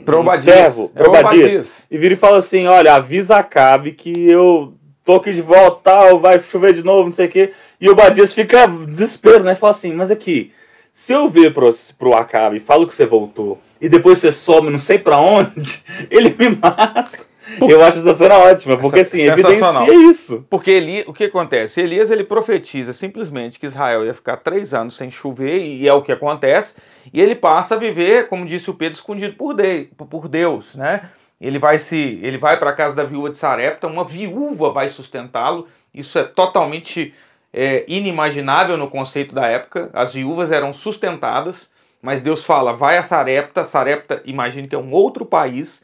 pro 0.05 0.21
um 0.21 0.41
servo, 0.41 0.91
pro 0.91 1.09
Obadias, 1.09 1.87
e 1.91 1.97
vira 1.97 2.13
e 2.13 2.19
fala 2.19 2.37
assim: 2.37 2.67
Olha, 2.67 2.95
avisa 2.95 3.37
Acabe 3.37 3.93
que 3.93 4.13
eu 4.31 4.75
tô 5.05 5.15
aqui 5.15 5.33
de 5.33 5.41
volta, 5.41 5.81
tal, 5.83 6.21
vai 6.21 6.39
chover 6.39 6.75
de 6.75 6.83
novo, 6.83 7.05
não 7.05 7.13
sei 7.13 7.27
o 7.27 7.31
quê. 7.31 7.53
E 7.81 7.89
o 7.89 7.93
Obadias 7.93 8.35
fica 8.35 8.67
desespero, 8.67 9.43
né? 9.43 9.55
Fala 9.55 9.71
assim: 9.71 9.93
Mas 9.93 10.11
aqui, 10.11 10.53
se 10.93 11.15
eu 11.15 11.29
vir 11.29 11.55
pro, 11.55 11.71
pro 11.99 12.15
Acabe 12.15 12.59
e 12.59 12.61
falo 12.61 12.87
que 12.87 12.95
você 12.95 13.07
voltou, 13.07 13.59
e 13.81 13.89
depois 13.89 14.19
você 14.19 14.31
some 14.31 14.71
não 14.71 14.79
sei 14.79 14.99
para 14.99 15.19
onde, 15.19 15.83
ele 16.11 16.35
me 16.39 16.51
mata. 16.51 17.34
Eu 17.61 17.83
acho 17.83 17.99
essa 17.99 18.15
cena 18.15 18.39
ótima, 18.39 18.77
porque 18.79 19.01
assim, 19.01 19.21
evidencia 19.21 19.95
isso. 20.09 20.47
Porque 20.49 20.71
Eli, 20.71 21.05
o 21.07 21.13
que 21.13 21.25
acontece? 21.25 21.81
Elias 21.81 22.11
ele 22.11 22.25
profetiza 22.25 22.93
simplesmente 22.93 23.59
que 23.59 23.67
Israel 23.67 24.05
ia 24.05 24.15
ficar 24.15 24.39
três 24.39 24.73
anos 24.73 24.97
sem 24.97 25.11
chover, 25.11 25.63
e 25.63 25.87
é 25.87 25.93
o 25.93 26.03
que 26.03 26.13
acontece, 26.13 26.75
e 27.13 27.21
ele 27.21 27.35
passa 27.35 27.75
a 27.75 27.79
viver, 27.79 28.29
como 28.29 28.47
disse 28.47 28.71
o 28.71 28.75
Pedro, 28.75 28.95
escondido 28.95 29.35
por, 29.35 29.55
de, 29.55 29.89
por 30.11 30.29
Deus, 30.29 30.75
né? 30.75 31.11
Ele 31.41 31.59
vai 31.59 31.79
se, 31.79 32.19
ele 32.23 32.39
vai 32.39 32.59
para 32.59 32.71
a 32.71 32.73
casa 32.73 32.97
da 32.97 33.05
viúva 33.05 33.29
de 33.29 33.37
Sarepta, 33.37 33.87
uma 33.87 34.05
viúva 34.05 34.71
vai 34.71 34.89
sustentá-lo. 34.89 35.69
Isso 35.93 36.19
é 36.19 36.25
totalmente 36.25 37.13
é, 37.53 37.85
inimaginável 37.87 38.77
no 38.77 38.89
conceito 38.89 39.35
da 39.35 39.47
época. 39.47 39.91
As 39.93 40.15
viúvas 40.15 40.51
eram 40.51 40.73
sustentadas, 40.73 41.71
mas 42.01 42.23
Deus 42.23 42.45
fala: 42.45 42.73
vai 42.73 42.97
a 42.97 43.03
Sarepta. 43.03 43.67
Sarepta, 43.67 44.23
imagine 44.25 44.69
que 44.69 44.75
é 44.75 44.79
um 44.79 44.93
outro 44.93 45.27
país 45.27 45.84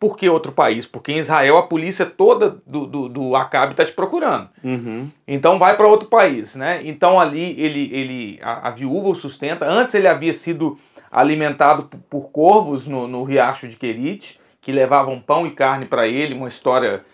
por 0.00 0.16
que 0.16 0.26
outro 0.30 0.50
país? 0.50 0.86
Porque 0.86 1.12
em 1.12 1.18
Israel 1.18 1.58
a 1.58 1.62
polícia 1.62 2.06
toda 2.06 2.56
do, 2.66 2.86
do, 2.86 3.06
do 3.06 3.36
Acabe 3.36 3.72
está 3.72 3.84
te 3.84 3.92
procurando. 3.92 4.48
Uhum. 4.64 5.10
Então 5.28 5.58
vai 5.58 5.76
para 5.76 5.86
outro 5.86 6.08
país, 6.08 6.56
né? 6.56 6.80
Então 6.82 7.20
ali 7.20 7.54
ele, 7.60 7.90
ele 7.92 8.40
a, 8.42 8.68
a, 8.68 8.70
viúva 8.70 9.10
o 9.10 9.14
sustenta. 9.14 9.68
Antes 9.68 9.94
ele 9.94 10.08
havia 10.08 10.32
sido 10.32 10.78
alimentado 11.12 11.82
por, 11.82 11.98
por 12.08 12.30
corvos 12.30 12.88
no, 12.88 13.06
no 13.06 13.22
riacho 13.24 13.68
de 13.68 13.76
Querite, 13.76 14.40
que 14.62 14.72
levavam 14.72 15.20
pão 15.20 15.46
e 15.46 15.50
carne 15.50 15.84
para 15.84 16.08
ele, 16.08 16.32
uma 16.32 16.48
história 16.48 17.04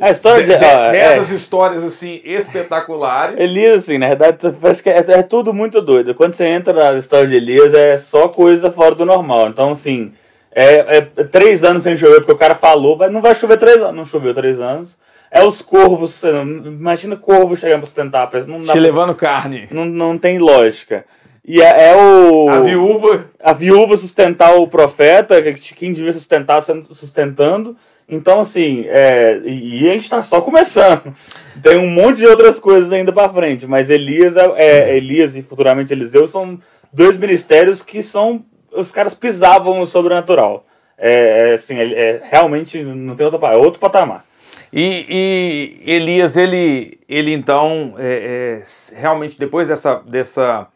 A 0.00 0.08
história 0.10 0.46
de, 0.46 0.48
de, 0.56 0.64
ah, 0.64 0.90
dessas 0.90 1.30
é. 1.30 1.34
histórias 1.34 1.84
assim 1.84 2.22
espetaculares. 2.24 3.38
Elias, 3.38 3.84
assim, 3.84 3.98
na 3.98 4.08
verdade, 4.08 4.38
parece 4.58 4.82
que 4.82 4.88
é, 4.88 5.04
é, 5.06 5.22
tudo 5.22 5.52
muito 5.52 5.82
doido. 5.82 6.14
Quando 6.14 6.32
você 6.32 6.46
entra 6.46 6.72
na 6.72 6.98
história 6.98 7.28
de 7.28 7.36
Elias, 7.36 7.74
é 7.74 7.98
só 7.98 8.26
coisa 8.28 8.70
fora 8.70 8.94
do 8.94 9.04
normal. 9.04 9.48
Então, 9.48 9.72
assim, 9.72 10.14
é, 10.64 11.10
é 11.16 11.24
três 11.24 11.64
anos 11.64 11.82
sem 11.82 11.96
chover, 11.96 12.20
porque 12.20 12.32
o 12.32 12.38
cara 12.38 12.54
falou, 12.54 12.96
vai, 12.96 13.08
não 13.08 13.20
vai 13.20 13.34
chover 13.34 13.56
três 13.58 13.76
anos. 13.76 13.94
Não 13.94 14.04
choveu 14.04 14.34
três 14.34 14.60
anos. 14.60 14.98
É 15.30 15.42
os 15.44 15.60
corvos, 15.60 16.22
imagina 16.22 17.16
corvo 17.16 17.54
chegando 17.54 17.80
pra 17.80 17.86
sustentar. 17.86 18.30
Não 18.46 18.60
Te 18.62 18.78
levando 18.78 19.14
carne. 19.14 19.68
Não, 19.70 19.84
não 19.84 20.18
tem 20.18 20.38
lógica. 20.38 21.04
E 21.48 21.62
é, 21.62 21.90
é, 21.90 21.96
o. 21.96 22.48
A 22.50 22.60
viúva. 22.60 23.24
A 23.42 23.52
viúva 23.54 23.96
sustentar 23.96 24.54
o 24.56 24.68
profeta, 24.68 25.42
quem 25.76 25.92
devia 25.92 26.12
sustentar 26.12 26.62
sustentando. 26.62 27.76
Então, 28.06 28.40
assim, 28.40 28.84
é, 28.86 29.38
e 29.44 29.88
a 29.88 29.92
gente 29.92 30.04
está 30.04 30.22
só 30.22 30.40
começando. 30.40 31.14
Tem 31.62 31.76
um 31.76 31.88
monte 31.88 32.18
de 32.18 32.26
outras 32.26 32.58
coisas 32.58 32.90
ainda 32.90 33.12
para 33.12 33.32
frente, 33.32 33.66
mas 33.66 33.90
Elias, 33.90 34.34
é, 34.36 34.44
é, 34.56 34.96
Elias 34.96 35.36
e 35.36 35.42
futuramente 35.42 35.92
Eliseu 35.92 36.26
são 36.26 36.58
dois 36.92 37.16
ministérios 37.16 37.82
que 37.82 38.02
são. 38.02 38.44
Os 38.78 38.90
caras 38.90 39.14
pisavam 39.14 39.78
no 39.78 39.86
sobrenatural. 39.86 40.64
É, 40.96 41.50
é 41.50 41.52
assim, 41.54 41.76
é, 41.78 41.92
é 41.92 42.22
realmente 42.22 42.82
não 42.82 43.14
tem 43.14 43.26
outro, 43.26 43.44
é 43.46 43.56
outro 43.56 43.80
patamar. 43.80 44.24
E, 44.72 45.06
e, 45.84 45.90
Elias, 45.90 46.36
ele, 46.36 47.00
ele 47.08 47.32
então, 47.32 47.94
é, 47.98 48.62
é, 48.62 48.94
realmente 48.94 49.38
depois 49.38 49.68
dessa, 49.68 49.96
dessa, 50.06 50.66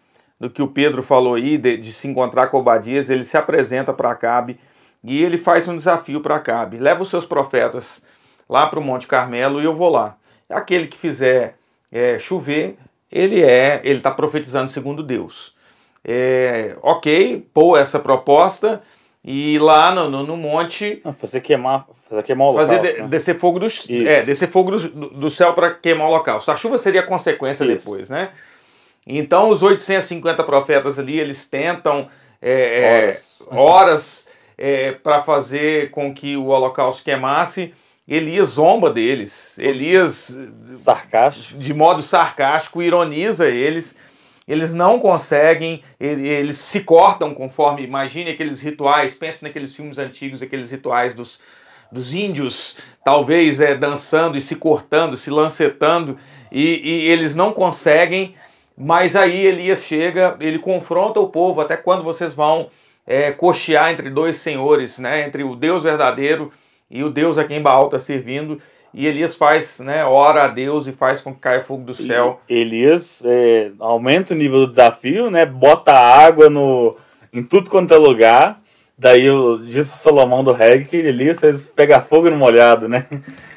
do 0.40 0.48
que 0.48 0.62
o 0.62 0.68
Pedro 0.68 1.02
falou 1.02 1.34
aí, 1.34 1.58
de, 1.58 1.76
de 1.76 1.92
se 1.92 2.08
encontrar 2.08 2.46
com 2.46 2.58
Obadias, 2.58 3.10
ele 3.10 3.24
se 3.24 3.36
apresenta 3.36 3.92
para 3.92 4.10
Acabe 4.10 4.58
e 5.04 5.22
ele 5.22 5.36
faz 5.36 5.68
um 5.68 5.76
desafio 5.76 6.20
para 6.20 6.36
Acabe: 6.36 6.78
leva 6.78 7.02
os 7.02 7.10
seus 7.10 7.26
profetas 7.26 8.02
lá 8.48 8.66
para 8.66 8.78
o 8.78 8.82
Monte 8.82 9.06
Carmelo 9.06 9.60
e 9.60 9.64
eu 9.64 9.74
vou 9.74 9.90
lá. 9.90 10.16
Aquele 10.48 10.86
que 10.86 10.96
fizer 10.96 11.56
é, 11.90 12.18
chover, 12.18 12.76
ele 13.10 13.42
é, 13.42 13.80
ele 13.84 13.98
está 13.98 14.10
profetizando 14.10 14.70
segundo 14.70 15.02
Deus. 15.02 15.54
É, 16.04 16.76
ok, 16.82 17.46
pô 17.54 17.76
essa 17.76 17.98
proposta 17.98 18.82
e 19.24 19.58
lá 19.58 19.94
no, 19.94 20.10
no, 20.10 20.22
no 20.24 20.36
monte. 20.36 21.00
fazer 21.18 21.40
queimar, 21.40 21.86
fazer 22.08 22.22
queimar 22.24 22.48
o 22.48 22.54
Fazer 22.54 22.80
de, 22.80 23.00
né? 23.00 23.08
descer 23.08 23.38
fogo, 23.38 23.60
do, 23.60 23.66
é, 24.06 24.22
descer 24.22 24.48
fogo 24.48 24.72
do, 24.72 25.10
do 25.10 25.30
céu 25.30 25.54
para 25.54 25.72
queimar 25.72 26.08
o 26.08 26.10
local. 26.10 26.42
A 26.44 26.56
chuva 26.56 26.76
seria 26.76 27.00
a 27.00 27.06
consequência 27.06 27.64
Isso. 27.64 27.84
depois, 27.84 28.08
né? 28.08 28.30
Então 29.06 29.48
os 29.48 29.62
850 29.62 30.42
profetas 30.44 30.98
ali, 30.98 31.18
eles 31.18 31.48
tentam 31.48 32.08
é, 32.40 33.04
horas, 33.04 33.40
é, 33.50 33.54
horas 33.54 34.28
é, 34.58 34.92
para 34.92 35.22
fazer 35.22 35.90
com 35.90 36.12
que 36.12 36.36
o 36.36 36.46
holocausto 36.46 37.04
queimasse. 37.04 37.74
Elias 38.06 38.50
zomba 38.50 38.90
deles. 38.90 39.56
Elias, 39.58 40.36
sarcástico. 40.76 41.58
de 41.58 41.72
modo 41.72 42.02
sarcástico, 42.02 42.82
ironiza 42.82 43.48
eles. 43.48 43.96
Eles 44.52 44.74
não 44.74 44.98
conseguem, 44.98 45.82
eles 45.98 46.58
se 46.58 46.80
cortam 46.80 47.32
conforme, 47.32 47.84
imagine 47.84 48.32
aqueles 48.32 48.60
rituais, 48.60 49.14
pense 49.14 49.42
naqueles 49.42 49.74
filmes 49.74 49.96
antigos, 49.96 50.42
aqueles 50.42 50.70
rituais 50.70 51.14
dos, 51.14 51.40
dos 51.90 52.12
índios, 52.12 52.76
talvez 53.02 53.62
é, 53.62 53.74
dançando 53.74 54.36
e 54.36 54.42
se 54.42 54.54
cortando, 54.54 55.16
se 55.16 55.30
lancetando, 55.30 56.18
e, 56.50 56.82
e 56.84 57.08
eles 57.08 57.34
não 57.34 57.50
conseguem, 57.50 58.34
mas 58.76 59.16
aí 59.16 59.46
Elias 59.46 59.84
chega, 59.84 60.36
ele 60.38 60.58
confronta 60.58 61.18
o 61.18 61.30
povo, 61.30 61.62
até 61.62 61.74
quando 61.74 62.02
vocês 62.02 62.34
vão 62.34 62.68
é, 63.06 63.32
cochear 63.32 63.90
entre 63.90 64.10
dois 64.10 64.36
senhores, 64.36 64.98
né, 64.98 65.24
entre 65.24 65.42
o 65.42 65.56
Deus 65.56 65.82
verdadeiro 65.82 66.52
e 66.90 67.02
o 67.02 67.08
Deus 67.08 67.38
a 67.38 67.44
quem 67.44 67.62
Baal 67.62 67.86
está 67.86 67.98
servindo. 67.98 68.60
E 68.94 69.06
Elias 69.06 69.36
faz, 69.36 69.80
né, 69.80 70.04
ora 70.04 70.44
a 70.44 70.48
Deus 70.48 70.86
e 70.86 70.92
faz 70.92 71.20
com 71.20 71.32
que 71.32 71.40
caia 71.40 71.62
fogo 71.62 71.84
do 71.84 71.94
céu. 71.94 72.40
E 72.48 72.54
Elias 72.54 73.22
é, 73.24 73.70
aumenta 73.80 74.34
o 74.34 74.36
nível 74.36 74.60
do 74.60 74.66
desafio, 74.68 75.30
né, 75.30 75.46
bota 75.46 75.92
água 75.92 76.50
no, 76.50 76.96
em 77.32 77.42
tudo 77.42 77.70
quanto 77.70 77.94
é 77.94 77.96
lugar. 77.96 78.60
Daí 78.98 79.28
o, 79.30 79.58
diz 79.58 79.92
o 79.92 79.96
Salomão 79.96 80.44
do 80.44 80.52
reggae 80.52 80.84
que 80.84 80.96
Elias 80.96 81.40
fez 81.40 81.66
pegar 81.66 82.02
fogo 82.02 82.30
no 82.30 82.36
molhado, 82.36 82.88
né? 82.88 83.06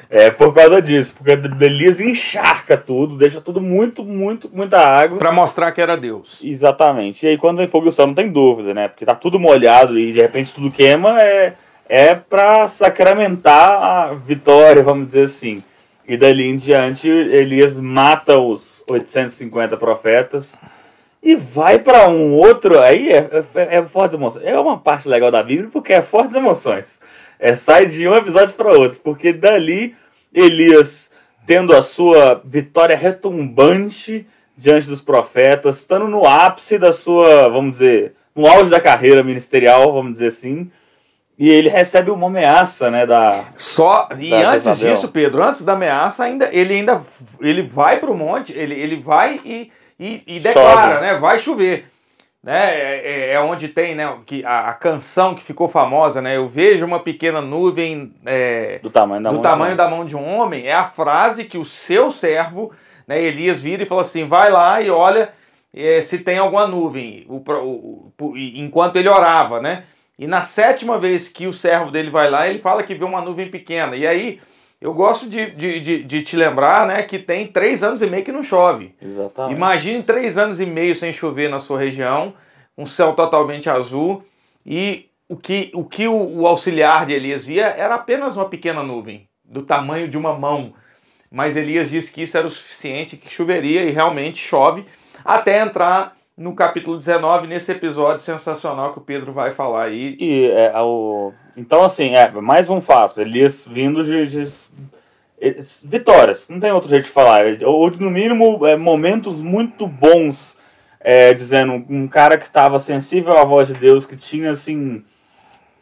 É 0.08 0.30
por 0.30 0.54
causa 0.54 0.80
disso, 0.80 1.14
porque 1.16 1.32
Elias 1.64 2.00
encharca 2.00 2.76
tudo, 2.76 3.16
deixa 3.16 3.40
tudo 3.40 3.60
muito, 3.60 4.04
muito, 4.04 4.48
muita 4.54 4.78
água. 4.78 5.18
Para 5.18 5.32
mostrar 5.32 5.72
que 5.72 5.80
era 5.80 5.96
Deus. 5.96 6.40
Exatamente. 6.42 7.26
E 7.26 7.30
aí 7.30 7.38
quando 7.38 7.58
vem 7.58 7.68
fogo 7.68 7.86
do 7.86 7.92
céu 7.92 8.06
não 8.06 8.14
tem 8.14 8.30
dúvida, 8.30 8.72
né? 8.72 8.88
Porque 8.88 9.04
tá 9.04 9.14
tudo 9.14 9.38
molhado 9.38 9.98
e 9.98 10.12
de 10.12 10.20
repente 10.20 10.54
tudo 10.54 10.70
queima, 10.70 11.18
é, 11.20 11.54
é 11.88 12.14
para 12.14 12.68
sacramentar 12.68 13.82
a 13.82 14.14
vitória, 14.14 14.82
vamos 14.82 15.06
dizer 15.06 15.24
assim. 15.24 15.62
E 16.06 16.16
dali 16.16 16.46
em 16.46 16.56
diante, 16.56 17.08
Elias 17.08 17.78
mata 17.78 18.38
os 18.38 18.84
850 18.88 19.76
profetas 19.76 20.58
e 21.22 21.34
vai 21.34 21.78
para 21.78 22.08
um 22.08 22.34
outro. 22.34 22.80
Aí 22.80 23.10
é, 23.10 23.28
é, 23.54 23.76
é 23.76 23.82
fortes 23.82 24.14
emoções. 24.14 24.44
É 24.44 24.58
uma 24.58 24.78
parte 24.78 25.08
legal 25.08 25.30
da 25.30 25.42
Bíblia 25.42 25.68
porque 25.72 25.92
é 25.92 26.02
fortes 26.02 26.34
emoções. 26.36 27.00
É, 27.38 27.56
sai 27.56 27.86
de 27.86 28.08
um 28.08 28.14
episódio 28.14 28.54
para 28.54 28.72
outro, 28.72 28.98
porque 29.02 29.32
dali 29.32 29.94
Elias 30.32 31.10
tendo 31.46 31.76
a 31.76 31.82
sua 31.82 32.40
vitória 32.44 32.96
retumbante 32.96 34.26
diante 34.56 34.88
dos 34.88 35.02
profetas, 35.02 35.78
estando 35.78 36.08
no 36.08 36.26
ápice 36.26 36.78
da 36.78 36.92
sua, 36.92 37.48
vamos 37.48 37.78
dizer, 37.78 38.14
no 38.34 38.46
auge 38.46 38.70
da 38.70 38.80
carreira 38.80 39.22
ministerial, 39.22 39.92
vamos 39.92 40.12
dizer 40.12 40.28
assim, 40.28 40.70
e 41.38 41.50
ele 41.50 41.68
recebe 41.68 42.10
uma 42.10 42.26
ameaça, 42.26 42.90
né, 42.90 43.06
da 43.06 43.44
Só 43.56 44.08
e 44.18 44.30
da 44.30 44.50
antes 44.50 44.64
Jezabel. 44.64 44.94
disso, 44.94 45.08
Pedro, 45.08 45.42
antes 45.42 45.64
da 45.64 45.74
ameaça, 45.74 46.24
ainda 46.24 46.48
ele 46.52 46.74
ainda 46.74 47.02
ele 47.40 47.62
vai 47.62 47.98
para 47.98 48.10
o 48.10 48.16
monte, 48.16 48.52
ele, 48.52 48.74
ele 48.74 48.96
vai 48.96 49.40
e, 49.44 49.72
e, 49.98 50.22
e 50.26 50.40
declara, 50.40 50.94
Chove. 50.94 51.06
né, 51.06 51.14
vai 51.18 51.38
chover 51.38 51.86
né? 52.46 52.78
É, 52.78 53.02
é, 53.04 53.32
é, 53.32 53.40
onde 53.40 53.66
tem 53.66 53.96
né, 53.96 54.18
que 54.24 54.44
a, 54.44 54.68
a, 54.68 54.72
canção 54.72 55.34
que 55.34 55.42
ficou 55.42 55.68
famosa, 55.68 56.22
né? 56.22 56.36
Eu 56.36 56.46
vejo 56.46 56.86
uma 56.86 57.00
pequena 57.00 57.40
nuvem 57.40 58.14
é, 58.24 58.78
do 58.78 58.88
tamanho, 58.88 59.20
da, 59.20 59.30
do 59.30 59.34
mão 59.34 59.42
tamanho 59.42 59.76
da 59.76 59.90
mão 59.90 60.04
de 60.04 60.14
um 60.14 60.24
homem. 60.24 60.64
É 60.64 60.72
a 60.72 60.84
frase 60.84 61.44
que 61.44 61.58
o 61.58 61.64
seu 61.64 62.12
servo, 62.12 62.72
né, 63.04 63.20
Elias, 63.20 63.60
vira 63.60 63.82
e 63.82 63.86
fala 63.86 64.02
assim: 64.02 64.28
vai 64.28 64.48
lá 64.48 64.80
e 64.80 64.88
olha 64.88 65.30
é, 65.74 66.00
se 66.02 66.20
tem 66.20 66.38
alguma 66.38 66.68
nuvem. 66.68 67.26
O, 67.28 67.38
o, 67.38 68.12
o, 68.16 68.36
enquanto 68.36 68.94
ele 68.94 69.08
orava, 69.08 69.60
né? 69.60 69.82
E 70.18 70.26
na 70.26 70.42
sétima 70.42 70.98
vez 70.98 71.28
que 71.28 71.46
o 71.46 71.52
servo 71.52 71.90
dele 71.90 72.10
vai 72.10 72.30
lá, 72.30 72.48
ele 72.48 72.58
fala 72.58 72.82
que 72.82 72.94
vê 72.94 73.04
uma 73.04 73.20
nuvem 73.20 73.50
pequena. 73.50 73.94
E 73.96 74.06
aí 74.06 74.40
eu 74.80 74.94
gosto 74.94 75.28
de, 75.28 75.50
de, 75.50 75.80
de, 75.80 76.02
de, 76.02 76.22
te 76.22 76.36
lembrar 76.36 76.86
né, 76.86 77.02
que 77.02 77.18
tem 77.18 77.46
três 77.46 77.82
anos 77.82 78.02
e 78.02 78.06
meio 78.06 78.24
que 78.24 78.32
não 78.32 78.42
chove. 78.42 78.94
Exatamente. 79.00 79.54
Imagine 79.54 80.02
três 80.02 80.38
anos 80.38 80.60
e 80.60 80.66
meio 80.66 80.94
sem 80.94 81.12
chover 81.12 81.48
na 81.48 81.60
sua 81.60 81.78
região, 81.78 82.34
um 82.76 82.86
céu 82.86 83.14
totalmente 83.14 83.68
azul, 83.68 84.24
e 84.64 85.06
o 85.28 85.36
que 85.36 85.70
o, 85.74 85.84
que 85.84 86.06
o, 86.06 86.40
o 86.40 86.46
auxiliar 86.46 87.06
de 87.06 87.12
Elias 87.12 87.44
via 87.44 87.66
era 87.66 87.94
apenas 87.94 88.36
uma 88.36 88.48
pequena 88.48 88.82
nuvem, 88.82 89.28
do 89.44 89.62
tamanho 89.62 90.08
de 90.08 90.16
uma 90.16 90.34
mão. 90.34 90.74
Mas 91.30 91.56
Elias 91.56 91.90
disse 91.90 92.12
que 92.12 92.22
isso 92.22 92.36
era 92.36 92.46
o 92.46 92.50
suficiente, 92.50 93.16
que 93.16 93.30
choveria, 93.32 93.82
e 93.82 93.90
realmente 93.90 94.38
chove, 94.38 94.84
até 95.24 95.60
entrar 95.60 96.16
no 96.36 96.54
capítulo 96.54 96.98
19, 96.98 97.46
nesse 97.46 97.72
episódio 97.72 98.20
sensacional 98.20 98.92
que 98.92 98.98
o 98.98 99.02
Pedro 99.02 99.32
vai 99.32 99.52
falar 99.52 99.84
aí. 99.84 100.16
E, 100.20 100.50
é, 100.50 100.72
o... 100.80 101.32
Então, 101.56 101.82
assim, 101.82 102.10
é 102.14 102.30
mais 102.30 102.68
um 102.68 102.80
fato. 102.80 103.20
Elias 103.20 103.66
vindo 103.66 104.04
de, 104.04 104.26
de, 104.26 104.52
vitórias, 105.84 106.46
não 106.48 106.60
tem 106.60 106.70
outro 106.72 106.90
jeito 106.90 107.04
de 107.04 107.10
falar. 107.10 107.40
Ou, 107.64 107.90
no 107.90 108.10
mínimo, 108.10 108.66
é, 108.66 108.76
momentos 108.76 109.40
muito 109.40 109.86
bons, 109.86 110.58
é, 111.00 111.32
dizendo 111.32 111.72
um 111.88 112.06
cara 112.06 112.36
que 112.36 112.44
estava 112.44 112.78
sensível 112.78 113.34
à 113.38 113.44
voz 113.44 113.68
de 113.68 113.74
Deus, 113.74 114.04
que 114.04 114.16
tinha, 114.16 114.50
assim... 114.50 115.02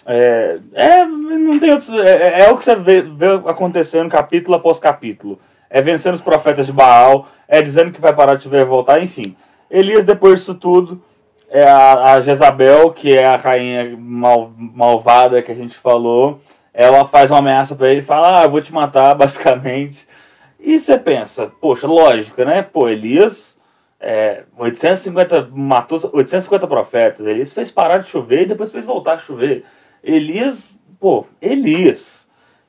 É, 0.07 0.61
é 0.75 1.05
não 1.05 1.59
tem 1.59 1.71
outros, 1.71 1.89
é, 1.89 2.41
é, 2.41 2.45
é 2.45 2.51
o 2.51 2.59
que 2.59 2.65
você 2.65 2.77
vê, 2.77 3.01
vê 3.01 3.27
acontecendo 3.47 4.09
capítulo 4.09 4.57
após 4.57 4.79
capítulo. 4.79 5.41
É 5.69 5.83
vencendo 5.83 6.15
os 6.15 6.21
profetas 6.21 6.67
de 6.67 6.73
Baal, 6.73 7.27
é 7.49 7.61
dizendo 7.61 7.91
que 7.91 8.01
vai 8.01 8.15
parar 8.15 8.37
de 8.37 8.49
ver 8.49 8.65
voltar, 8.65 9.03
enfim. 9.03 9.35
Elias, 9.75 10.05
depois 10.05 10.39
disso 10.39 10.55
tudo, 10.55 11.03
é 11.51 11.69
a, 11.69 12.13
a 12.15 12.21
Jezabel, 12.21 12.93
que 12.93 13.13
é 13.13 13.27
a 13.27 13.35
rainha 13.35 13.97
mal, 13.99 14.53
malvada 14.57 15.43
que 15.43 15.51
a 15.51 15.55
gente 15.55 15.77
falou, 15.77 16.41
ela 16.73 17.05
faz 17.09 17.29
uma 17.29 17.41
ameaça 17.41 17.75
para 17.75 17.91
ele 17.91 17.99
e 17.99 18.05
fala: 18.05 18.41
Ah, 18.41 18.45
eu 18.45 18.51
vou 18.51 18.61
te 18.61 18.73
matar, 18.73 19.13
basicamente. 19.19 20.07
E 20.61 20.79
você 20.79 20.97
pensa, 20.97 21.51
poxa, 21.61 21.89
lógica, 21.89 22.45
né? 22.45 22.63
Pô, 22.63 22.89
Elias, 22.89 23.61
é, 23.99 24.45
850, 24.57 25.51
matou 25.53 25.99
850 26.13 26.69
profetas. 26.69 27.27
Elias 27.27 27.53
fez 27.53 27.69
parar 27.73 27.99
de 27.99 28.07
chover 28.07 28.43
e 28.43 28.47
depois 28.47 28.71
fez 28.71 28.85
voltar 28.85 29.15
a 29.15 29.19
chover. 29.19 29.65
Elias, 30.05 30.79
pô, 31.01 31.27
Elias 31.43 32.24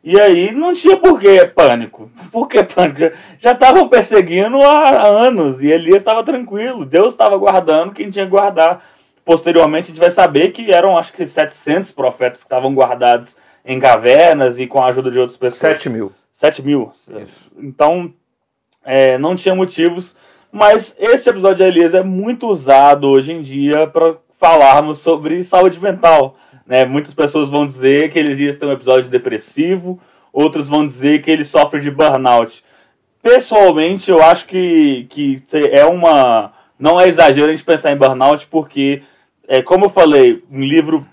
e 0.05 0.21
aí 0.21 0.51
não 0.51 0.71
tinha 0.71 0.95
por 0.95 1.19
que 1.19 1.47
pânico. 1.47 2.11
Por 2.31 2.47
que 2.47 2.63
pânico? 2.63 3.17
Já 3.39 3.53
estavam 3.53 3.89
perseguindo 3.89 4.61
há 4.61 5.07
anos 5.07 5.63
e 5.63 5.67
Elias 5.67 5.97
estava 5.97 6.23
tranquilo. 6.23 6.85
Deus 6.85 7.07
estava 7.07 7.35
guardando 7.35 7.91
quem 7.91 8.11
tinha 8.11 8.25
que 8.25 8.29
guardar. 8.29 8.85
Posteriormente 9.25 9.85
a 9.85 9.87
gente 9.87 9.99
vai 9.99 10.11
saber 10.11 10.51
que 10.51 10.71
eram 10.71 10.95
acho 10.95 11.11
que 11.11 11.25
700 11.25 11.91
profetas 11.91 12.41
que 12.41 12.45
estavam 12.45 12.75
guardados 12.75 13.35
em 13.65 13.79
cavernas 13.79 14.59
e 14.59 14.67
com 14.67 14.79
a 14.79 14.89
ajuda 14.89 15.09
de 15.09 15.19
outras 15.19 15.37
pessoas. 15.37 15.79
7 15.79 15.89
mil. 15.89 16.11
7 16.31 16.61
mil. 16.61 16.91
Isso. 17.23 17.51
Então, 17.57 18.13
é, 18.85 19.17
não 19.17 19.35
tinha 19.35 19.55
motivos. 19.55 20.15
Mas 20.51 20.95
esse 20.99 21.27
episódio 21.27 21.57
de 21.57 21.63
Elias 21.63 21.95
é 21.95 22.03
muito 22.03 22.47
usado 22.47 23.09
hoje 23.09 23.33
em 23.33 23.41
dia 23.41 23.87
para 23.87 24.17
falarmos 24.39 24.99
sobre 24.99 25.43
saúde 25.43 25.81
mental. 25.81 26.37
Né? 26.65 26.85
Muitas 26.85 27.13
pessoas 27.13 27.49
vão 27.49 27.65
dizer 27.65 28.11
que 28.11 28.19
Elias 28.19 28.57
tem 28.57 28.67
um 28.67 28.73
episódio 28.73 29.09
depressivo, 29.09 29.99
outros 30.33 30.67
vão 30.67 30.85
dizer 30.85 31.21
que 31.21 31.29
ele 31.29 31.43
sofre 31.43 31.79
de 31.79 31.91
burnout. 31.91 32.63
Pessoalmente, 33.21 34.09
eu 34.09 34.21
acho 34.21 34.45
que, 34.45 35.07
que 35.09 35.43
é 35.71 35.85
uma. 35.85 36.53
Não 36.77 36.99
é 36.99 37.07
exagero 37.07 37.47
a 37.49 37.55
gente 37.55 37.63
pensar 37.63 37.91
em 37.91 37.97
burnout, 37.97 38.47
porque, 38.47 39.01
é, 39.47 39.61
como 39.61 39.85
eu 39.85 39.89
falei, 39.89 40.43
um 40.51 40.59
livro 40.59 41.05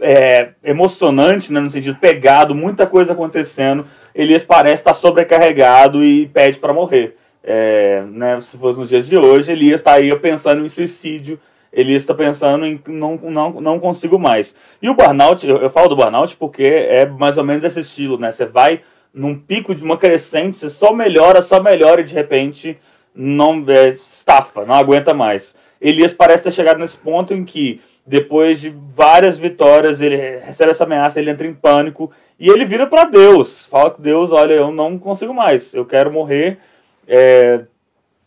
é, 0.00 0.50
emocionante, 0.64 1.52
né, 1.52 1.60
no 1.60 1.70
sentido 1.70 1.98
pegado, 2.00 2.54
muita 2.54 2.86
coisa 2.86 3.12
acontecendo. 3.12 3.86
Elias 4.14 4.42
parece 4.42 4.80
estar 4.80 4.94
sobrecarregado 4.94 6.02
e 6.02 6.26
pede 6.28 6.58
para 6.58 6.72
morrer. 6.72 7.16
É, 7.44 8.02
né, 8.10 8.40
se 8.40 8.56
fosse 8.56 8.78
nos 8.78 8.88
dias 8.88 9.06
de 9.06 9.16
hoje, 9.16 9.52
Elias 9.52 9.80
estaria 9.80 10.16
pensando 10.18 10.64
em 10.64 10.68
suicídio, 10.68 11.38
Elias 11.72 12.02
está 12.02 12.14
pensando 12.14 12.64
em 12.64 12.80
não, 12.86 13.16
não, 13.16 13.60
não 13.60 13.80
consigo 13.80 14.18
mais. 14.18 14.56
E 14.80 14.88
o 14.88 14.94
burnout, 14.94 15.46
eu, 15.46 15.58
eu, 15.58 15.70
falo 15.70 15.88
do 15.88 15.96
burnout 15.96 16.36
porque 16.36 16.62
é 16.62 17.06
mais 17.06 17.36
ou 17.38 17.44
menos 17.44 17.64
esse 17.64 17.80
estilo, 17.80 18.18
né? 18.18 18.32
Você 18.32 18.46
vai 18.46 18.80
num 19.12 19.38
pico 19.38 19.74
de 19.74 19.82
uma 19.82 19.96
crescente, 19.96 20.58
você 20.58 20.68
só 20.68 20.92
melhora, 20.92 21.40
só 21.42 21.62
melhora 21.62 22.00
e 22.00 22.04
de 22.04 22.14
repente 22.14 22.78
não 23.14 23.64
é, 23.68 23.88
estafa, 23.88 24.64
não 24.64 24.74
aguenta 24.74 25.14
mais. 25.14 25.56
Elias 25.80 26.12
parece 26.12 26.44
ter 26.44 26.50
chegado 26.50 26.78
nesse 26.78 26.96
ponto 26.96 27.32
em 27.34 27.44
que 27.44 27.80
depois 28.06 28.60
de 28.60 28.70
várias 28.70 29.36
vitórias, 29.36 30.00
ele 30.00 30.16
recebe 30.16 30.70
essa 30.70 30.84
ameaça, 30.84 31.18
ele 31.18 31.30
entra 31.30 31.46
em 31.46 31.54
pânico 31.54 32.12
e 32.38 32.48
ele 32.48 32.64
vira 32.64 32.86
para 32.86 33.04
Deus. 33.04 33.66
Fala 33.66 33.90
que 33.90 34.00
Deus, 34.00 34.30
olha, 34.30 34.54
eu 34.54 34.70
não 34.70 34.98
consigo 34.98 35.34
mais, 35.34 35.74
eu 35.74 35.84
quero 35.84 36.12
morrer. 36.12 36.58
É, 37.08 37.62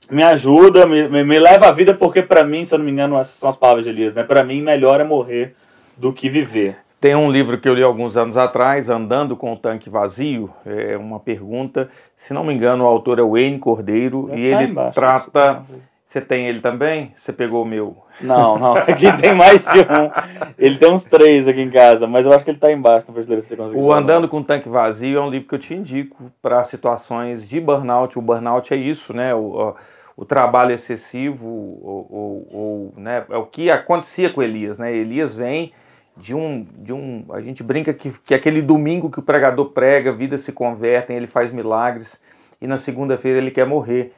me 0.09 0.23
ajuda, 0.23 0.85
me, 0.85 1.23
me, 1.23 1.39
leva 1.39 1.67
a 1.67 1.71
vida, 1.71 1.93
porque 1.93 2.21
para 2.21 2.43
mim, 2.43 2.65
se 2.65 2.73
eu 2.73 2.79
não 2.79 2.85
me 2.85 2.91
engano, 2.91 3.17
essas 3.17 3.35
são 3.35 3.49
as 3.49 3.55
palavras 3.55 3.85
de 3.85 3.91
Elias, 3.91 4.13
né? 4.13 4.23
Para 4.23 4.43
mim, 4.43 4.61
melhor 4.61 4.99
é 4.99 5.03
morrer 5.03 5.55
do 5.97 6.11
que 6.13 6.29
viver. 6.29 6.77
Tem 6.99 7.15
um 7.15 7.31
livro 7.31 7.57
que 7.57 7.69
eu 7.69 7.73
li 7.73 7.81
alguns 7.81 8.17
anos 8.17 8.35
atrás, 8.35 8.89
Andando 8.89 9.35
com 9.35 9.53
o 9.53 9.57
Tanque 9.57 9.89
Vazio, 9.89 10.49
é 10.65 10.97
uma 10.97 11.19
pergunta, 11.19 11.89
se 12.17 12.33
não 12.33 12.43
me 12.43 12.53
engano, 12.53 12.83
o 12.83 12.87
autor 12.87 13.19
é 13.19 13.21
o 13.21 13.31
Wayne 13.31 13.59
Cordeiro, 13.59 14.27
Deve 14.27 14.41
e 14.41 14.45
ele 14.45 14.63
embaixo, 14.65 14.95
trata 14.95 15.63
você 16.09 16.19
tem 16.19 16.47
ele 16.47 16.59
também? 16.59 17.13
Você 17.15 17.31
pegou 17.31 17.61
o 17.61 17.67
meu? 17.67 17.95
Não, 18.19 18.57
não. 18.57 18.73
Aqui 18.81 19.15
tem 19.21 19.31
mais 19.31 19.61
de 19.61 19.79
um. 19.79 20.09
Ele 20.57 20.75
tem 20.75 20.91
uns 20.91 21.03
três 21.03 21.47
aqui 21.47 21.61
em 21.61 21.69
casa, 21.69 22.07
mas 22.07 22.25
eu 22.25 22.33
acho 22.33 22.43
que 22.43 22.49
ele 22.49 22.57
está 22.57 22.71
embaixo 22.71 23.05
na 23.07 23.13
prateleira 23.13 23.43
se 23.43 23.49
você 23.49 23.55
conseguir. 23.55 23.79
O 23.79 23.93
Andando 23.93 24.27
com 24.27 24.39
o 24.39 24.43
Tanque 24.43 24.67
Vazio 24.67 25.19
é 25.19 25.21
um 25.21 25.29
livro 25.29 25.47
que 25.47 25.53
eu 25.53 25.59
te 25.59 25.75
indico 25.75 26.31
para 26.41 26.63
situações 26.63 27.47
de 27.47 27.61
burnout. 27.61 28.17
O 28.17 28.23
burnout 28.23 28.73
é 28.73 28.77
isso, 28.77 29.13
né? 29.13 29.35
O, 29.35 29.75
o 30.19 30.25
trabalho 30.25 30.73
excessivo, 30.73 31.47
ou, 31.47 32.07
ou, 32.09 32.47
ou, 32.51 32.93
né? 32.97 33.23
é 33.29 33.37
o 33.37 33.45
que 33.45 33.71
acontecia 33.71 34.29
com 34.29 34.43
Elias, 34.43 34.77
né? 34.77 34.93
Elias 34.93 35.33
vem 35.33 35.71
de 36.17 36.35
um, 36.35 36.67
de 36.79 36.91
um. 36.91 37.23
A 37.29 37.39
gente 37.39 37.63
brinca 37.63 37.93
que, 37.93 38.11
que 38.25 38.33
aquele 38.33 38.61
domingo 38.61 39.09
que 39.09 39.19
o 39.19 39.23
pregador 39.23 39.67
prega, 39.69 40.11
vidas 40.11 40.41
se 40.41 40.51
convertem, 40.51 41.15
ele 41.15 41.25
faz 41.25 41.53
milagres, 41.53 42.19
e 42.59 42.67
na 42.67 42.77
segunda-feira 42.77 43.37
ele 43.37 43.49
quer 43.49 43.65
morrer 43.65 44.11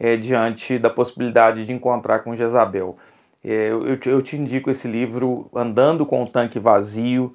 é, 0.00 0.16
diante 0.16 0.78
da 0.78 0.88
possibilidade 0.88 1.66
de 1.66 1.72
encontrar 1.74 2.20
com 2.20 2.34
Jezabel. 2.34 2.96
É, 3.44 3.68
eu, 3.68 3.98
eu, 4.06 4.22
te 4.22 4.38
indico 4.38 4.70
esse 4.70 4.88
livro, 4.88 5.50
Andando 5.54 6.06
com 6.06 6.22
o 6.22 6.26
Tanque 6.26 6.58
Vazio. 6.58 7.34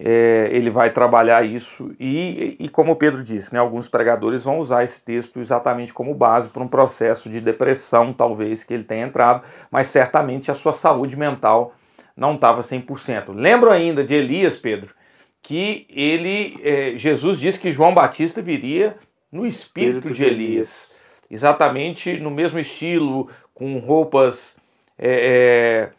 É, 0.00 0.48
ele 0.52 0.70
vai 0.70 0.90
trabalhar 0.90 1.44
isso 1.44 1.90
e, 1.98 2.56
e, 2.60 2.68
como 2.68 2.92
o 2.92 2.96
Pedro 2.96 3.20
disse, 3.24 3.52
né, 3.52 3.58
alguns 3.58 3.88
pregadores 3.88 4.44
vão 4.44 4.58
usar 4.58 4.84
esse 4.84 5.00
texto 5.00 5.40
exatamente 5.40 5.92
como 5.92 6.14
base 6.14 6.48
para 6.48 6.62
um 6.62 6.68
processo 6.68 7.28
de 7.28 7.40
depressão, 7.40 8.12
talvez, 8.12 8.62
que 8.62 8.72
ele 8.72 8.84
tenha 8.84 9.04
entrado, 9.04 9.42
mas 9.72 9.88
certamente 9.88 10.52
a 10.52 10.54
sua 10.54 10.72
saúde 10.72 11.16
mental 11.16 11.74
não 12.16 12.36
estava 12.36 12.60
100%. 12.60 13.34
Lembro 13.34 13.72
ainda 13.72 14.04
de 14.04 14.14
Elias, 14.14 14.56
Pedro, 14.56 14.94
que 15.42 15.84
ele, 15.90 16.60
é, 16.62 16.92
Jesus 16.96 17.40
disse 17.40 17.58
que 17.58 17.72
João 17.72 17.92
Batista 17.92 18.40
viria 18.40 18.96
no 19.32 19.44
espírito, 19.44 20.08
espírito 20.08 20.16
de 20.16 20.24
Elias 20.24 20.98
exatamente 21.30 22.18
no 22.18 22.30
mesmo 22.30 22.58
estilo, 22.58 23.28
com 23.54 23.78
roupas 23.78 24.56
é, 24.98 25.90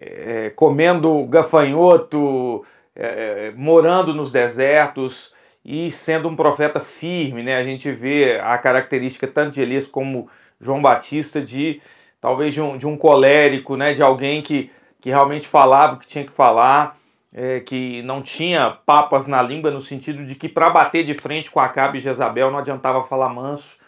é, 0.00 0.46
é 0.46 0.50
comendo 0.50 1.24
gafanhoto, 1.26 2.64
é, 2.98 3.46
é, 3.46 3.52
morando 3.56 4.12
nos 4.12 4.32
desertos 4.32 5.32
e 5.64 5.90
sendo 5.92 6.28
um 6.28 6.36
profeta 6.36 6.80
firme, 6.80 7.42
né? 7.42 7.56
A 7.56 7.64
gente 7.64 7.90
vê 7.92 8.40
a 8.42 8.58
característica 8.58 9.26
tanto 9.26 9.52
de 9.52 9.62
Elias 9.62 9.86
como 9.86 10.28
João 10.60 10.82
Batista 10.82 11.40
de 11.40 11.80
talvez 12.20 12.52
de 12.52 12.60
um, 12.60 12.76
de 12.76 12.86
um 12.86 12.96
colérico, 12.96 13.76
né? 13.76 13.94
De 13.94 14.02
alguém 14.02 14.42
que, 14.42 14.70
que 15.00 15.10
realmente 15.10 15.46
falava 15.46 15.94
o 15.94 15.98
que 15.98 16.06
tinha 16.06 16.24
que 16.24 16.32
falar, 16.32 16.98
é, 17.32 17.60
que 17.60 18.02
não 18.02 18.20
tinha 18.20 18.76
papas 18.84 19.26
na 19.26 19.40
língua 19.40 19.70
no 19.70 19.80
sentido 19.80 20.24
de 20.24 20.34
que 20.34 20.48
para 20.48 20.68
bater 20.68 21.04
de 21.04 21.14
frente 21.14 21.50
com 21.50 21.60
Acabe 21.60 21.98
e 21.98 22.00
Jezabel 22.00 22.50
não 22.50 22.58
adiantava 22.58 23.04
falar 23.04 23.28
manso, 23.28 23.78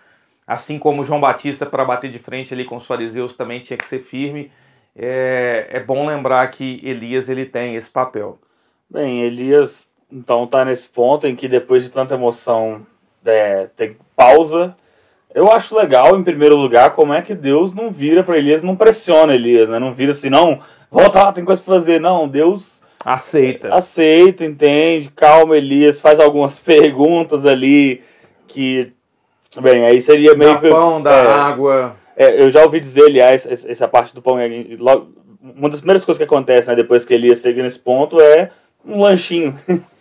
Assim 0.50 0.80
como 0.80 1.04
João 1.04 1.20
Batista, 1.20 1.64
para 1.64 1.84
bater 1.84 2.11
de 2.11 2.18
frente 2.18 2.52
ali 2.52 2.64
com 2.64 2.74
os 2.74 2.84
fariseus, 2.84 3.36
também 3.36 3.61
tinha 3.61 3.76
que 3.76 3.86
ser 3.86 4.00
firme. 4.00 4.50
É, 4.96 5.68
é 5.70 5.78
bom 5.78 6.04
lembrar 6.04 6.44
que 6.48 6.80
Elias 6.82 7.28
ele 7.28 7.46
tem 7.46 7.76
esse 7.76 7.88
papel. 7.88 8.36
Bem, 8.91 9.22
Elias 9.22 9.88
então 10.12 10.45
está 10.45 10.64
nesse 10.64 10.88
ponto 10.88 11.26
em 11.26 11.36
que 11.36 11.47
depois 11.47 11.84
de 11.84 11.91
tanta 11.91 12.14
emoção 12.14 12.84
é, 13.24 13.68
tem 13.76 13.97
pausa. 14.16 14.74
Eu 15.32 15.53
acho 15.53 15.76
legal, 15.76 16.18
em 16.18 16.24
primeiro 16.24 16.57
lugar, 16.57 16.91
como 16.95 17.14
é 17.14 17.22
que 17.22 17.34
Deus 17.34 17.72
não 17.72 17.91
vira 17.91 18.24
para 18.24 18.36
Elias, 18.36 18.62
não 18.62 18.74
pressiona 18.74 19.34
Elias, 19.34 19.68
né? 19.68 19.78
Não 19.78 19.95
vira 19.95 20.11
assim, 20.11 20.28
não, 20.28 20.61
volta 20.91 21.22
lá, 21.22 21.32
tem 21.32 21.45
coisa 21.45 21.62
para 21.62 21.74
fazer. 21.74 22.01
Não, 22.01 22.26
Deus 22.28 22.82
aceita. 23.05 23.72
Aceita, 23.72 24.45
entende, 24.45 25.09
calma 25.11 25.57
Elias, 25.57 26.01
faz 26.01 26.18
algumas 26.18 26.59
perguntas 26.61 27.47
ali 27.47 28.03
que 28.49 28.93
Bem, 29.59 29.84
aí 29.84 30.01
seria 30.01 30.34
meio 30.36 30.61
da 30.61 30.70
pão, 30.70 31.03
da 31.03 31.11
é, 31.11 31.26
água. 31.26 31.97
É, 32.16 32.41
eu 32.41 32.51
já 32.51 32.62
ouvi 32.62 32.78
dizer, 32.78 33.07
aliás, 33.07 33.45
essa 33.47 33.88
parte 33.88 34.14
do 34.14 34.22
pão. 34.22 34.38
É, 34.38 34.49
uma 35.43 35.68
das 35.68 35.80
primeiras 35.80 36.05
coisas 36.05 36.18
que 36.18 36.24
acontece 36.24 36.68
né, 36.68 36.76
depois 36.76 37.05
que 37.05 37.16
ia 37.16 37.34
seguir 37.34 37.62
nesse 37.62 37.78
ponto 37.78 38.20
é 38.20 38.51
um 38.84 39.00
lanchinho. 39.02 39.54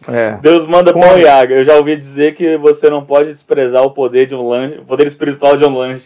É. 0.07 0.38
Deus 0.41 0.65
manda 0.65 0.93
pão 0.93 1.17
e 1.17 1.27
água. 1.27 1.57
Eu 1.57 1.63
já 1.63 1.75
ouvi 1.75 1.95
dizer 1.95 2.36
que 2.36 2.57
você 2.57 2.89
não 2.89 3.05
pode 3.05 3.32
desprezar 3.34 3.84
o 3.84 3.91
poder 3.91 4.25
de 4.25 4.36
um 4.36 4.47
lanche, 4.47 4.80
o 4.80 4.86
poder 4.86 5.07
espiritual 5.07 5.57
de 5.57 5.65
um 5.65 5.77
lanche 5.77 6.05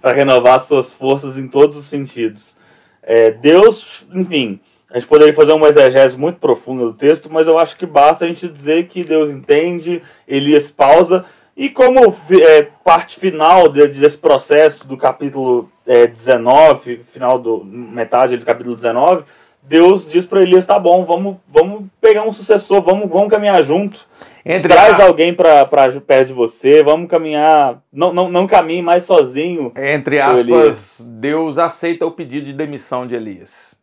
para 0.00 0.12
renovar 0.12 0.60
suas 0.60 0.94
forças 0.94 1.36
em 1.36 1.48
todos 1.48 1.76
os 1.76 1.86
sentidos. 1.86 2.56
É, 3.02 3.30
Deus, 3.30 4.06
enfim, 4.12 4.60
a 4.90 4.98
gente 4.98 5.08
poderia 5.08 5.34
fazer 5.34 5.52
uma 5.52 5.68
exegese 5.68 6.16
muito 6.16 6.38
profunda 6.38 6.84
do 6.84 6.92
texto, 6.92 7.30
mas 7.30 7.46
eu 7.46 7.58
acho 7.58 7.76
que 7.76 7.86
basta 7.86 8.24
a 8.24 8.28
gente 8.28 8.48
dizer 8.48 8.86
que 8.86 9.02
Deus 9.02 9.30
entende, 9.30 10.02
Elias 10.28 10.70
pausa 10.70 11.24
e 11.56 11.70
como 11.70 12.00
é, 12.42 12.62
parte 12.84 13.18
final 13.18 13.68
de, 13.68 13.86
desse 13.88 14.18
processo 14.18 14.86
do 14.86 14.96
capítulo 14.96 15.70
é, 15.86 16.06
19, 16.06 17.04
final 17.12 17.38
do 17.38 17.64
metade 17.64 18.36
do 18.36 18.44
capítulo 18.44 18.74
19, 18.74 19.24
Deus 19.64 20.10
diz 20.10 20.26
para 20.26 20.42
Elias: 20.42 20.66
tá 20.66 20.78
bom, 20.78 21.04
vamos, 21.04 21.36
vamos 21.48 21.84
pegar 22.00 22.22
um 22.22 22.32
sucessor, 22.32 22.82
vamos, 22.82 23.08
vamos 23.08 23.28
caminhar 23.28 23.62
junto. 23.64 24.06
Entre 24.44 24.72
Traz 24.72 25.00
a... 25.00 25.06
alguém 25.06 25.34
para 25.34 25.64
perto 25.66 26.26
de 26.26 26.32
você, 26.32 26.82
vamos 26.82 27.08
caminhar. 27.08 27.82
Não, 27.92 28.12
não, 28.12 28.28
não 28.28 28.46
caminhe 28.46 28.82
mais 28.82 29.04
sozinho. 29.04 29.72
Entre 29.76 30.20
aspas, 30.20 30.40
Elias. 30.40 31.00
Deus 31.00 31.58
aceita 31.58 32.06
o 32.06 32.12
pedido 32.12 32.46
de 32.46 32.52
demissão 32.52 33.06
de 33.06 33.14
Elias. 33.14 33.74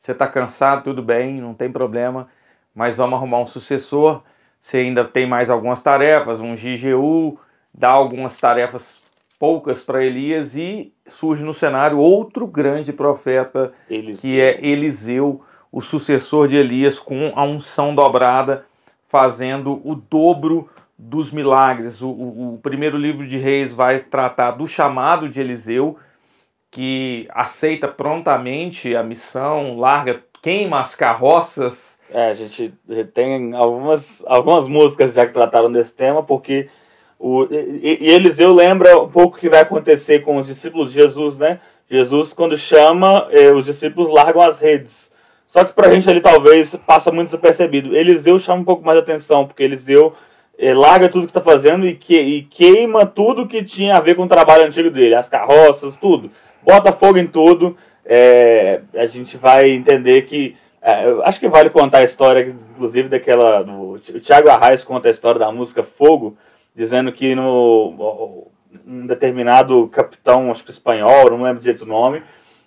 Você 0.00 0.12
está 0.12 0.26
cansado, 0.26 0.84
tudo 0.84 1.02
bem, 1.02 1.40
não 1.40 1.52
tem 1.52 1.70
problema, 1.70 2.28
mas 2.74 2.96
vamos 2.96 3.14
arrumar 3.14 3.40
um 3.40 3.46
sucessor 3.46 4.22
você 4.66 4.78
ainda 4.78 5.04
tem 5.04 5.28
mais 5.28 5.48
algumas 5.48 5.80
tarefas, 5.80 6.40
um 6.40 6.56
GGU, 6.56 7.38
dá 7.72 7.88
algumas 7.88 8.36
tarefas 8.36 9.00
poucas 9.38 9.82
para 9.82 10.04
Elias 10.04 10.56
e 10.56 10.92
surge 11.06 11.44
no 11.44 11.54
cenário 11.54 11.98
outro 11.98 12.46
grande 12.46 12.92
profeta, 12.92 13.72
Eliseu. 13.88 14.20
que 14.20 14.40
é 14.40 14.64
Eliseu, 14.64 15.42
o 15.70 15.80
sucessor 15.80 16.48
de 16.48 16.56
Elias, 16.56 16.98
com 16.98 17.32
a 17.34 17.44
unção 17.44 17.94
dobrada, 17.94 18.64
fazendo 19.08 19.80
o 19.84 19.94
dobro 19.94 20.68
dos 20.98 21.30
milagres. 21.30 22.00
O, 22.00 22.08
o, 22.08 22.54
o 22.54 22.58
primeiro 22.58 22.96
livro 22.96 23.26
de 23.26 23.36
Reis 23.36 23.72
vai 23.72 24.00
tratar 24.00 24.52
do 24.52 24.66
chamado 24.66 25.28
de 25.28 25.40
Eliseu, 25.40 25.98
que 26.70 27.28
aceita 27.30 27.88
prontamente 27.88 28.96
a 28.96 29.02
missão, 29.02 29.78
larga, 29.78 30.22
queima 30.42 30.80
as 30.80 30.94
carroças 30.94 31.96
é, 32.10 32.28
a 32.28 32.34
gente 32.34 32.72
tem 33.12 33.54
algumas, 33.54 34.22
algumas 34.26 34.68
músicas 34.68 35.12
já 35.12 35.26
que 35.26 35.32
trataram 35.32 35.70
desse 35.70 35.94
tema, 35.94 36.22
porque 36.22 36.68
o, 37.18 37.44
e, 37.50 37.98
e 38.00 38.10
Eliseu 38.12 38.52
lembra 38.52 38.98
um 39.00 39.08
pouco 39.08 39.36
o 39.36 39.40
que 39.40 39.48
vai 39.48 39.60
acontecer 39.60 40.20
com 40.20 40.36
os 40.36 40.46
discípulos 40.46 40.92
de 40.92 41.00
Jesus, 41.00 41.38
né? 41.38 41.60
Jesus, 41.88 42.32
quando 42.32 42.56
chama, 42.56 43.28
eh, 43.30 43.52
os 43.52 43.64
discípulos 43.64 44.10
largam 44.10 44.42
as 44.42 44.60
redes. 44.60 45.12
Só 45.46 45.64
que 45.64 45.72
pra 45.72 45.90
gente 45.90 46.10
ali 46.10 46.20
talvez 46.20 46.74
passa 46.86 47.12
muito 47.12 47.28
desapercebido. 47.28 47.96
Eliseu 47.96 48.38
chama 48.38 48.60
um 48.60 48.64
pouco 48.64 48.84
mais 48.84 48.98
atenção, 48.98 49.46
porque 49.46 49.62
Eliseu 49.62 50.12
é, 50.58 50.74
larga 50.74 51.08
tudo 51.08 51.26
que 51.26 51.30
está 51.30 51.40
fazendo 51.40 51.86
e, 51.86 51.94
que, 51.94 52.18
e 52.18 52.42
queima 52.42 53.06
tudo 53.06 53.46
que 53.46 53.62
tinha 53.62 53.94
a 53.94 54.00
ver 54.00 54.16
com 54.16 54.24
o 54.24 54.28
trabalho 54.28 54.64
antigo 54.64 54.90
dele, 54.90 55.14
as 55.14 55.28
carroças, 55.28 55.96
tudo. 55.96 56.30
Bota 56.62 56.92
fogo 56.92 57.18
em 57.18 57.26
tudo. 57.26 57.76
É, 58.04 58.80
a 58.94 59.06
gente 59.06 59.36
vai 59.36 59.70
entender 59.70 60.22
que. 60.22 60.56
É, 60.82 61.04
acho 61.24 61.40
que 61.40 61.48
vale 61.48 61.70
contar 61.70 61.98
a 61.98 62.04
história, 62.04 62.54
inclusive, 62.72 63.08
daquela. 63.08 63.62
O 63.62 63.98
Thiago 63.98 64.48
Arraes 64.48 64.82
conta 64.82 65.08
a 65.08 65.10
história 65.10 65.38
da 65.38 65.52
música 65.52 65.82
Fogo, 65.82 66.36
dizendo 66.76 67.10
que 67.10 67.34
no 67.34 68.46
um 68.86 69.06
determinado 69.06 69.88
capitão, 69.88 70.50
acho 70.50 70.64
que 70.64 70.70
espanhol, 70.70 71.30
não 71.30 71.42
lembro 71.42 71.62
direito 71.62 71.82
o 71.82 71.88
nome, 71.88 72.22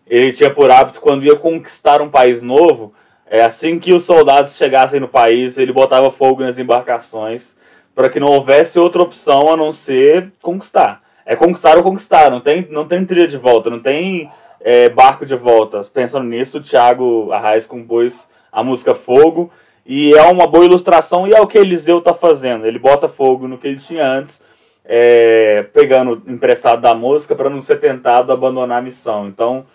ele 0.07 0.33
tinha 0.33 0.49
por 0.49 0.71
hábito, 0.71 0.99
quando 0.99 1.23
ia 1.23 1.35
conquistar 1.35 2.01
um 2.01 2.09
país 2.09 2.41
novo, 2.41 2.93
é 3.27 3.43
assim 3.43 3.77
que 3.77 3.93
os 3.93 4.03
soldados 4.03 4.57
chegassem 4.57 4.99
no 4.99 5.07
país, 5.07 5.57
ele 5.57 5.71
botava 5.71 6.09
fogo 6.09 6.41
nas 6.41 6.57
embarcações 6.57 7.55
para 7.93 8.09
que 8.09 8.19
não 8.19 8.29
houvesse 8.29 8.79
outra 8.79 9.01
opção 9.01 9.51
a 9.53 9.57
não 9.57 9.71
ser 9.71 10.31
conquistar. 10.41 11.01
É 11.25 11.35
conquistar 11.35 11.77
ou 11.77 11.83
conquistar, 11.83 12.31
não 12.31 12.41
tem, 12.41 12.67
não 12.71 12.87
tem 12.87 13.05
trilha 13.05 13.27
de 13.27 13.37
volta, 13.37 13.69
não 13.69 13.79
tem 13.79 14.31
é, 14.59 14.89
barco 14.89 15.25
de 15.25 15.35
volta. 15.35 15.81
Pensando 15.93 16.25
nisso, 16.25 16.57
o 16.57 16.61
Thiago 16.61 17.31
Arraes 17.31 17.67
compôs 17.67 18.27
a 18.51 18.63
música 18.63 18.95
Fogo, 18.95 19.51
e 19.89 20.13
é 20.13 20.21
uma 20.21 20.45
boa 20.45 20.63
ilustração, 20.63 21.27
e 21.27 21.31
é 21.31 21.41
o 21.41 21.47
que 21.47 21.57
Eliseu 21.57 21.97
está 21.97 22.13
fazendo. 22.13 22.67
Ele 22.67 22.77
bota 22.77 23.09
fogo 23.09 23.47
no 23.47 23.57
que 23.57 23.67
ele 23.67 23.79
tinha 23.79 24.05
antes, 24.05 24.39
é, 24.85 25.65
pegando 25.73 26.21
emprestado 26.27 26.79
da 26.79 26.93
música 26.93 27.35
para 27.35 27.49
não 27.49 27.59
ser 27.59 27.77
tentado 27.79 28.31
abandonar 28.31 28.77
a 28.77 28.81
missão. 28.83 29.27
Então, 29.27 29.65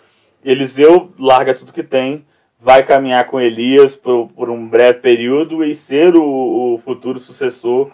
Eliseu 0.44 1.10
larga 1.18 1.52
tudo 1.52 1.72
que 1.72 1.82
tem, 1.82 2.24
vai 2.60 2.84
caminhar 2.84 3.26
com 3.26 3.40
Elias 3.40 3.96
por, 3.96 4.28
por 4.28 4.50
um 4.50 4.68
breve 4.68 5.00
período 5.00 5.64
e 5.64 5.74
ser 5.74 6.14
o, 6.14 6.74
o 6.74 6.78
futuro 6.84 7.18
sucessor 7.18 7.90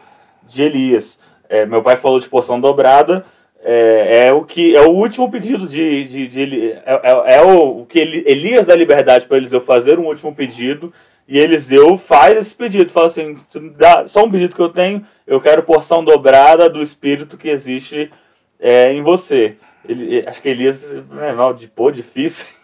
de 0.46 0.62
Elias. 0.62 1.18
É, 1.48 1.64
meu 1.64 1.80
pai 1.82 1.96
falou 1.96 2.20
de 2.20 2.28
porção 2.28 2.60
dobrada. 2.60 3.24
É, 3.64 4.26
é, 4.26 4.32
o 4.32 4.44
que 4.44 4.76
é 4.76 4.82
o 4.82 4.90
último 4.90 5.30
pedido 5.30 5.66
de, 5.66 6.04
de, 6.04 6.28
de 6.28 6.72
é, 6.72 7.00
é, 7.02 7.34
é, 7.36 7.42
o, 7.42 7.80
o 7.80 7.86
que 7.86 7.98
Elias 7.98 8.66
dá 8.66 8.74
liberdade 8.74 9.26
para 9.26 9.38
Eliseu 9.38 9.62
fazer 9.62 9.98
um 9.98 10.06
último 10.06 10.34
pedido 10.34 10.92
e 11.28 11.38
Eliseu 11.38 11.96
faz 11.96 12.36
esse 12.36 12.54
pedido, 12.54 12.90
fala 12.90 13.06
assim, 13.06 13.38
dá 13.76 14.06
só 14.06 14.24
um 14.24 14.30
pedido 14.30 14.54
que 14.54 14.62
eu 14.62 14.68
tenho, 14.68 15.06
eu 15.26 15.40
quero 15.40 15.62
porção 15.62 16.04
dobrada 16.04 16.68
do 16.68 16.82
espírito 16.82 17.36
que 17.36 17.48
existe 17.48 18.10
é, 18.58 18.92
em 18.92 19.02
você. 19.02 19.56
Ele, 19.88 20.24
acho 20.26 20.42
que 20.42 20.48
Elias, 20.48 20.90
né, 21.10 21.32
mal 21.32 21.54
de 21.54 21.68
pô, 21.68 21.90
difícil. 21.90 22.46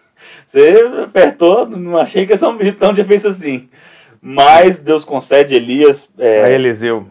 Você 0.47 0.71
apertou, 1.05 1.67
não 1.67 1.99
achei 1.99 2.27
que 2.27 2.33
ia 2.33 2.39
ser 2.39 2.47
um 2.47 2.57
pedido 2.57 2.79
tão 2.79 2.93
difícil 2.93 3.31
assim. 3.31 3.69
Mas 4.21 4.79
Deus 4.79 5.05
concede 5.05 5.55
Elias. 5.55 6.09
É, 6.19 6.45
a 6.45 6.51
Eliseu 6.51 7.07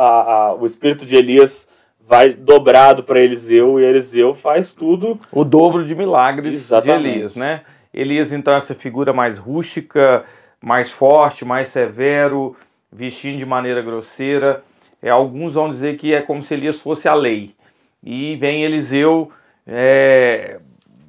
a, 0.00 0.04
a, 0.04 0.54
o 0.54 0.66
espírito 0.66 1.04
de 1.04 1.16
Elias 1.16 1.68
vai 2.08 2.30
dobrado 2.30 3.02
para 3.02 3.20
Eliseu 3.20 3.78
e 3.78 3.84
Eliseu 3.84 4.34
faz 4.34 4.72
tudo. 4.72 5.20
O 5.30 5.44
dobro 5.44 5.84
de 5.84 5.94
milagres 5.94 6.54
Exatamente. 6.54 7.02
de 7.02 7.08
Elias, 7.10 7.36
né? 7.36 7.60
Elias, 7.92 8.32
então, 8.32 8.54
essa 8.54 8.74
figura 8.74 9.12
mais 9.12 9.36
rústica, 9.36 10.24
mais 10.62 10.90
forte, 10.90 11.44
mais 11.44 11.68
severo, 11.68 12.56
vestindo 12.92 13.38
de 13.38 13.46
maneira 13.46 13.82
grosseira. 13.82 14.62
É, 15.02 15.08
alguns 15.10 15.54
vão 15.54 15.68
dizer 15.68 15.96
que 15.96 16.14
é 16.14 16.20
como 16.20 16.42
se 16.42 16.54
Elias 16.54 16.80
fosse 16.80 17.08
a 17.08 17.14
lei. 17.14 17.54
E 18.02 18.36
vem 18.36 18.64
Eliseu 18.64 19.30
é, 19.66 20.58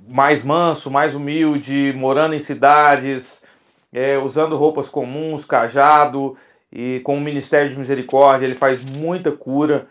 mais 0.08 0.44
manso, 0.44 0.92
mais 0.92 1.16
humilde, 1.16 1.94
morando 1.96 2.36
em 2.36 2.40
cidades, 2.40 3.44
é, 3.92 4.18
usando 4.18 4.56
roupas 4.56 4.90
comuns, 4.90 5.46
cajado, 5.46 6.38
e 6.72 7.02
com 7.04 7.18
o 7.18 7.22
Ministério 7.22 7.70
de 7.70 7.78
Misericórdia 7.78 8.46
ele 8.46 8.56
faz 8.56 8.84
muita 8.84 9.32
cura 9.32 9.88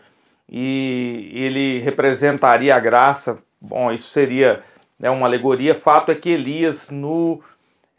e 0.49 1.31
ele 1.33 1.79
representaria 1.79 2.75
a 2.75 2.79
graça. 2.79 3.37
Bom, 3.59 3.91
isso 3.91 4.09
seria 4.09 4.63
né, 4.99 5.09
uma 5.09 5.27
alegoria. 5.27 5.75
Fato 5.75 6.11
é 6.11 6.15
que 6.15 6.29
Elias, 6.29 6.89
no 6.89 7.41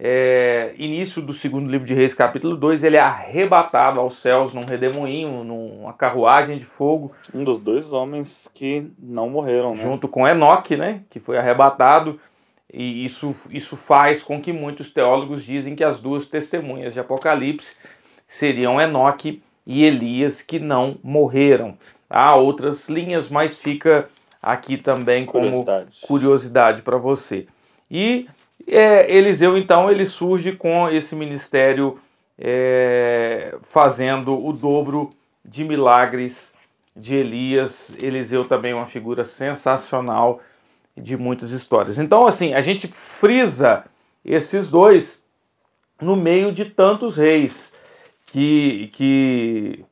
é, 0.05 0.75
início 0.79 1.23
do 1.23 1.33
segundo 1.33 1.71
livro 1.71 1.87
de 1.87 1.95
Reis, 1.95 2.13
capítulo 2.13 2.57
2, 2.57 2.83
ele 2.83 2.97
é 2.97 3.01
arrebatado 3.01 4.01
aos 4.01 4.15
céus 4.15 4.53
num 4.53 4.65
redemoinho, 4.65 5.45
numa 5.45 5.93
carruagem 5.93 6.59
de 6.59 6.65
fogo. 6.65 7.13
Um 7.33 7.45
dos 7.45 7.61
dois 7.61 7.93
homens 7.93 8.51
que 8.53 8.91
não 8.99 9.31
morreram, 9.31 9.77
né? 9.77 9.77
Junto 9.77 10.09
com 10.09 10.27
Enoque, 10.27 10.77
né, 10.77 11.03
que 11.09 11.21
foi 11.21 11.39
arrebatado. 11.39 12.19
E 12.75 13.05
isso, 13.05 13.33
isso 13.53 13.77
faz 13.77 14.25
com 14.25 14.43
que 14.43 14.53
muitos 14.53 14.93
teólogos 14.93 15.45
dizem 15.45 15.77
que 15.77 15.85
as 15.85 16.01
duas 16.01 16.27
testemunhas 16.27 16.93
de 16.93 16.99
Apocalipse 16.99 17.77
seriam 18.27 18.81
Enoque 18.81 19.41
e 19.65 19.85
Elias 19.85 20.43
que 20.43 20.59
não 20.59 20.97
morreram. 21.01 21.79
Há 22.11 22.35
outras 22.35 22.89
linhas, 22.89 23.29
mas 23.29 23.57
fica 23.57 24.09
aqui 24.43 24.77
também 24.77 25.25
como 25.25 25.45
curiosidade, 25.45 26.01
curiosidade 26.01 26.83
para 26.83 26.97
você. 26.97 27.47
E 27.89 28.27
é, 28.67 29.15
Eliseu, 29.15 29.57
então, 29.57 29.91
ele 29.91 30.07
surge 30.07 30.53
com 30.53 30.89
esse 30.89 31.15
ministério 31.15 31.99
é, 32.39 33.57
fazendo 33.63 34.45
o 34.45 34.53
dobro 34.53 35.11
de 35.45 35.65
milagres 35.65 36.53
de 36.97 37.17
Elias. 37.17 37.97
Eliseu 38.01 38.45
também 38.45 38.73
é 38.73 38.75
uma 38.75 38.87
figura 38.87 39.25
sensacional 39.25 40.41
de 40.97 41.17
muitas 41.17 41.51
histórias. 41.51 41.99
Então, 41.99 42.27
assim, 42.27 42.55
a 42.55 42.61
gente 42.61 42.89
frisa 42.89 43.85
esses 44.25 44.69
dois 44.69 45.23
no 46.01 46.17
meio 46.17 46.53
de 46.53 46.65
tantos 46.65 47.17
reis 47.17 47.73
que, 48.27 48.89
que, 48.93 49.85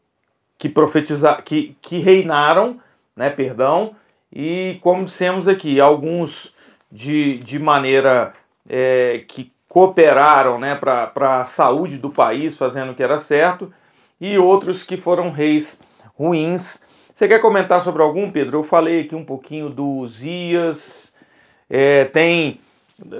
que 0.59 0.69
profetizaram, 0.69 1.43
que, 1.43 1.77
que 1.81 1.99
reinaram, 1.99 2.81
né, 3.15 3.31
perdão, 3.31 3.95
e 4.33 4.79
como 4.83 5.05
dissemos 5.05 5.49
aqui, 5.49 5.81
alguns 5.81 6.55
de, 6.91 7.39
de 7.39 7.59
maneira 7.59 8.35
é, 8.71 9.25
que 9.27 9.53
cooperaram 9.69 10.59
né, 10.59 10.77
para 10.77 11.41
a 11.43 11.45
saúde 11.45 11.99
do 11.99 12.11
país, 12.11 12.57
fazendo 12.57 12.93
o 12.93 12.95
que 12.95 13.03
era 13.03 13.19
certo, 13.19 13.73
e 14.21 14.39
outros 14.39 14.85
que 14.85 14.97
foram 14.97 15.31
reis 15.31 15.81
ruins. 16.17 16.81
Você 17.13 17.27
quer 17.27 17.41
comentar 17.41 17.83
sobre 17.83 18.01
algum, 18.03 18.31
Pedro? 18.31 18.59
Eu 18.59 18.63
falei 18.63 19.01
aqui 19.01 19.15
um 19.15 19.25
pouquinho 19.25 19.69
do 19.69 19.87
Uzias, 19.87 21.15
é, 21.69 22.05
tem 22.07 22.61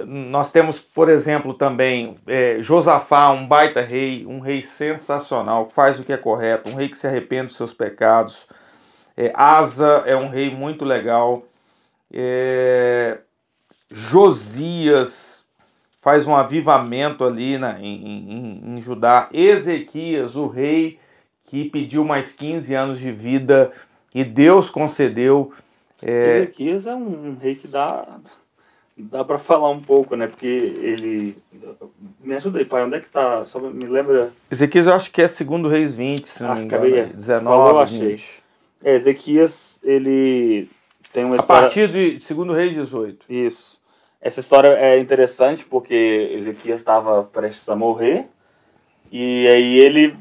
nós 0.05 0.51
temos, 0.51 0.79
por 0.79 1.09
exemplo, 1.09 1.55
também 1.55 2.15
é, 2.27 2.57
Josafá, 2.59 3.31
um 3.31 3.47
baita 3.47 3.81
rei, 3.81 4.27
um 4.27 4.39
rei 4.39 4.61
sensacional, 4.61 5.65
que 5.65 5.73
faz 5.73 5.99
o 5.99 6.03
que 6.03 6.13
é 6.13 6.17
correto, 6.17 6.69
um 6.69 6.75
rei 6.75 6.87
que 6.87 6.97
se 6.99 7.07
arrepende 7.07 7.47
dos 7.47 7.55
seus 7.57 7.73
pecados. 7.73 8.45
É, 9.17 9.31
Asa 9.33 10.03
é 10.05 10.15
um 10.15 10.29
rei 10.29 10.51
muito 10.51 10.85
legal. 10.85 11.43
É, 12.13 13.17
Josias 13.91 15.30
faz 16.01 16.25
um 16.25 16.35
avivamento 16.35 17.23
ali 17.23 17.57
na, 17.57 17.79
em, 17.79 18.05
em, 18.05 18.77
em 18.77 18.81
Judá. 18.81 19.29
Ezequias, 19.31 20.35
o 20.35 20.47
rei 20.47 20.99
que 21.45 21.65
pediu 21.69 22.03
mais 22.03 22.33
15 22.33 22.73
anos 22.73 22.99
de 22.99 23.11
vida 23.11 23.71
e 24.13 24.23
Deus 24.23 24.69
concedeu. 24.69 25.53
É... 26.01 26.39
Ezequias 26.39 26.87
é 26.87 26.95
um 26.95 27.37
rei 27.39 27.55
que 27.55 27.67
dá 27.67 28.07
dá 28.97 29.23
para 29.23 29.39
falar 29.39 29.69
um 29.69 29.81
pouco, 29.81 30.15
né? 30.15 30.27
Porque 30.27 30.45
ele. 30.45 31.37
Me 32.19 32.35
ajuda 32.35 32.59
aí, 32.59 32.65
pai, 32.65 32.83
onde 32.83 32.97
é 32.97 32.99
que 32.99 33.09
tá? 33.09 33.43
Só 33.45 33.59
me 33.59 33.85
lembra. 33.85 34.31
Ezequias 34.49 34.87
eu 34.87 34.93
acho 34.93 35.11
que 35.11 35.21
é 35.21 35.27
segundo 35.27 35.67
Reis 35.67 35.95
20, 35.95 36.27
se 36.27 36.43
não 36.43 36.51
ah, 36.51 36.55
me 36.55 36.63
engano. 36.63 36.85
Acabei... 36.85 37.13
19, 37.13 37.43
Falou, 37.43 37.79
achei. 37.79 38.07
20. 38.09 38.43
É, 38.83 38.95
Ezequias, 38.95 39.79
ele 39.83 40.69
tem 41.13 41.25
uma 41.25 41.35
história. 41.35 41.61
A 41.61 41.63
partir 41.63 41.87
de 41.89 42.19
segundo 42.19 42.53
Reis 42.53 42.73
18. 42.73 43.25
Isso. 43.29 43.80
Essa 44.21 44.39
história 44.39 44.67
é 44.69 44.99
interessante 44.99 45.65
porque 45.65 46.31
Ezequias 46.35 46.79
estava 46.79 47.23
prestes 47.23 47.67
a 47.67 47.75
morrer. 47.75 48.27
E 49.11 49.47
aí 49.47 49.79
ele 49.79 50.15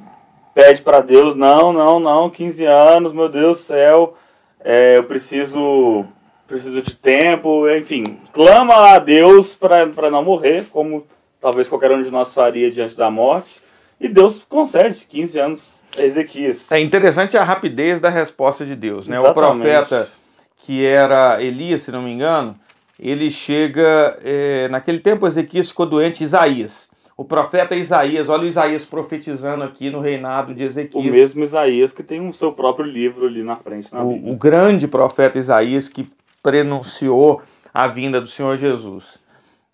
pede 0.55 0.80
para 0.82 1.01
Deus: 1.01 1.34
não, 1.34 1.72
não, 1.72 2.01
não, 2.01 2.30
15 2.30 2.64
anos, 2.64 3.12
meu 3.12 3.28
Deus 3.28 3.59
do 3.59 3.64
céu, 3.64 4.16
é, 4.64 4.96
eu 4.96 5.05
preciso 5.05 6.05
precisa 6.46 6.82
de 6.82 6.96
tempo, 6.96 7.70
enfim, 7.70 8.18
clama 8.32 8.94
a 8.94 8.98
Deus 8.98 9.55
para 9.55 10.11
não 10.11 10.24
morrer, 10.24 10.64
como 10.64 11.07
talvez 11.40 11.68
qualquer 11.68 11.92
um 11.92 12.03
de 12.03 12.11
nós 12.11 12.34
faria 12.34 12.68
diante 12.72 12.96
da 12.96 13.09
morte, 13.09 13.62
e 14.01 14.09
Deus 14.09 14.42
concede 14.48 15.07
15 15.09 15.38
anos 15.38 15.80
a 15.96 16.03
Ezequias. 16.03 16.72
É 16.72 16.80
interessante 16.80 17.38
a 17.38 17.44
rapidez 17.44 18.01
da 18.01 18.09
resposta 18.09 18.66
de 18.66 18.74
Deus, 18.74 19.07
né? 19.07 19.16
Exatamente. 19.16 19.38
O 19.38 19.53
profeta 19.53 20.11
que 20.57 20.84
era 20.84 21.40
Elias, 21.40 21.82
se 21.82 21.92
não 21.92 22.03
me 22.03 22.11
engano, 22.11 22.59
ele 23.01 23.30
chega, 23.30 24.18
é, 24.22 24.68
naquele 24.68 25.01
tempo 25.01 25.26
Ezequias 25.26 25.70
ficou 25.70 25.86
doente, 25.86 26.22
Isaías. 26.22 26.90
O 27.16 27.24
profeta 27.24 27.74
Isaías, 27.74 28.28
olha 28.28 28.44
o 28.44 28.46
Isaías 28.46 28.84
profetizando 28.84 29.64
aqui 29.64 29.90
no 29.90 30.01
reinado 30.01 30.55
de 30.55 30.62
Ezequias. 30.62 31.07
O 31.07 31.11
mesmo 31.11 31.44
Isaías 31.44 31.92
que 31.92 32.03
tem 32.03 32.26
o 32.26 32.32
seu 32.32 32.53
próprio 32.53 32.84
livro 32.84 33.26
ali 33.26 33.42
na 33.42 33.57
frente. 33.57 33.92
Na 33.92 34.03
o, 34.03 34.32
o 34.32 34.36
grande 34.36 34.86
profeta 34.86 35.38
Isaías 35.38 35.88
que 35.88 36.07
prenunciou 36.42 37.42
a 37.72 37.86
vinda 37.86 38.20
do 38.20 38.26
Senhor 38.26 38.57
Jesus. 38.57 39.18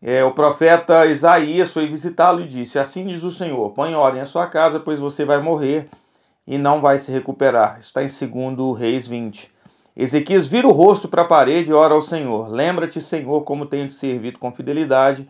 é, 0.03 0.25
o 0.25 0.33
profeta 0.33 1.07
Isaías 1.07 1.73
foi 1.73 1.87
visitá-lo 1.87 2.43
e 2.43 2.49
disse: 2.49 2.79
Assim 2.79 3.07
diz 3.07 3.23
o 3.23 3.31
Senhor: 3.31 3.71
Põe 3.71 3.95
ordem 3.95 4.23
a 4.23 4.27
sua 4.27 4.47
casa, 4.47 4.79
pois 4.81 4.99
você 5.01 5.25
vai 5.25 5.41
morrer 5.41 5.89
e 6.47 6.59
não 6.59 6.81
vai 6.81 6.99
se 6.99 7.11
recuperar. 7.11 7.79
Está 7.81 8.03
em 8.03 8.07
2 8.07 8.79
Reis 8.79 9.09
20. 9.09 9.56
Ezequias 9.97 10.47
vira 10.47 10.69
o 10.69 10.73
rosto 10.73 11.09
para 11.09 11.23
a 11.23 11.27
parede 11.27 11.71
e 11.71 11.73
ora 11.73 11.95
ao 11.95 12.03
Senhor: 12.03 12.51
Lembra-te, 12.51 13.01
Senhor, 13.01 13.43
como 13.45 13.65
tenho 13.65 13.89
te 13.89 13.95
servido 13.95 14.39
com 14.39 14.53
fidelidade 14.53 15.27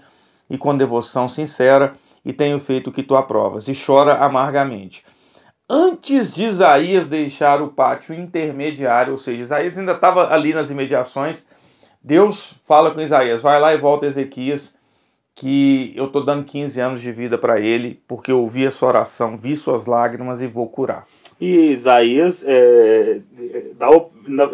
e 0.51 0.59
com 0.59 0.77
devoção 0.77 1.29
sincera, 1.29 1.95
e 2.25 2.33
tenho 2.33 2.59
feito 2.59 2.91
o 2.91 2.93
que 2.93 3.03
tu 3.03 3.15
aprovas, 3.15 3.69
e 3.69 3.73
chora 3.75 4.17
amargamente. 4.17 5.05
Antes 5.71 6.35
de 6.35 6.47
Isaías 6.47 7.07
deixar 7.07 7.63
o 7.63 7.69
pátio 7.69 8.15
intermediário, 8.15 9.13
ou 9.13 9.19
seja, 9.19 9.43
Isaías 9.43 9.79
ainda 9.79 9.93
estava 9.93 10.33
ali 10.33 10.53
nas 10.53 10.71
imediações, 10.71 11.47
Deus 12.03 12.55
fala 12.65 12.91
com 12.91 13.01
Isaías: 13.01 13.43
vai 13.43 13.61
lá 13.61 13.73
e 13.73 13.79
volta 13.79 14.07
Ezequias, 14.07 14.75
que 15.33 15.93
eu 15.95 16.07
estou 16.07 16.25
dando 16.25 16.45
15 16.45 16.81
anos 16.81 17.01
de 17.01 17.13
vida 17.13 17.39
para 17.39 17.61
ele, 17.61 18.03
porque 18.09 18.33
eu 18.33 18.41
ouvi 18.41 18.67
a 18.67 18.71
sua 18.73 18.89
oração, 18.89 19.37
vi 19.37 19.55
suas 19.55 19.87
lágrimas 19.87 20.41
e 20.41 20.47
vou 20.49 20.69
curar. 20.69 21.05
E 21.41 21.73
Isaías 21.73 22.45
é, 22.47 23.21
dá, 23.79 23.89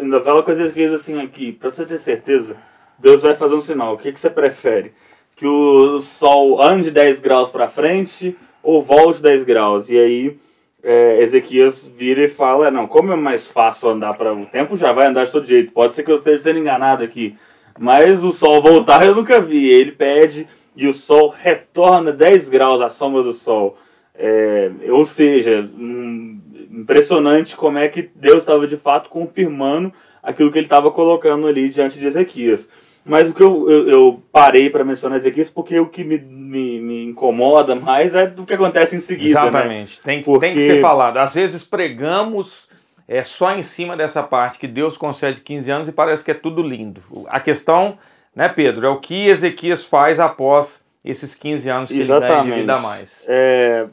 ainda 0.01 0.21
fala 0.21 0.43
com 0.43 0.51
Ezequias 0.51 0.93
assim 0.93 1.21
aqui, 1.21 1.53
para 1.53 1.69
você 1.69 1.85
ter 1.85 1.97
certeza, 1.97 2.57
Deus 2.99 3.21
vai 3.21 3.35
fazer 3.35 3.55
um 3.55 3.59
sinal. 3.59 3.93
O 3.93 3.97
que, 3.97 4.11
que 4.11 4.19
você 4.19 4.29
prefere? 4.29 4.93
Que 5.35 5.47
o 5.47 5.99
sol 5.99 6.61
ande 6.61 6.91
10 6.91 7.19
graus 7.19 7.49
para 7.49 7.69
frente 7.69 8.35
ou 8.61 8.83
volte 8.83 9.21
10 9.21 9.43
graus? 9.43 9.89
E 9.89 9.97
aí 9.97 10.37
é, 10.83 11.21
Ezequias 11.21 11.87
vira 11.87 12.25
e 12.25 12.27
fala: 12.27 12.69
Não, 12.69 12.85
como 12.85 13.13
é 13.13 13.15
mais 13.15 13.49
fácil 13.49 13.89
andar 13.89 14.15
para 14.15 14.33
o 14.33 14.45
tempo, 14.45 14.75
já 14.75 14.91
vai 14.91 15.07
andar 15.07 15.25
de 15.25 15.31
todo 15.31 15.47
jeito. 15.47 15.71
Pode 15.71 15.93
ser 15.93 16.03
que 16.03 16.11
eu 16.11 16.17
esteja 16.17 16.43
sendo 16.43 16.59
enganado 16.59 17.03
aqui, 17.03 17.35
mas 17.79 18.23
o 18.23 18.31
sol 18.31 18.61
voltar 18.61 19.05
eu 19.05 19.15
nunca 19.15 19.39
vi. 19.39 19.69
Ele 19.69 19.93
pede 19.93 20.47
e 20.75 20.85
o 20.87 20.93
sol 20.93 21.29
retorna 21.29 22.11
10 22.11 22.49
graus 22.49 22.81
à 22.81 22.89
sombra 22.89 23.23
do 23.23 23.31
sol. 23.31 23.77
É, 24.15 24.69
ou 24.89 25.05
seja, 25.05 25.67
um, 25.75 26.39
impressionante 26.73 27.55
como 27.55 27.77
é 27.77 27.87
que 27.87 28.09
Deus 28.15 28.39
estava 28.39 28.67
de 28.67 28.77
fato 28.77 29.09
confirmando 29.09 29.93
aquilo 30.21 30.51
que 30.51 30.57
ele 30.57 30.65
estava 30.65 30.89
colocando 30.89 31.47
ali 31.47 31.69
diante 31.69 31.99
de 31.99 32.05
Ezequias. 32.05 32.69
Mas 33.05 33.29
o 33.29 33.33
que 33.33 33.43
eu, 33.43 33.69
eu, 33.69 33.89
eu 33.89 34.23
parei 34.31 34.69
para 34.69 34.83
mencionar 34.83 35.19
Ezequias 35.19 35.49
porque 35.49 35.77
o 35.77 35.87
que 35.87 36.03
me, 36.03 36.17
me, 36.17 36.79
me, 36.79 37.03
incomoda 37.05 37.75
mais 37.75 38.15
é 38.15 38.25
do 38.25 38.45
que 38.45 38.53
acontece 38.53 38.95
em 38.95 39.01
seguida. 39.01 39.41
Né? 39.41 39.47
Exatamente, 39.49 39.97
né? 39.97 40.01
tem, 40.03 40.23
porque... 40.23 40.47
tem 40.47 40.55
que 40.55 40.61
ser 40.61 40.81
falado. 40.81 41.17
Às 41.17 41.33
vezes 41.33 41.63
pregamos 41.63 42.69
é, 43.07 43.23
só 43.23 43.53
em 43.53 43.63
cima 43.63 43.97
dessa 43.97 44.23
parte 44.23 44.57
que 44.57 44.67
Deus 44.67 44.95
concede 44.95 45.41
15 45.41 45.69
anos 45.69 45.87
e 45.89 45.91
parece 45.91 46.23
que 46.23 46.31
é 46.31 46.33
tudo 46.33 46.63
lindo. 46.63 47.03
A 47.27 47.41
questão, 47.41 47.97
né, 48.33 48.47
Pedro, 48.47 48.85
é 48.85 48.89
o 48.89 48.99
que 48.99 49.27
Ezequias 49.27 49.85
faz 49.85 50.17
após 50.19 50.83
esses 51.03 51.35
15 51.35 51.69
anos 51.69 51.91
que 51.91 51.99
Exatamente. 51.99 52.31
ele 52.31 52.41
ganha 52.41 52.55
de 52.55 52.61
vida 52.61 52.75
a 52.75 52.79
mais. 52.79 53.21
É, 53.27 53.87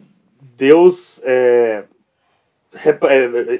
Deus 0.56 1.20
é, 1.24 1.82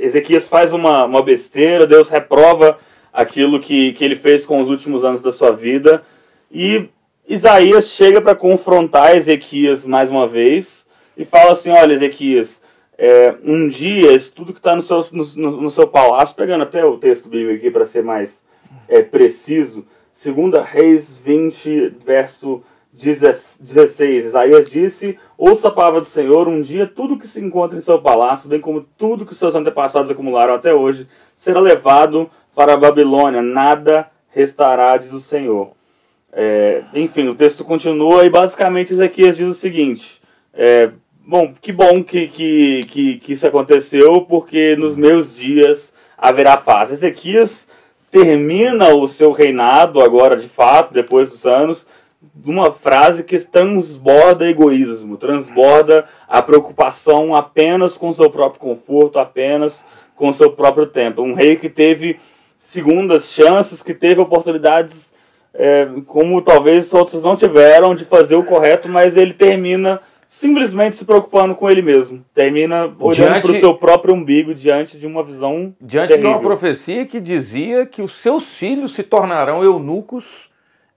Ezequias 0.01 0.49
faz 0.49 0.73
uma, 0.73 1.05
uma 1.05 1.23
besteira, 1.23 1.87
Deus 1.87 2.09
reprova 2.09 2.79
aquilo 3.13 3.61
que, 3.61 3.93
que 3.93 4.05
ele 4.05 4.17
fez 4.17 4.47
com 4.47 4.61
os 4.61 4.69
últimos 4.69 5.05
anos 5.05 5.21
da 5.21 5.33
sua 5.33 5.51
vida. 5.51 6.03
E 6.51 6.89
Isaías 7.29 7.89
chega 7.89 8.21
para 8.21 8.35
confrontar 8.35 9.17
Ezequias 9.17 9.85
mais 9.85 10.11
uma 10.11 10.27
vez 10.27 10.87
e 11.17 11.25
fala 11.25 11.53
assim: 11.53 11.71
Olha, 11.71 11.93
Ezequias, 11.93 12.63
é, 12.97 13.35
um 13.45 13.67
dia, 13.67 14.13
isso 14.13 14.33
tudo 14.33 14.53
que 14.53 14.59
está 14.61 14.77
no 14.77 14.83
seu, 14.83 15.05
no, 15.11 15.25
no, 15.63 15.71
seu 15.71 15.87
palácio, 15.89 16.37
pegando 16.37 16.63
até 16.63 16.85
o 16.85 16.99
texto 16.99 17.29
bíblico 17.29 17.59
aqui 17.59 17.71
para 17.71 17.85
ser 17.85 18.03
mais 18.03 18.43
é, 18.89 19.03
preciso, 19.03 19.87
2 20.23 20.65
Reis 20.67 21.17
20, 21.17 21.95
verso 22.05 22.63
16, 22.93 24.27
Isaías 24.27 24.71
disse: 24.71 25.19
Ouça 25.43 25.69
a 25.69 25.71
palavra 25.71 26.03
do 26.03 26.07
Senhor, 26.07 26.47
um 26.49 26.61
dia 26.61 26.87
tudo 26.87 27.17
que 27.17 27.27
se 27.27 27.43
encontra 27.43 27.79
em 27.79 27.81
seu 27.81 27.99
palácio, 27.99 28.47
bem 28.47 28.61
como 28.61 28.83
tudo 28.99 29.25
que 29.25 29.35
seus 29.35 29.55
antepassados 29.55 30.11
acumularam 30.11 30.53
até 30.53 30.75
hoje, 30.75 31.09
será 31.35 31.59
levado 31.61 32.29
para 32.55 32.75
a 32.75 32.77
Babilônia, 32.77 33.41
nada 33.41 34.11
restará, 34.35 34.99
diz 34.99 35.15
o 35.15 35.19
Senhor. 35.19 35.73
É, 36.31 36.83
enfim, 36.93 37.27
o 37.27 37.35
texto 37.35 37.65
continua 37.65 38.27
e 38.27 38.29
basicamente 38.29 38.93
Ezequias 38.93 39.35
diz 39.35 39.49
o 39.49 39.55
seguinte: 39.55 40.21
é, 40.53 40.91
Bom, 41.25 41.55
que 41.59 41.73
bom 41.73 42.05
que, 42.05 42.29
que, 42.29 42.85
que, 42.85 43.19
que 43.21 43.33
isso 43.33 43.47
aconteceu, 43.47 44.21
porque 44.29 44.77
nos 44.77 44.95
meus 44.95 45.35
dias 45.35 45.91
haverá 46.19 46.59
paz. 46.59 46.93
Ezequias 46.93 47.67
termina 48.11 48.95
o 48.95 49.09
seu 49.09 49.33
reinado 49.33 50.03
agora 50.03 50.37
de 50.37 50.49
fato, 50.49 50.93
depois 50.93 51.31
dos 51.31 51.47
anos, 51.47 51.87
uma 52.45 52.73
frase 52.73 53.25
que 53.25 53.39
transborda 53.39 54.49
egoísmo, 54.49 55.17
transborda 55.17 56.05
a 56.29 56.43
preocupação 56.43 57.35
apenas 57.35 57.97
com 57.97 58.13
seu 58.13 58.31
próprio 58.31 58.61
conforto, 58.61 59.19
apenas 59.19 59.85
com 60.15 60.33
seu 60.33 60.51
próprio 60.53 60.87
tempo. 60.87 61.23
Um 61.23 61.35
rei 61.35 61.57
que 61.57 61.69
teve 61.69 62.19
segundas 62.57 63.33
chances, 63.33 63.83
que 63.83 63.95
teve 63.95 64.21
oportunidades 64.21 65.15
é, 65.55 65.89
como 66.07 66.41
talvez 66.43 66.93
outros 66.93 67.23
não 67.23 67.37
tiveram 67.37 67.95
de 67.95 68.05
fazer 68.05 68.37
o 68.37 68.45
correto, 68.45 68.89
mas 68.89 69.17
ele 69.17 69.33
termina 69.33 70.01
simplesmente 70.29 70.95
se 70.95 71.05
preocupando 71.05 71.55
com 71.55 71.69
ele 71.69 71.83
mesmo. 71.83 72.25
Termina 72.35 72.85
olhando 73.01 73.43
para 73.43 73.51
o 73.51 73.57
seu 73.57 73.75
próprio 73.75 74.15
umbigo 74.15 74.55
diante 74.55 74.99
de 74.99 75.07
uma 75.07 75.25
visão 75.25 75.75
Diante 75.81 76.09
terrível. 76.09 76.31
de 76.31 76.37
uma 76.37 76.43
profecia 76.43 77.05
que 77.05 77.19
dizia 77.19 77.85
que 77.85 78.01
os 78.01 78.13
seus 78.13 78.57
filhos 78.57 78.95
se 78.95 79.03
tornarão 79.03 79.65
eunucos 79.65 80.50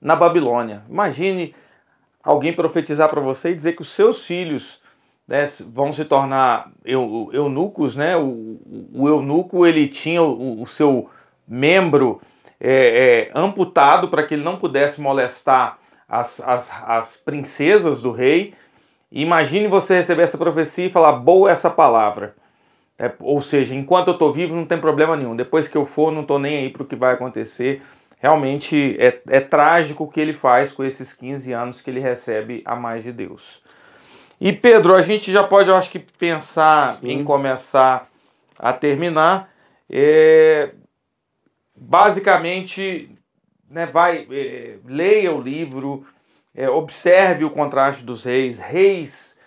na 0.03 0.15
Babilônia. 0.15 0.83
Imagine 0.89 1.55
alguém 2.21 2.53
profetizar 2.53 3.09
para 3.09 3.21
você 3.21 3.51
e 3.51 3.55
dizer 3.55 3.73
que 3.73 3.81
os 3.81 3.91
seus 3.91 4.25
filhos 4.25 4.81
né, 5.25 5.45
vão 5.71 5.93
se 5.93 6.03
tornar 6.03 6.69
eunucos, 6.85 7.95
né? 7.95 8.17
O, 8.17 8.59
o 8.93 9.07
eunuco 9.07 9.65
ele 9.65 9.87
tinha 9.87 10.21
o, 10.21 10.61
o 10.61 10.67
seu 10.67 11.09
membro 11.47 12.21
é, 12.59 13.29
é, 13.29 13.31
amputado 13.33 14.09
para 14.09 14.23
que 14.23 14.33
ele 14.33 14.43
não 14.43 14.57
pudesse 14.57 15.01
molestar 15.01 15.79
as, 16.07 16.41
as, 16.41 16.69
as 16.85 17.17
princesas 17.17 18.01
do 18.01 18.11
rei. 18.11 18.53
Imagine 19.09 19.67
você 19.67 19.95
receber 19.95 20.23
essa 20.23 20.37
profecia 20.37 20.85
e 20.85 20.91
falar 20.91 21.13
boa 21.13 21.49
essa 21.49 21.69
palavra. 21.69 22.35
É, 22.99 23.11
ou 23.19 23.41
seja, 23.41 23.73
enquanto 23.73 24.09
eu 24.09 24.13
estou 24.13 24.33
vivo 24.33 24.55
não 24.55 24.65
tem 24.65 24.77
problema 24.77 25.15
nenhum. 25.15 25.35
Depois 25.35 25.67
que 25.67 25.77
eu 25.77 25.85
for, 25.85 26.11
não 26.11 26.21
estou 26.21 26.39
nem 26.39 26.57
aí 26.57 26.69
para 26.69 26.83
o 26.83 26.85
que 26.85 26.95
vai 26.95 27.13
acontecer 27.13 27.81
realmente 28.23 28.95
é, 28.99 29.19
é 29.27 29.41
trágico 29.41 30.05
o 30.05 30.07
que 30.07 30.21
ele 30.21 30.31
faz 30.31 30.71
com 30.71 30.81
esses 30.81 31.11
15 31.11 31.51
anos 31.51 31.81
que 31.81 31.89
ele 31.89 31.99
recebe 31.99 32.61
a 32.63 32.73
mais 32.73 33.03
de 33.03 33.11
Deus. 33.11 33.61
E 34.39 34.53
Pedro, 34.53 34.95
a 34.95 35.01
gente 35.01 35.29
já 35.29 35.43
pode, 35.43 35.67
eu 35.67 35.75
acho 35.75 35.91
que, 35.91 35.99
pensar 35.99 36.99
Sim. 37.01 37.09
em 37.09 37.23
começar 37.25 38.09
a 38.57 38.71
terminar. 38.71 39.49
É, 39.89 40.71
basicamente, 41.75 43.09
né, 43.69 43.87
vai, 43.87 44.25
é, 44.31 44.77
leia 44.85 45.33
o 45.33 45.41
livro, 45.41 46.07
é, 46.55 46.69
observe 46.69 47.43
o 47.43 47.49
contraste 47.49 48.05
dos 48.05 48.23
reis, 48.23 48.57
reis 48.57 49.37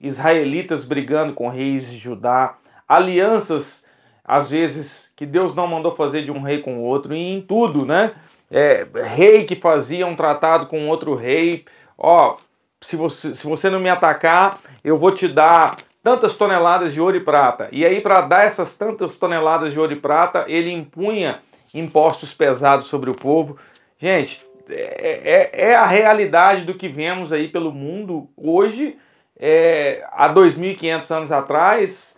israelitas 0.00 0.84
brigando 0.84 1.34
com 1.34 1.48
reis 1.48 1.88
de 1.88 1.98
Judá, 1.98 2.58
alianças 2.88 3.83
às 4.24 4.50
vezes 4.50 5.12
que 5.14 5.26
Deus 5.26 5.54
não 5.54 5.66
mandou 5.66 5.94
fazer 5.94 6.22
de 6.22 6.30
um 6.30 6.40
rei 6.40 6.60
com 6.60 6.78
o 6.78 6.82
outro, 6.82 7.14
e 7.14 7.18
em 7.18 7.40
tudo, 7.40 7.84
né? 7.84 8.12
É, 8.50 8.86
rei 9.14 9.44
que 9.44 9.56
fazia 9.56 10.06
um 10.06 10.16
tratado 10.16 10.66
com 10.66 10.88
outro 10.88 11.14
rei, 11.14 11.64
ó, 11.98 12.36
se 12.80 12.96
você, 12.96 13.34
se 13.34 13.46
você 13.46 13.70
não 13.70 13.80
me 13.80 13.88
atacar, 13.88 14.58
eu 14.84 14.98
vou 14.98 15.12
te 15.12 15.26
dar 15.26 15.76
tantas 16.02 16.36
toneladas 16.36 16.92
de 16.92 17.00
ouro 17.00 17.16
e 17.16 17.20
prata. 17.20 17.68
E 17.72 17.84
aí, 17.84 18.00
para 18.00 18.20
dar 18.20 18.44
essas 18.44 18.76
tantas 18.76 19.16
toneladas 19.16 19.72
de 19.72 19.80
ouro 19.80 19.92
e 19.92 19.96
prata, 19.96 20.44
ele 20.46 20.70
impunha 20.70 21.40
impostos 21.72 22.34
pesados 22.34 22.86
sobre 22.86 23.08
o 23.10 23.14
povo. 23.14 23.58
Gente, 23.98 24.44
é, 24.68 25.50
é, 25.54 25.70
é 25.70 25.74
a 25.74 25.86
realidade 25.86 26.64
do 26.64 26.74
que 26.74 26.88
vemos 26.88 27.32
aí 27.32 27.48
pelo 27.48 27.72
mundo 27.72 28.28
hoje. 28.36 28.98
É, 29.38 30.06
há 30.12 30.32
2.500 30.32 31.10
anos 31.10 31.32
atrás, 31.32 32.16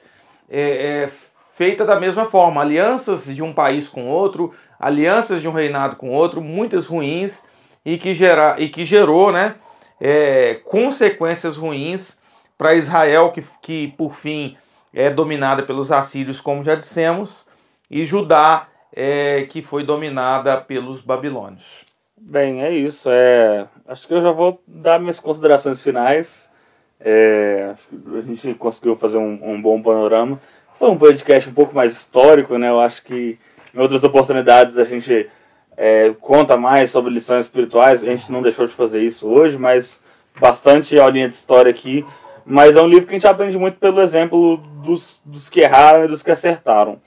é, 0.50 0.60
é, 0.60 1.10
feita 1.56 1.84
da 1.84 1.98
mesma 1.98 2.26
forma. 2.26 2.60
Alianças 2.60 3.26
de 3.26 3.42
um 3.42 3.52
país 3.52 3.88
com 3.88 4.06
outro, 4.06 4.54
alianças 4.78 5.40
de 5.40 5.48
um 5.48 5.52
reinado 5.52 5.96
com 5.96 6.10
outro, 6.10 6.40
muitas 6.40 6.86
ruins 6.86 7.42
e 7.84 7.98
que, 7.98 8.14
gera, 8.14 8.56
e 8.58 8.68
que 8.68 8.84
gerou 8.84 9.32
né, 9.32 9.56
é, 10.00 10.60
consequências 10.64 11.56
ruins 11.56 12.18
para 12.56 12.74
Israel, 12.74 13.32
que, 13.32 13.44
que 13.62 13.88
por 13.96 14.14
fim 14.14 14.56
é 14.92 15.10
dominada 15.10 15.62
pelos 15.62 15.90
assírios, 15.92 16.40
como 16.40 16.62
já 16.62 16.74
dissemos, 16.74 17.44
e 17.90 18.04
Judá, 18.04 18.68
é, 18.94 19.46
que 19.50 19.62
foi 19.62 19.84
dominada 19.84 20.58
pelos 20.60 21.02
babilônios. 21.02 21.84
Bem, 22.16 22.62
é 22.62 22.70
isso. 22.72 23.08
É, 23.10 23.66
acho 23.86 24.08
que 24.08 24.14
eu 24.14 24.22
já 24.22 24.32
vou 24.32 24.60
dar 24.66 24.98
minhas 24.98 25.20
considerações 25.20 25.82
finais. 25.82 26.50
É, 26.98 27.74
a 28.16 28.20
gente 28.22 28.54
conseguiu 28.54 28.96
fazer 28.96 29.18
um, 29.18 29.38
um 29.42 29.60
bom 29.60 29.80
panorama. 29.82 30.40
Foi 30.78 30.90
um 30.90 30.98
podcast 30.98 31.48
um 31.48 31.54
pouco 31.54 31.74
mais 31.74 31.92
histórico, 31.92 32.58
né? 32.58 32.68
Eu 32.68 32.78
acho 32.78 33.02
que 33.02 33.38
em 33.74 33.78
outras 33.78 34.04
oportunidades 34.04 34.76
a 34.76 34.84
gente 34.84 35.26
é, 35.74 36.12
conta 36.20 36.54
mais 36.58 36.90
sobre 36.90 37.10
lições 37.10 37.46
espirituais. 37.46 38.02
A 38.02 38.06
gente 38.06 38.30
não 38.30 38.42
deixou 38.42 38.66
de 38.66 38.74
fazer 38.74 39.02
isso 39.02 39.26
hoje, 39.26 39.56
mas 39.56 40.02
bastante 40.38 40.98
aulinha 40.98 41.28
de 41.28 41.34
história 41.34 41.70
aqui. 41.70 42.04
Mas 42.44 42.76
é 42.76 42.82
um 42.82 42.86
livro 42.86 43.06
que 43.06 43.14
a 43.14 43.18
gente 43.18 43.26
aprende 43.26 43.56
muito 43.56 43.78
pelo 43.78 44.02
exemplo 44.02 44.58
dos, 44.84 45.18
dos 45.24 45.48
que 45.48 45.60
erraram 45.60 46.04
e 46.04 46.08
dos 46.08 46.22
que 46.22 46.30
acertaram. 46.30 47.00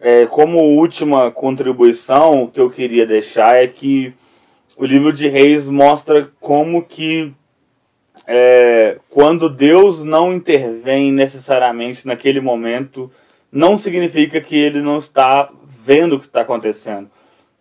É, 0.00 0.26
como 0.26 0.58
última 0.58 1.30
contribuição 1.30 2.48
que 2.48 2.60
eu 2.60 2.68
queria 2.68 3.06
deixar 3.06 3.62
é 3.62 3.68
que 3.68 4.12
o 4.76 4.84
livro 4.84 5.12
de 5.12 5.28
Reis 5.28 5.68
mostra 5.68 6.28
como 6.40 6.82
que 6.82 7.32
é, 8.26 8.98
quando 9.10 9.48
Deus 9.48 10.02
não 10.02 10.32
intervém 10.32 11.12
necessariamente 11.12 12.06
naquele 12.06 12.40
momento, 12.40 13.10
não 13.52 13.76
significa 13.76 14.40
que 14.40 14.56
ele 14.56 14.80
não 14.80 14.98
está 14.98 15.50
vendo 15.64 16.16
o 16.16 16.20
que 16.20 16.26
está 16.26 16.40
acontecendo. 16.40 17.10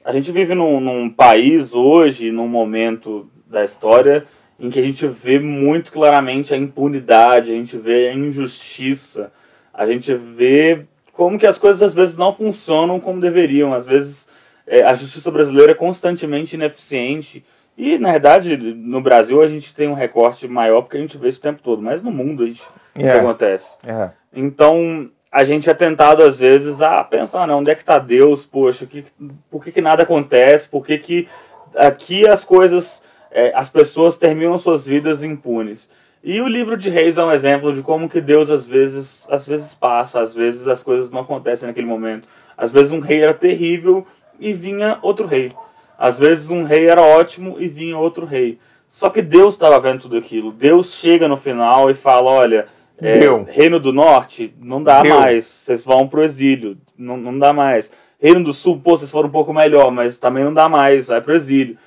A 0.03 0.11
gente 0.11 0.31
vive 0.31 0.55
num, 0.55 0.79
num 0.79 1.09
país 1.09 1.73
hoje, 1.73 2.31
num 2.31 2.47
momento 2.47 3.29
da 3.45 3.63
história, 3.63 4.25
em 4.59 4.69
que 4.69 4.79
a 4.79 4.83
gente 4.83 5.05
vê 5.07 5.39
muito 5.39 5.91
claramente 5.91 6.53
a 6.53 6.57
impunidade, 6.57 7.51
a 7.51 7.55
gente 7.55 7.77
vê 7.77 8.09
a 8.09 8.13
injustiça, 8.13 9.31
a 9.73 9.85
gente 9.85 10.13
vê 10.13 10.85
como 11.11 11.37
que 11.37 11.45
as 11.45 11.57
coisas 11.57 11.81
às 11.81 11.93
vezes 11.93 12.17
não 12.17 12.33
funcionam 12.33 12.99
como 12.99 13.21
deveriam, 13.21 13.73
às 13.73 13.85
vezes 13.85 14.27
é, 14.65 14.83
a 14.83 14.93
justiça 14.93 15.29
brasileira 15.29 15.73
é 15.73 15.75
constantemente 15.75 16.55
ineficiente 16.55 17.43
e 17.77 17.97
na 17.97 18.11
verdade 18.11 18.55
no 18.57 19.01
Brasil 19.01 19.41
a 19.41 19.47
gente 19.47 19.73
tem 19.73 19.87
um 19.87 19.93
recorte 19.93 20.47
maior 20.47 20.81
porque 20.81 20.97
a 20.97 21.01
gente 21.01 21.17
vê 21.17 21.27
isso 21.27 21.39
o 21.39 21.43
tempo 21.43 21.61
todo, 21.61 21.81
mas 21.81 22.03
no 22.03 22.11
mundo 22.11 22.43
a 22.43 22.45
gente, 22.45 22.61
isso 22.97 23.07
é. 23.07 23.19
acontece. 23.19 23.77
É. 23.85 24.11
Então 24.33 25.09
a 25.31 25.43
gente 25.43 25.67
é 25.67 25.73
tentado 25.73 26.23
às 26.23 26.39
vezes 26.39 26.79
a 26.81 27.03
pensar, 27.03 27.47
não, 27.47 27.59
onde 27.59 27.71
é 27.71 27.75
que 27.75 27.81
está 27.81 27.97
Deus? 27.97 28.45
Poxa, 28.45 28.85
que, 28.85 29.03
por 29.49 29.63
que, 29.63 29.71
que 29.71 29.81
nada 29.81 30.03
acontece? 30.03 30.69
Por 30.69 30.85
que, 30.85 30.99
que 30.99 31.27
aqui 31.75 32.27
as 32.27 32.43
coisas, 32.43 33.03
é, 33.31 33.51
as 33.55 33.67
pessoas 33.67 34.15
terminam 34.15 34.57
suas 34.59 34.85
vidas 34.85 35.23
impunes? 35.23 35.89
E 36.23 36.39
o 36.39 36.47
livro 36.47 36.77
de 36.77 36.89
Reis 36.89 37.17
é 37.17 37.23
um 37.23 37.31
exemplo 37.31 37.73
de 37.73 37.81
como 37.81 38.07
que 38.07 38.21
Deus 38.21 38.51
às 38.51 38.67
vezes, 38.67 39.27
às 39.29 39.45
vezes 39.45 39.73
passa, 39.73 40.21
às 40.21 40.35
vezes 40.35 40.67
as 40.67 40.83
coisas 40.83 41.09
não 41.09 41.21
acontecem 41.21 41.67
naquele 41.67 41.87
momento. 41.87 42.27
Às 42.55 42.69
vezes 42.69 42.91
um 42.91 42.99
rei 42.99 43.23
era 43.23 43.33
terrível 43.33 44.05
e 44.39 44.53
vinha 44.53 44.99
outro 45.01 45.25
rei. 45.25 45.51
Às 45.97 46.17
vezes 46.17 46.49
um 46.49 46.63
rei 46.63 46.87
era 46.87 47.01
ótimo 47.01 47.57
e 47.59 47.67
vinha 47.67 47.97
outro 47.97 48.25
rei. 48.25 48.59
Só 48.89 49.09
que 49.09 49.21
Deus 49.21 49.55
estava 49.55 49.79
vendo 49.79 50.01
tudo 50.01 50.17
aquilo. 50.17 50.51
Deus 50.51 50.93
chega 50.93 51.27
no 51.27 51.37
final 51.37 51.89
e 51.89 51.95
fala, 51.95 52.29
olha, 52.29 52.67
é, 52.99 53.19
Reino 53.47 53.79
do 53.79 53.91
Norte, 53.91 54.53
não 54.61 54.83
dá 54.83 55.01
Deu. 55.01 55.19
mais. 55.19 55.45
Vocês 55.45 55.83
vão 55.83 56.07
pro 56.07 56.23
exílio. 56.23 56.77
Não, 56.97 57.17
não 57.17 57.37
dá 57.37 57.51
mais. 57.51 57.91
Reino 58.21 58.43
do 58.43 58.53
Sul, 58.53 58.79
pô, 58.83 58.97
vocês 58.97 59.11
foram 59.11 59.29
um 59.29 59.31
pouco 59.31 59.53
melhor, 59.53 59.91
mas 59.91 60.17
também 60.17 60.43
não 60.43 60.53
dá 60.53 60.69
mais. 60.69 61.07
Vai 61.07 61.21
pro 61.21 61.35
exílio. 61.35 61.77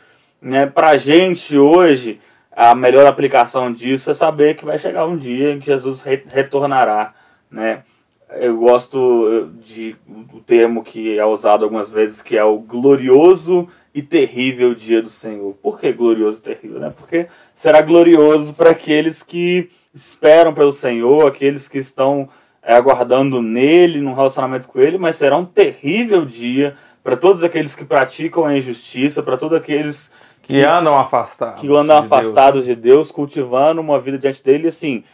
Né? 0.42 0.66
Pra 0.66 0.96
gente 0.96 1.56
hoje, 1.56 2.20
a 2.50 2.74
melhor 2.74 3.06
aplicação 3.06 3.72
disso 3.72 4.10
é 4.10 4.14
saber 4.14 4.56
que 4.56 4.64
vai 4.64 4.76
chegar 4.76 5.06
um 5.06 5.16
dia 5.16 5.52
em 5.52 5.60
que 5.60 5.66
Jesus 5.66 6.02
re 6.02 6.22
retornará. 6.26 7.14
Né? 7.50 7.82
Eu 8.32 8.56
gosto 8.58 9.50
de 9.64 9.94
o 10.34 10.40
termo 10.40 10.82
que 10.82 11.18
é 11.18 11.24
usado 11.24 11.64
algumas 11.64 11.90
vezes, 11.90 12.20
que 12.20 12.36
é 12.36 12.44
o 12.44 12.58
glorioso 12.58 13.68
e 13.96 14.02
terrível 14.02 14.74
dia 14.74 15.00
do 15.00 15.08
Senhor. 15.08 15.54
Por 15.54 15.80
que 15.80 15.90
glorioso 15.90 16.38
e 16.38 16.42
terrível? 16.42 16.78
Né? 16.78 16.90
Porque 16.94 17.28
será 17.54 17.80
glorioso 17.80 18.52
para 18.52 18.72
aqueles 18.72 19.22
que 19.22 19.70
esperam 19.94 20.52
pelo 20.52 20.70
Senhor, 20.70 21.26
aqueles 21.26 21.66
que 21.66 21.78
estão 21.78 22.28
é, 22.62 22.74
aguardando 22.74 23.40
nele, 23.40 24.02
num 24.02 24.12
relacionamento 24.12 24.68
com 24.68 24.78
ele, 24.78 24.98
mas 24.98 25.16
será 25.16 25.38
um 25.38 25.46
terrível 25.46 26.26
dia 26.26 26.76
para 27.02 27.16
todos 27.16 27.42
aqueles 27.42 27.74
que 27.74 27.86
praticam 27.86 28.44
a 28.44 28.54
injustiça, 28.54 29.22
para 29.22 29.38
todos 29.38 29.56
aqueles 29.56 30.12
que, 30.42 30.60
que, 30.60 30.60
andam 30.60 30.98
afastados, 30.98 31.58
que 31.62 31.66
andam 31.68 31.98
de 31.98 32.04
afastados 32.04 32.66
Deus. 32.66 32.76
de 32.76 32.88
Deus, 32.88 33.10
cultivando 33.10 33.80
uma 33.80 33.98
vida 33.98 34.18
diante 34.18 34.44
dele, 34.44 34.68
assim. 34.68 35.04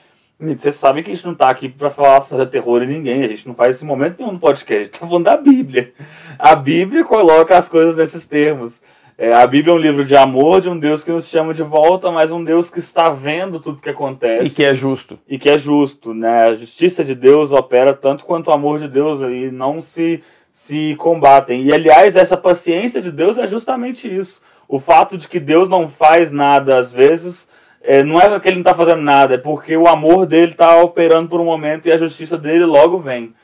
Vocês 0.43 0.75
sabem 0.75 1.05
que 1.05 1.11
a 1.11 1.15
gente 1.15 1.25
não 1.25 1.35
está 1.35 1.49
aqui 1.49 1.69
para 1.69 1.89
falar, 1.89 2.21
fazer 2.23 2.47
terror 2.47 2.83
em 2.83 2.89
ninguém, 2.89 3.23
a 3.23 3.29
gente 3.29 3.47
não 3.47 3.55
faz 3.55 3.77
esse 3.77 3.85
momento 3.85 4.19
nenhum 4.19 4.33
no 4.33 4.41
podcast, 4.41 4.75
a 4.75 4.85
gente 4.85 4.95
está 4.95 5.07
falando 5.07 5.25
da 5.25 5.37
Bíblia. 5.37 5.93
A 6.37 6.57
Bíblia 6.57 7.05
coloca 7.05 7.57
as 7.57 7.69
coisas 7.69 7.95
nesses 7.95 8.27
termos. 8.27 8.83
É, 9.17 9.33
a 9.33 9.47
Bíblia 9.47 9.73
é 9.73 9.77
um 9.77 9.81
livro 9.81 10.05
de 10.05 10.17
amor 10.17 10.61
de 10.61 10.69
um 10.69 10.77
Deus 10.77 11.05
que 11.05 11.13
nos 11.13 11.29
chama 11.29 11.55
de 11.55 11.63
volta, 11.63 12.11
mas 12.11 12.33
um 12.33 12.43
Deus 12.43 12.71
que 12.71 12.81
está 12.81 13.09
vendo 13.09 13.61
tudo 13.61 13.81
que 13.81 13.91
acontece. 13.91 14.47
E 14.47 14.51
que 14.51 14.65
é 14.65 14.75
justo. 14.75 15.17
E 15.29 15.39
que 15.39 15.49
é 15.49 15.57
justo, 15.57 16.13
né? 16.13 16.47
A 16.49 16.55
justiça 16.55 17.05
de 17.05 17.15
Deus 17.15 17.53
opera 17.53 17.95
tanto 17.95 18.25
quanto 18.25 18.49
o 18.49 18.53
amor 18.53 18.81
de 18.81 18.89
Deus 18.89 19.21
e 19.21 19.49
não 19.53 19.81
se, 19.81 20.25
se 20.51 20.97
combatem. 20.97 21.63
E 21.63 21.73
aliás, 21.73 22.17
essa 22.17 22.37
paciência 22.37 23.01
de 23.01 23.13
Deus 23.13 23.39
é 23.39 23.47
justamente 23.47 24.13
isso. 24.13 24.43
O 24.67 24.81
fato 24.81 25.17
de 25.17 25.29
que 25.29 25.39
Deus 25.39 25.69
não 25.69 25.89
faz 25.89 26.33
nada 26.33 26.79
às 26.79 26.93
vezes, 26.93 27.49
é, 27.83 28.03
não 28.03 28.19
é 28.19 28.41
que 28.41 28.49
ele 28.49 28.57
não 28.57 28.63
está 28.63 28.75
fazendo 28.75 29.03
nada, 29.03 29.35
é 29.35 29.39
porque 29.39 29.77
o 29.77 29.89
amor 29.89 30.27
dele 30.27 30.53
está 30.53 30.81
operando 30.81 31.29
por 31.29 31.41
um 31.41 31.45
momento 31.45 31.87
e 31.87 31.93
a 31.93 31.97
justiça 31.97 32.39
dele 32.39 32.65
logo 32.65 32.99
vem. 32.99 33.35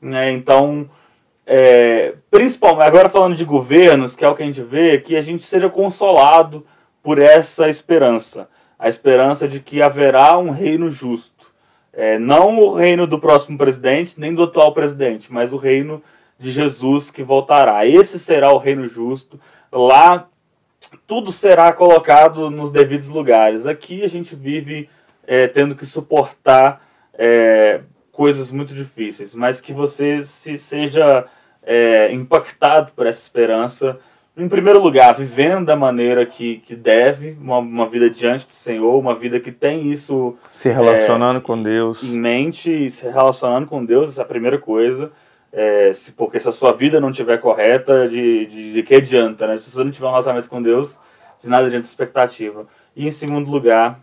Né? 0.00 0.32
Então 0.32 0.88
é, 1.50 2.12
principalmente, 2.30 2.86
agora 2.86 3.08
falando 3.08 3.34
de 3.34 3.42
governos, 3.42 4.14
que 4.14 4.22
é 4.22 4.28
o 4.28 4.34
que 4.34 4.42
a 4.42 4.46
gente 4.46 4.60
vê, 4.60 4.98
que 4.98 5.16
a 5.16 5.20
gente 5.22 5.46
seja 5.46 5.70
consolado 5.70 6.66
por 7.02 7.18
essa 7.18 7.70
esperança. 7.70 8.50
A 8.78 8.86
esperança 8.86 9.48
de 9.48 9.58
que 9.58 9.82
haverá 9.82 10.36
um 10.36 10.50
reino 10.50 10.90
justo. 10.90 11.46
É, 11.90 12.18
não 12.18 12.58
o 12.58 12.74
reino 12.74 13.06
do 13.06 13.18
próximo 13.18 13.56
presidente, 13.56 14.20
nem 14.20 14.34
do 14.34 14.42
atual 14.42 14.74
presidente, 14.74 15.32
mas 15.32 15.50
o 15.54 15.56
reino 15.56 16.02
de 16.38 16.50
Jesus 16.50 17.10
que 17.10 17.22
voltará. 17.22 17.86
Esse 17.86 18.18
será 18.18 18.52
o 18.52 18.58
reino 18.58 18.86
justo. 18.86 19.40
Lá 19.72 20.28
tudo 21.06 21.32
será 21.32 21.72
colocado 21.72 22.50
nos 22.50 22.70
devidos 22.70 23.08
lugares. 23.08 23.66
Aqui 23.66 24.02
a 24.02 24.08
gente 24.08 24.34
vive 24.34 24.88
é, 25.26 25.46
tendo 25.46 25.76
que 25.76 25.86
suportar 25.86 26.82
é, 27.14 27.80
coisas 28.12 28.50
muito 28.50 28.74
difíceis, 28.74 29.34
mas 29.34 29.60
que 29.60 29.72
você 29.72 30.24
se 30.24 30.56
seja 30.56 31.26
é, 31.62 32.12
impactado 32.12 32.92
por 32.92 33.06
essa 33.06 33.20
esperança. 33.20 33.98
Em 34.36 34.48
primeiro 34.48 34.80
lugar, 34.80 35.14
vivendo 35.16 35.66
da 35.66 35.76
maneira 35.76 36.24
que, 36.24 36.58
que 36.58 36.76
deve, 36.76 37.36
uma, 37.40 37.58
uma 37.58 37.88
vida 37.88 38.08
diante 38.08 38.46
do 38.46 38.52
Senhor, 38.52 38.96
uma 38.98 39.14
vida 39.14 39.38
que 39.40 39.50
tem 39.50 39.90
isso. 39.90 40.36
Se 40.52 40.68
relacionando 40.68 41.40
com 41.40 41.60
Deus. 41.60 42.02
Em 42.02 42.16
mente 42.16 42.88
se 42.88 43.04
relacionando 43.06 43.66
com 43.66 43.84
Deus, 43.84 44.10
essa 44.10 44.22
é 44.22 44.24
a 44.24 44.28
primeira 44.28 44.58
coisa. 44.58 45.10
É, 45.52 45.92
se, 45.92 46.12
porque 46.12 46.38
se 46.38 46.48
a 46.48 46.52
sua 46.52 46.72
vida 46.72 47.00
não 47.00 47.10
estiver 47.10 47.38
correta, 47.38 48.08
de, 48.08 48.46
de, 48.46 48.72
de, 48.74 48.82
que 48.82 48.94
adianta, 48.94 49.46
né? 49.46 49.56
Se 49.58 49.70
você 49.70 49.82
não 49.82 49.90
tiver 49.90 50.06
um 50.06 50.10
relacionamento 50.10 50.48
com 50.48 50.60
Deus, 50.62 51.00
de 51.40 51.48
nada 51.48 51.66
adianta 51.66 51.86
expectativa. 51.86 52.66
E 52.94 53.06
em 53.06 53.10
segundo 53.10 53.50
lugar, 53.50 54.00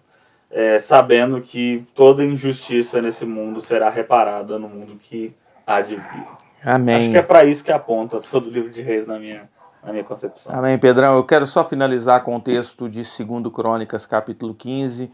é, 0.50 0.80
sabendo 0.80 1.42
que 1.42 1.86
toda 1.94 2.24
injustiça 2.24 3.02
nesse 3.02 3.26
mundo 3.26 3.62
será 3.62 3.90
reparada 3.90 4.58
no 4.58 4.70
mundo 4.70 4.98
que 4.98 5.36
há 5.66 5.82
de 5.82 5.96
vir. 5.96 6.28
Amém. 6.64 6.96
Acho 6.96 7.12
que 7.12 7.18
é 7.18 7.22
para 7.22 7.46
isso 7.46 7.64
que 7.64 7.72
aponta 7.72 8.20
todo 8.20 8.48
o 8.48 8.52
livro 8.52 8.72
de 8.72 8.82
Reis 8.82 9.06
na 9.06 9.20
minha, 9.20 9.48
na 9.84 9.92
minha 9.92 10.04
concepção. 10.04 10.56
Amém, 10.56 10.78
Pedrão. 10.80 11.16
Eu 11.16 11.24
quero 11.24 11.46
só 11.46 11.64
finalizar 11.64 12.24
com 12.24 12.36
o 12.36 12.42
texto 12.42 12.90
de 12.90 13.04
2 13.04 13.54
Crônicas, 13.54 14.06
capítulo 14.06 14.56
15, 14.56 15.12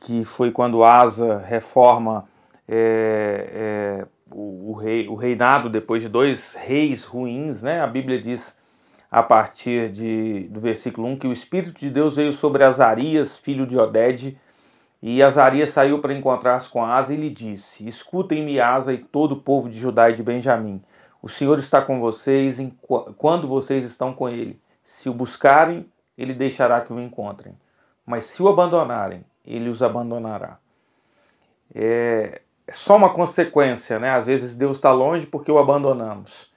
que 0.00 0.24
foi 0.24 0.52
quando 0.52 0.84
Asa 0.84 1.38
reforma 1.38 2.26
é, 2.68 3.48
é, 3.52 4.06
o, 4.30 4.72
rei, 4.72 5.08
o 5.08 5.14
reinado 5.14 5.68
depois 5.68 6.02
de 6.02 6.08
dois 6.08 6.54
reis 6.54 7.04
ruins. 7.04 7.62
Né? 7.62 7.80
A 7.80 7.86
Bíblia 7.86 8.20
diz, 8.20 8.56
a 9.10 9.22
partir 9.22 9.90
de, 9.90 10.48
do 10.50 10.60
versículo 10.60 11.08
1, 11.08 11.18
que 11.18 11.26
o 11.26 11.32
Espírito 11.32 11.78
de 11.78 11.90
Deus 11.90 12.16
veio 12.16 12.32
sobre 12.32 12.64
Azarias, 12.64 13.38
filho 13.38 13.66
de 13.66 13.78
Oded, 13.78 14.38
e 15.00 15.22
Azarias 15.22 15.70
saiu 15.70 16.00
para 16.00 16.12
encontrar-se 16.12 16.68
com 16.68 16.84
Asa 16.84 17.14
e 17.14 17.16
lhe 17.16 17.30
disse: 17.30 17.86
Escutem-me, 17.86 18.58
Asa 18.58 18.92
e 18.92 18.98
todo 18.98 19.32
o 19.32 19.40
povo 19.40 19.68
de 19.68 19.78
Judá 19.78 20.10
e 20.10 20.14
de 20.14 20.24
Benjamim. 20.24 20.82
O 21.22 21.28
Senhor 21.28 21.58
está 21.58 21.80
com 21.80 22.00
vocês 22.00 22.58
quando 23.16 23.46
vocês 23.46 23.84
estão 23.84 24.12
com 24.12 24.28
ele. 24.28 24.60
Se 24.82 25.08
o 25.08 25.14
buscarem, 25.14 25.86
ele 26.16 26.34
deixará 26.34 26.80
que 26.80 26.92
o 26.92 27.00
encontrem. 27.00 27.54
Mas 28.04 28.26
se 28.26 28.42
o 28.42 28.48
abandonarem, 28.48 29.24
ele 29.44 29.68
os 29.68 29.82
abandonará. 29.82 30.58
É, 31.74 32.40
é 32.68 32.72
só 32.72 32.96
uma 32.96 33.10
consequência, 33.10 33.98
né? 33.98 34.10
Às 34.10 34.26
vezes 34.26 34.54
Deus 34.54 34.76
está 34.76 34.92
longe 34.92 35.26
porque 35.26 35.50
o 35.50 35.58
abandonamos. 35.58 36.52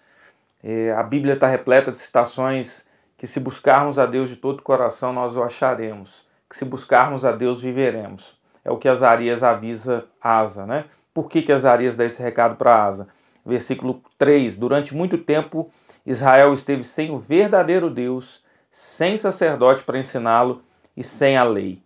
É, 0.61 0.91
a 0.91 1.01
Bíblia 1.01 1.33
está 1.35 1.47
repleta 1.47 1.89
de 1.89 1.97
citações 1.97 2.85
que, 3.17 3.25
se 3.25 3.39
buscarmos 3.39 3.97
a 3.97 4.05
Deus 4.05 4.29
de 4.29 4.35
todo 4.35 4.59
o 4.59 4.63
coração, 4.63 5.13
nós 5.13 5.35
o 5.35 5.41
acharemos 5.41 6.29
que 6.51 6.57
se 6.57 6.65
buscarmos 6.65 7.23
a 7.23 7.31
Deus 7.31 7.61
viveremos. 7.61 8.37
É 8.63 8.69
o 8.69 8.77
que 8.77 8.89
Azarias 8.89 9.41
avisa 9.41 10.05
Asa, 10.21 10.65
né? 10.65 10.83
Por 11.13 11.29
que, 11.29 11.41
que 11.41 11.51
Azarias 11.51 11.95
dá 11.95 12.03
esse 12.03 12.21
recado 12.21 12.57
para 12.57 12.85
Asa? 12.85 13.07
Versículo 13.45 14.03
3: 14.17 14.57
Durante 14.57 14.93
muito 14.93 15.17
tempo 15.17 15.71
Israel 16.05 16.53
esteve 16.53 16.83
sem 16.83 17.09
o 17.09 17.17
verdadeiro 17.17 17.89
Deus, 17.89 18.43
sem 18.69 19.15
sacerdote 19.15 19.81
para 19.83 19.97
ensiná-lo 19.97 20.61
e 20.95 21.03
sem 21.03 21.37
a 21.37 21.43
lei. 21.45 21.81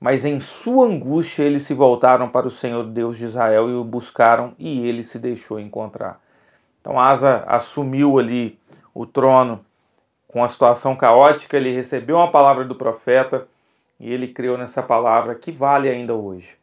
Mas 0.00 0.24
em 0.24 0.38
sua 0.38 0.86
angústia 0.86 1.42
eles 1.42 1.62
se 1.62 1.74
voltaram 1.74 2.28
para 2.28 2.46
o 2.46 2.50
Senhor 2.50 2.84
Deus 2.84 3.18
de 3.18 3.24
Israel 3.24 3.68
e 3.68 3.74
o 3.74 3.82
buscaram 3.82 4.54
e 4.58 4.86
ele 4.86 5.02
se 5.02 5.18
deixou 5.18 5.58
encontrar. 5.58 6.20
Então 6.80 6.98
Asa 6.98 7.44
assumiu 7.46 8.18
ali 8.18 8.58
o 8.94 9.04
trono 9.04 9.64
com 10.28 10.44
a 10.44 10.48
situação 10.48 10.94
caótica, 10.94 11.56
ele 11.56 11.72
recebeu 11.72 12.16
uma 12.16 12.30
palavra 12.30 12.64
do 12.64 12.74
profeta 12.74 13.48
e 13.98 14.12
ele 14.12 14.28
creu 14.28 14.56
nessa 14.56 14.82
palavra 14.82 15.34
que 15.34 15.50
vale 15.50 15.88
ainda 15.88 16.14
hoje. 16.14 16.56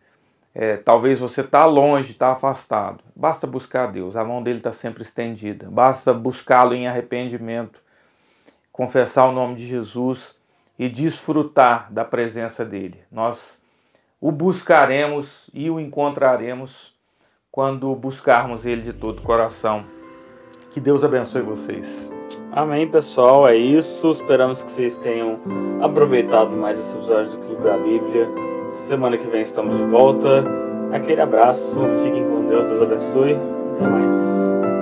É, 0.53 0.77
talvez 0.77 1.19
você 1.19 1.41
está 1.41 1.65
longe, 1.65 2.11
está 2.11 2.31
afastado. 2.31 3.03
Basta 3.13 3.45
buscar 3.45 3.91
Deus, 3.91 4.15
a 4.15 4.23
mão 4.23 4.41
dele 4.41 4.59
está 4.59 4.71
sempre 4.71 5.03
estendida. 5.03 5.67
Basta 5.69 6.13
buscá-lo 6.13 6.73
em 6.73 6.87
arrependimento, 6.87 7.81
confessar 8.71 9.25
o 9.25 9.33
nome 9.33 9.55
de 9.55 9.67
Jesus 9.67 10.34
e 10.77 10.89
desfrutar 10.89 11.91
da 11.91 12.03
presença 12.03 12.65
dele. 12.65 12.99
Nós 13.11 13.63
o 14.19 14.31
buscaremos 14.31 15.49
e 15.53 15.69
o 15.69 15.79
encontraremos 15.79 16.93
quando 17.51 17.93
buscarmos 17.95 18.65
ele 18.65 18.81
de 18.81 18.93
todo 18.93 19.19
o 19.19 19.23
coração. 19.23 19.85
Que 20.71 20.79
Deus 20.79 21.03
abençoe 21.03 21.41
vocês. 21.41 22.11
Amém, 22.51 22.87
pessoal. 22.89 23.47
É 23.47 23.55
isso. 23.55 24.09
Esperamos 24.11 24.61
que 24.63 24.71
vocês 24.71 24.97
tenham 24.97 25.39
aproveitado 25.81 26.51
mais 26.51 26.79
esse 26.79 26.93
episódio 26.95 27.31
do 27.31 27.37
Clube 27.37 27.63
da 27.63 27.77
Bíblia. 27.77 28.29
Semana 28.87 29.17
que 29.17 29.27
vem 29.27 29.41
estamos 29.41 29.77
de 29.77 29.83
volta. 29.83 30.43
Aquele 30.91 31.21
abraço. 31.21 31.75
Fiquem 32.03 32.23
com 32.25 32.45
Deus. 32.47 32.65
Deus 32.65 32.81
abençoe. 32.81 33.33
Até 33.75 33.87
mais. 33.87 34.74